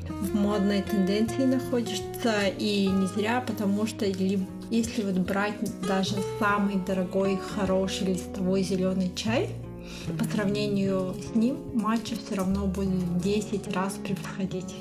в 0.09 0.35
модной 0.35 0.81
тенденции 0.81 1.45
находится, 1.45 2.47
и 2.57 2.87
не 2.87 3.07
зря, 3.07 3.43
потому 3.45 3.85
что 3.87 4.05
если 4.05 5.03
вот 5.03 5.15
брать 5.19 5.55
даже 5.87 6.15
самый 6.39 6.75
дорогой, 6.75 7.39
хороший 7.55 8.07
листовой 8.07 8.63
зеленый 8.63 9.11
чай, 9.15 9.49
по 10.17 10.25
сравнению 10.25 11.15
с 11.15 11.35
ним 11.35 11.57
матча 11.73 12.15
все 12.15 12.35
равно 12.35 12.67
будет 12.67 13.17
10 13.19 13.73
раз 13.73 13.93
превосходить 13.93 14.75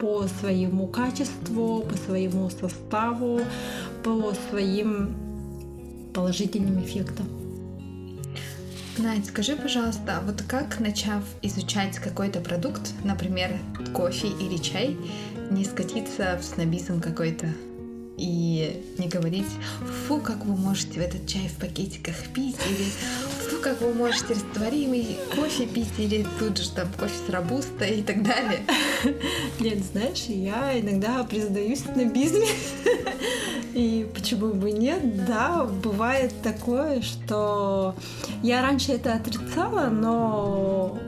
по 0.00 0.24
своему 0.40 0.86
качеству, 0.86 1.82
по 1.82 1.96
своему 1.96 2.50
составу, 2.50 3.40
по 4.04 4.32
своим 4.48 5.14
положительным 6.14 6.80
эффектам. 6.80 7.26
Надь, 8.98 9.26
скажи, 9.26 9.54
пожалуйста, 9.54 10.20
вот 10.26 10.42
как, 10.42 10.80
начав 10.80 11.22
изучать 11.40 11.98
какой-то 11.98 12.40
продукт, 12.40 12.92
например, 13.04 13.56
кофе 13.94 14.26
или 14.26 14.56
чай, 14.56 14.96
не 15.50 15.64
скатиться 15.64 16.36
в 16.36 16.44
снобизм 16.44 17.00
какой-то? 17.00 17.46
и 18.16 18.84
не 18.98 19.06
говорить, 19.06 19.46
фу, 20.06 20.18
как 20.18 20.44
вы 20.44 20.56
можете 20.56 20.98
в 20.98 21.02
этот 21.02 21.26
чай 21.28 21.48
в 21.48 21.60
пакетиках 21.60 22.16
пить, 22.34 22.56
или 22.68 22.88
как 23.68 23.82
вы 23.82 23.92
можете 23.92 24.32
растворимый 24.32 25.18
кофе 25.34 25.66
пить, 25.66 25.92
или 25.98 26.26
тут 26.38 26.56
же 26.56 26.70
там 26.70 26.88
кофе 26.98 27.12
с 27.26 27.30
робуста 27.30 27.84
и 27.84 28.02
так 28.02 28.22
далее. 28.22 28.60
Нет, 29.60 29.78
знаешь, 29.92 30.24
я 30.28 30.78
иногда 30.80 31.22
признаюсь 31.24 31.84
на 31.94 32.06
бизнес. 32.06 32.48
И 33.74 34.08
почему 34.14 34.54
бы 34.54 34.72
нет? 34.72 35.26
Да, 35.26 35.64
бывает 35.64 36.32
такое, 36.42 37.02
что 37.02 37.94
я 38.42 38.62
раньше 38.62 38.92
это 38.92 39.12
отрицала, 39.12 39.88
но 39.88 40.98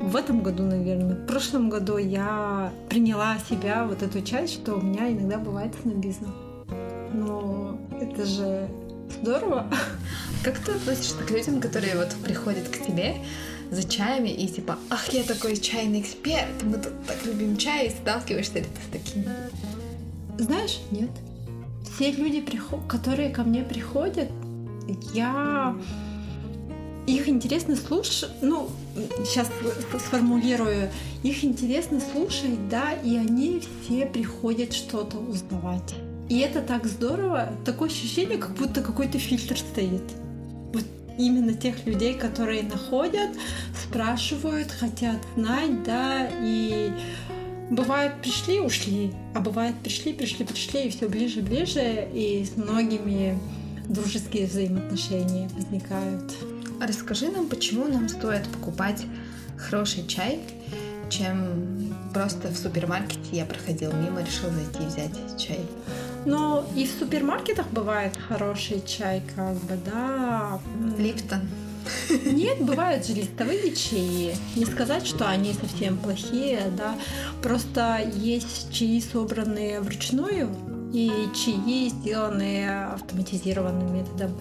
в 0.00 0.16
этом 0.16 0.42
году, 0.42 0.64
наверное, 0.64 1.14
в 1.14 1.26
прошлом 1.26 1.68
году 1.68 1.98
я 1.98 2.72
приняла 2.88 3.36
себя 3.48 3.84
вот 3.84 4.02
эту 4.02 4.22
часть, 4.22 4.54
что 4.54 4.76
у 4.76 4.80
меня 4.80 5.12
иногда 5.12 5.38
бывает 5.38 5.72
снобизм 5.82 6.26
но 7.12 7.78
это 8.00 8.24
же 8.24 8.68
здорово. 9.20 9.66
Как 10.42 10.58
ты 10.58 10.72
относишься 10.72 11.16
к 11.16 11.30
людям, 11.30 11.60
которые 11.60 11.96
вот 11.96 12.14
приходят 12.24 12.68
к 12.68 12.84
тебе 12.84 13.16
за 13.70 13.82
чаями 13.82 14.28
и 14.28 14.46
типа, 14.46 14.78
ах, 14.90 15.12
я 15.12 15.22
такой 15.24 15.56
чайный 15.56 16.00
эксперт, 16.00 16.62
мы 16.62 16.78
тут 16.78 16.92
так 17.06 17.16
любим 17.24 17.56
чай, 17.56 17.86
и 17.88 17.90
сталкиваешься 17.90 18.60
ли 18.60 18.64
ты 18.64 18.98
с 18.98 19.02
такими? 19.02 19.28
Знаешь, 20.38 20.78
нет. 20.90 21.10
Все 21.94 22.12
люди, 22.12 22.44
которые 22.88 23.30
ко 23.30 23.42
мне 23.42 23.62
приходят, 23.62 24.30
я 25.14 25.74
их 27.06 27.28
интересно 27.28 27.76
слушать, 27.76 28.30
ну, 28.42 28.68
сейчас 29.24 29.48
сформулирую, 29.98 30.90
их 31.22 31.44
интересно 31.44 32.00
слушать, 32.12 32.68
да, 32.68 32.92
и 32.92 33.16
они 33.16 33.62
все 33.82 34.06
приходят 34.06 34.72
что-то 34.72 35.16
узнавать. 35.16 35.94
И 36.28 36.38
это 36.38 36.60
так 36.60 36.86
здорово, 36.86 37.52
такое 37.64 37.88
ощущение, 37.88 38.38
как 38.38 38.54
будто 38.54 38.82
какой-то 38.82 39.18
фильтр 39.18 39.56
стоит. 39.56 40.02
Вот 40.72 40.84
именно 41.18 41.54
тех 41.54 41.86
людей, 41.86 42.14
которые 42.14 42.62
находят, 42.62 43.30
спрашивают, 43.82 44.70
хотят 44.70 45.18
знать, 45.36 45.82
да, 45.84 46.28
и 46.42 46.92
бывает 47.70 48.20
пришли, 48.20 48.60
ушли, 48.60 49.12
а 49.34 49.40
бывает 49.40 49.74
пришли, 49.82 50.12
пришли, 50.12 50.44
пришли, 50.44 50.84
и 50.84 50.90
все 50.90 51.08
ближе, 51.08 51.40
ближе, 51.42 52.08
и 52.12 52.44
с 52.44 52.56
многими 52.56 53.38
дружеские 53.88 54.46
взаимоотношения 54.46 55.48
возникают. 55.54 56.34
Расскажи 56.80 57.28
нам, 57.28 57.46
почему 57.48 57.88
нам 57.88 58.08
стоит 58.08 58.46
покупать 58.48 59.04
хороший 59.56 60.06
чай, 60.06 60.40
чем 61.08 61.94
просто 62.12 62.48
в 62.48 62.56
супермаркете 62.56 63.20
я 63.32 63.44
проходил 63.44 63.92
мимо, 63.92 64.20
решил 64.20 64.50
зайти 64.50 64.86
взять 64.86 65.40
чай. 65.40 65.60
Но 66.26 66.66
и 66.74 66.86
в 66.86 66.90
супермаркетах 66.90 67.68
бывает 67.70 68.16
хороший 68.16 68.82
чай, 68.84 69.22
как 69.34 69.54
бы, 69.54 69.78
да. 69.84 70.60
Липтон. 70.98 71.40
Нет, 72.24 72.60
бывают 72.60 73.06
же 73.06 73.14
листовые 73.14 73.74
чаи. 73.74 74.34
Не 74.56 74.64
сказать, 74.64 75.06
что 75.06 75.28
они 75.28 75.54
совсем 75.54 75.96
плохие, 75.96 76.62
да. 76.76 76.96
Просто 77.42 78.10
есть 78.16 78.72
чаи, 78.72 79.00
собранные 79.00 79.80
вручную, 79.80 80.50
и 80.92 81.10
чаи, 81.34 81.88
сделанные 81.88 82.86
автоматизированным 82.86 83.94
методом. 83.94 84.36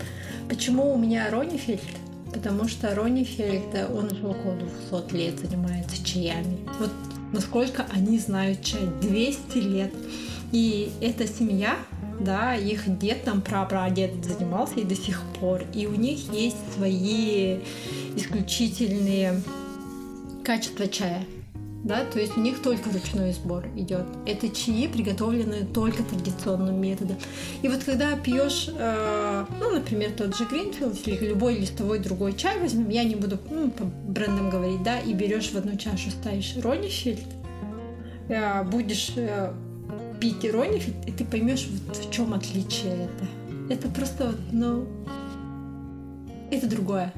Почему 0.50 0.94
у 0.94 0.98
меня 0.98 1.30
Ронифельд? 1.30 1.82
Потому 2.34 2.68
что 2.68 2.94
Ронифельд, 2.96 3.90
он 3.94 4.12
уже 4.12 4.28
около 4.28 4.56
200 4.92 5.14
лет 5.14 5.40
занимается 5.40 6.04
чаями. 6.04 6.68
Вот 6.80 6.92
насколько 7.32 7.86
они 7.92 8.20
знают 8.20 8.62
чай. 8.64 8.82
200 9.02 9.58
лет. 9.58 9.94
И 10.56 10.90
эта 11.02 11.28
семья, 11.28 11.76
да, 12.18 12.56
их 12.56 12.98
дед 12.98 13.26
там 13.26 13.42
прапрадед 13.42 14.24
занимался 14.24 14.80
и 14.80 14.86
до 14.86 14.96
сих 14.96 15.22
пор. 15.38 15.64
И 15.74 15.86
у 15.86 15.96
них 15.96 16.32
есть 16.32 16.56
свои 16.74 17.58
исключительные 18.16 19.42
качества 20.46 20.88
чая 20.88 21.26
да, 21.84 22.04
то 22.04 22.20
есть 22.20 22.36
у 22.36 22.42
них 22.42 22.64
только 22.64 22.90
ручной 22.90 23.32
сбор 23.32 23.68
идет. 23.76 24.06
Это 24.26 24.50
чаи, 24.50 24.88
приготовленные 24.88 25.66
только 25.66 26.02
традиционным 26.02 26.82
методом. 26.82 27.18
И 27.62 27.68
вот 27.68 27.84
когда 27.84 28.18
пьешь, 28.18 28.70
э, 28.76 29.46
ну, 29.60 29.70
например, 29.70 30.10
тот 30.18 30.36
же 30.36 30.46
Гринфилд 30.46 31.08
или 31.08 31.28
любой 31.28 31.60
листовой 31.60 32.00
другой 32.00 32.34
чай 32.34 32.58
возьмем, 32.60 32.90
я 32.90 33.04
не 33.04 33.14
буду 33.14 33.38
ну, 33.52 33.70
по 33.70 33.84
брендам 33.84 34.50
говорить, 34.50 34.82
да, 34.82 34.98
и 34.98 35.14
берешь 35.14 35.52
в 35.52 35.58
одну 35.58 35.78
чашу, 35.78 36.10
ставишь 36.10 36.56
Ронифильд, 36.58 37.20
э, 38.30 38.64
будешь 38.64 39.12
пить 40.20 40.44
Ронифильд, 40.44 40.96
и 41.08 41.12
ты 41.12 41.26
поймешь, 41.26 41.68
вот 41.88 41.98
в 41.98 42.12
чем 42.12 42.34
отличие 42.34 43.06
это. 43.06 43.74
Это 43.74 43.88
просто, 43.90 44.28
вот, 44.28 44.38
ну, 44.52 44.88
это 46.52 46.68
другое. 46.68 47.14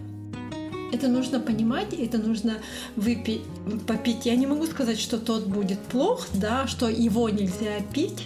Это 0.93 1.09
нужно 1.09 1.39
понимать, 1.39 1.93
это 1.93 2.17
нужно 2.17 2.59
выпить, 2.95 3.41
попить. 3.85 4.25
Я 4.25 4.35
не 4.37 4.47
могу 4.47 4.65
сказать, 4.65 4.99
что 4.99 5.17
тот 5.17 5.45
будет 5.45 5.79
плох, 5.79 6.27
да, 6.33 6.65
что 6.67 6.87
его 6.87 7.29
нельзя 7.29 7.81
пить 7.93 8.23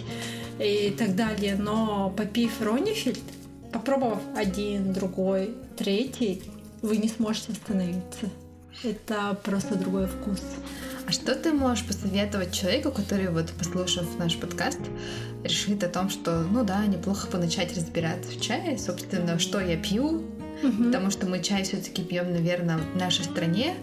и 0.60 0.94
так 0.96 1.16
далее, 1.16 1.56
но 1.56 2.12
попив 2.16 2.60
Ронифельд, 2.60 3.18
попробовав 3.72 4.20
один, 4.36 4.92
другой, 4.92 5.54
третий, 5.76 6.42
вы 6.82 6.98
не 6.98 7.08
сможете 7.08 7.52
остановиться. 7.52 8.30
Это 8.82 9.38
просто 9.42 9.76
другой 9.76 10.06
вкус. 10.06 10.40
А 11.06 11.12
что 11.12 11.34
ты 11.34 11.52
можешь 11.52 11.84
посоветовать 11.84 12.52
человеку, 12.52 12.90
который, 12.90 13.28
вот 13.28 13.50
послушав 13.58 14.06
наш 14.18 14.36
подкаст, 14.36 14.80
решит 15.44 15.82
о 15.84 15.88
том, 15.88 16.08
что, 16.10 16.42
ну 16.50 16.64
да, 16.64 16.86
неплохо 16.86 17.28
бы 17.28 17.38
начать 17.38 17.76
разбираться 17.76 18.30
в 18.30 18.40
чае, 18.40 18.78
собственно, 18.78 19.38
что 19.38 19.60
я 19.60 19.76
пью, 19.76 20.24
угу. 20.62 20.84
потому 20.84 21.10
что 21.10 21.26
мы 21.26 21.42
чай 21.42 21.64
все-таки 21.64 22.02
пьем, 22.02 22.32
наверное, 22.32 22.78
в 22.78 22.96
нашей 22.96 23.24
стране 23.24 23.74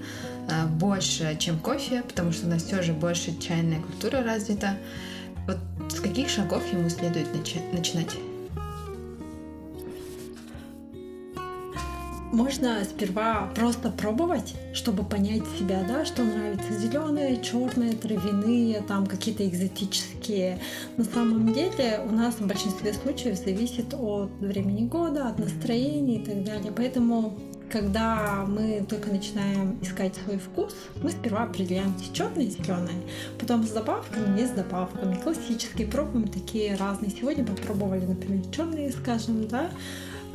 а, 0.49 0.65
больше, 0.67 1.37
чем 1.39 1.59
кофе, 1.59 2.03
потому 2.03 2.31
что 2.31 2.47
у 2.47 2.49
нас 2.49 2.63
все 2.63 2.81
же 2.81 2.93
больше 2.93 3.37
чайная 3.39 3.81
культура 3.81 4.23
развита. 4.23 4.77
Вот 5.45 5.57
с 5.91 5.99
каких 5.99 6.29
шагов 6.29 6.63
ему 6.71 6.89
следует 6.89 7.27
начинать? 7.73 8.15
Можно 12.31 12.83
сперва 12.83 13.49
просто 13.55 13.89
пробовать, 13.91 14.55
чтобы 14.73 15.03
понять 15.03 15.43
себя, 15.57 15.83
да, 15.87 16.05
что 16.05 16.23
нравится 16.23 16.73
зеленые, 16.77 17.41
черные, 17.41 17.93
травяные, 17.93 18.81
там 18.81 19.07
какие-то 19.07 19.47
экзотические. 19.47 20.59
На 20.97 21.03
самом 21.03 21.53
деле 21.53 22.01
у 22.07 22.11
нас 22.11 22.35
в 22.35 22.47
большинстве 22.47 22.93
случаев 22.93 23.37
зависит 23.37 23.93
от 23.93 24.29
времени 24.39 24.87
года, 24.87 25.27
от 25.27 25.39
настроения 25.39 26.17
и 26.17 26.25
так 26.25 26.43
далее. 26.43 26.71
Поэтому 26.75 27.37
когда 27.71 28.45
мы 28.47 28.83
только 28.89 29.11
начинаем 29.11 29.77
искать 29.81 30.15
свой 30.15 30.37
вкус, 30.37 30.75
мы 31.03 31.11
сперва 31.11 31.43
определяем 31.43 31.93
черные 32.13 32.47
и 32.47 32.49
зеленые, 32.49 32.97
потом 33.39 33.63
с 33.63 33.69
добавками, 33.69 34.39
не 34.39 34.47
с 34.47 34.51
добавками, 34.51 35.15
классические, 35.15 35.87
пробуем 35.87 36.27
такие 36.27 36.75
разные. 36.75 37.11
Сегодня 37.11 37.45
попробовали, 37.45 38.05
например, 38.05 38.43
черные, 38.51 38.91
скажем, 38.91 39.47
да, 39.47 39.69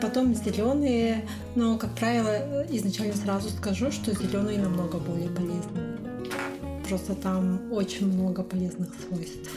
Потом 0.01 0.35
зеленые, 0.35 1.25
но, 1.55 1.79
как 1.79 1.95
правило, 1.95 2.65
изначально 2.71 3.15
сразу 3.15 3.49
скажу, 3.51 3.91
что 3.93 4.13
зеленые 4.13 4.59
намного 4.59 4.99
более 4.99 5.29
полезны. 5.29 5.99
Просто 6.89 7.15
там 7.15 7.73
очень 7.73 8.13
много 8.13 8.43
полезных 8.43 8.91
свойств. 9.07 9.51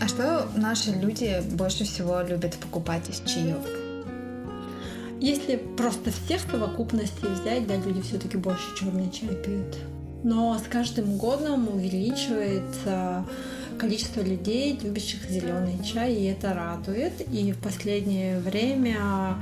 А 0.00 0.06
что 0.06 0.48
наши 0.56 0.90
люди 0.90 1.42
больше 1.52 1.84
всего 1.84 2.20
любят 2.20 2.56
покупать 2.56 3.08
из 3.08 3.20
чаев? 3.20 3.58
Если 5.20 5.56
просто 5.56 6.12
всех 6.12 6.40
совокупности 6.42 7.26
взять, 7.26 7.66
да, 7.66 7.76
люди 7.76 8.00
все-таки 8.02 8.36
больше 8.36 8.76
черный 8.76 9.10
чай 9.10 9.34
пьют. 9.34 9.76
Но 10.22 10.56
с 10.58 10.62
каждым 10.68 11.16
годом 11.16 11.68
увеличивается 11.68 13.24
количество 13.78 14.20
людей, 14.20 14.78
любящих 14.82 15.28
зеленый 15.30 15.82
чай, 15.84 16.14
и 16.14 16.24
это 16.24 16.52
радует. 16.52 17.12
И 17.32 17.52
в 17.52 17.58
последнее 17.58 18.40
время 18.40 19.36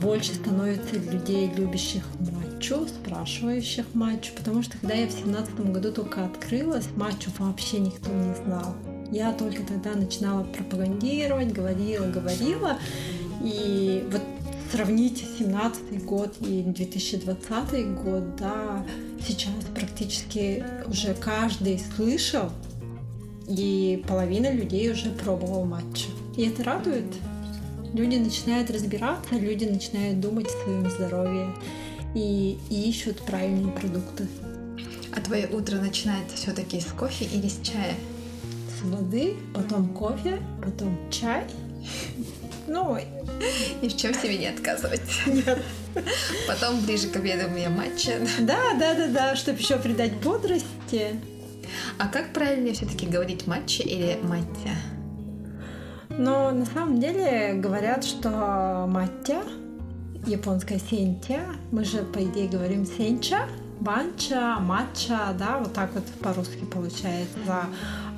больше 0.00 0.34
становится 0.34 0.96
людей, 0.96 1.50
любящих 1.56 2.04
матчу, 2.18 2.86
спрашивающих 2.86 3.86
матчу, 3.94 4.32
потому 4.36 4.62
что 4.62 4.78
когда 4.78 4.94
я 4.94 5.06
в 5.06 5.12
семнадцатом 5.12 5.72
году 5.72 5.92
только 5.92 6.24
открылась, 6.24 6.86
матчу 6.96 7.30
вообще 7.38 7.78
никто 7.78 8.10
не 8.10 8.34
знал. 8.34 8.74
Я 9.10 9.32
только 9.32 9.62
тогда 9.62 9.94
начинала 9.94 10.42
пропагандировать, 10.42 11.52
говорила, 11.52 12.06
говорила, 12.06 12.78
и 13.42 14.04
вот 14.10 14.22
сравнить 14.72 15.24
17 15.38 16.04
год 16.04 16.34
и 16.40 16.62
2020 16.62 17.94
год, 18.02 18.36
да, 18.36 18.84
сейчас 19.26 19.54
практически 19.74 20.64
уже 20.88 21.14
каждый 21.14 21.80
слышал 21.96 22.50
и 23.48 24.02
половина 24.06 24.50
людей 24.50 24.90
уже 24.90 25.10
пробовал 25.10 25.64
матча. 25.64 26.06
И 26.36 26.46
это 26.46 26.64
радует. 26.64 27.04
Люди 27.92 28.16
начинают 28.16 28.70
разбираться, 28.70 29.36
люди 29.36 29.64
начинают 29.64 30.20
думать 30.20 30.46
о 30.46 30.64
своем 30.64 30.90
здоровье 30.90 31.54
и, 32.14 32.58
и 32.68 32.90
ищут 32.90 33.22
правильные 33.22 33.72
продукты. 33.72 34.26
А 35.14 35.20
твое 35.20 35.46
утро 35.46 35.76
начинается 35.76 36.36
все-таки 36.36 36.80
с 36.80 36.86
кофе 36.86 37.24
или 37.24 37.48
с 37.48 37.60
чая? 37.62 37.94
С 38.78 38.84
воды, 38.84 39.34
потом 39.54 39.88
кофе, 39.94 40.40
потом 40.62 40.98
чай. 41.10 41.44
Ну, 42.66 42.98
ни 43.80 43.88
в 43.88 43.96
чем 43.96 44.12
себе 44.12 44.38
не 44.38 44.48
отказывать. 44.48 45.00
Нет. 45.26 45.62
Потом 46.48 46.80
ближе 46.80 47.08
к 47.08 47.16
обеду 47.16 47.46
у 47.46 47.50
меня 47.50 47.70
матча. 47.70 48.18
Да, 48.40 48.74
да, 48.78 48.94
да, 48.94 49.06
да, 49.06 49.36
чтобы 49.36 49.60
еще 49.60 49.78
придать 49.78 50.14
бодрости. 50.14 51.16
А 51.98 52.08
как 52.08 52.32
правильнее 52.32 52.74
все-таки 52.74 53.06
говорить 53.06 53.46
матча 53.46 53.82
или 53.82 54.18
маття? 54.22 54.76
Но 56.10 56.50
на 56.50 56.64
самом 56.66 56.98
деле 57.00 57.54
говорят, 57.54 58.04
что 58.04 58.86
маття, 58.88 59.42
японская 60.26 60.78
сентя, 60.78 61.40
мы 61.70 61.84
же 61.84 61.98
по 62.02 62.22
идее 62.24 62.48
говорим 62.48 62.86
сенча, 62.86 63.46
банча, 63.80 64.56
матча, 64.60 65.34
да, 65.38 65.58
вот 65.58 65.72
так 65.74 65.92
вот 65.94 66.04
по-русски 66.22 66.64
получается. 66.64 67.66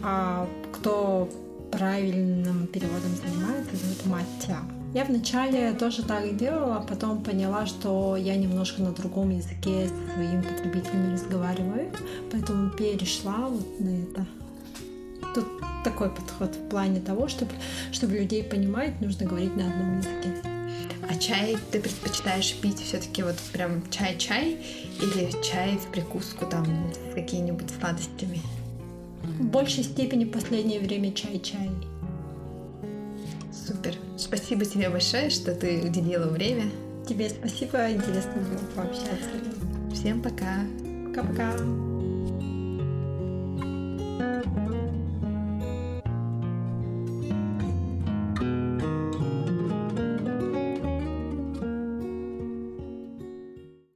А 0.02 0.48
кто 0.72 1.28
правильным 1.72 2.66
переводом 2.68 3.10
занимается, 3.16 3.74
это 3.74 4.08
маття. 4.08 4.77
Я 4.94 5.04
вначале 5.04 5.72
тоже 5.74 6.02
так 6.02 6.36
делала, 6.36 6.84
потом 6.88 7.22
поняла, 7.22 7.66
что 7.66 8.16
я 8.16 8.36
немножко 8.36 8.80
на 8.82 8.92
другом 8.92 9.30
языке 9.30 9.88
с 9.88 10.14
своими 10.14 10.40
потребителями 10.40 11.12
разговариваю, 11.12 11.92
поэтому 12.32 12.70
перешла 12.70 13.48
вот 13.48 13.80
на 13.80 13.90
это. 13.90 14.26
Тут 15.34 15.46
такой 15.84 16.08
подход 16.08 16.54
в 16.54 16.68
плане 16.70 17.00
того, 17.00 17.28
чтобы, 17.28 17.52
чтобы 17.92 18.14
людей 18.14 18.42
понимать, 18.42 18.98
нужно 19.02 19.26
говорить 19.26 19.54
на 19.56 19.66
одном 19.66 19.98
языке. 19.98 20.34
А 21.06 21.14
чай 21.16 21.58
ты 21.70 21.80
предпочитаешь 21.80 22.54
пить 22.54 22.80
все-таки 22.80 23.22
вот 23.22 23.36
прям 23.52 23.82
чай-чай 23.90 24.56
или 25.02 25.30
чай 25.42 25.76
в 25.76 25.92
прикуску 25.92 26.46
там 26.46 26.64
с 27.10 27.14
какими-нибудь 27.14 27.70
сладостями? 27.78 28.40
В 29.38 29.44
большей 29.44 29.84
степени 29.84 30.24
в 30.24 30.30
последнее 30.30 30.80
время 30.80 31.12
чай-чай. 31.12 31.70
Супер. 33.68 33.96
Спасибо 34.16 34.64
тебе 34.64 34.88
большое, 34.88 35.28
что 35.28 35.54
ты 35.54 35.82
уделила 35.82 36.26
время. 36.28 36.70
Тебе 37.06 37.28
спасибо, 37.28 37.90
интересно 37.90 38.32
было 38.40 38.64
пообщаться. 38.74 39.28
Всем 39.92 40.22
пока. 40.22 40.64
Пока-пока. 41.06 41.52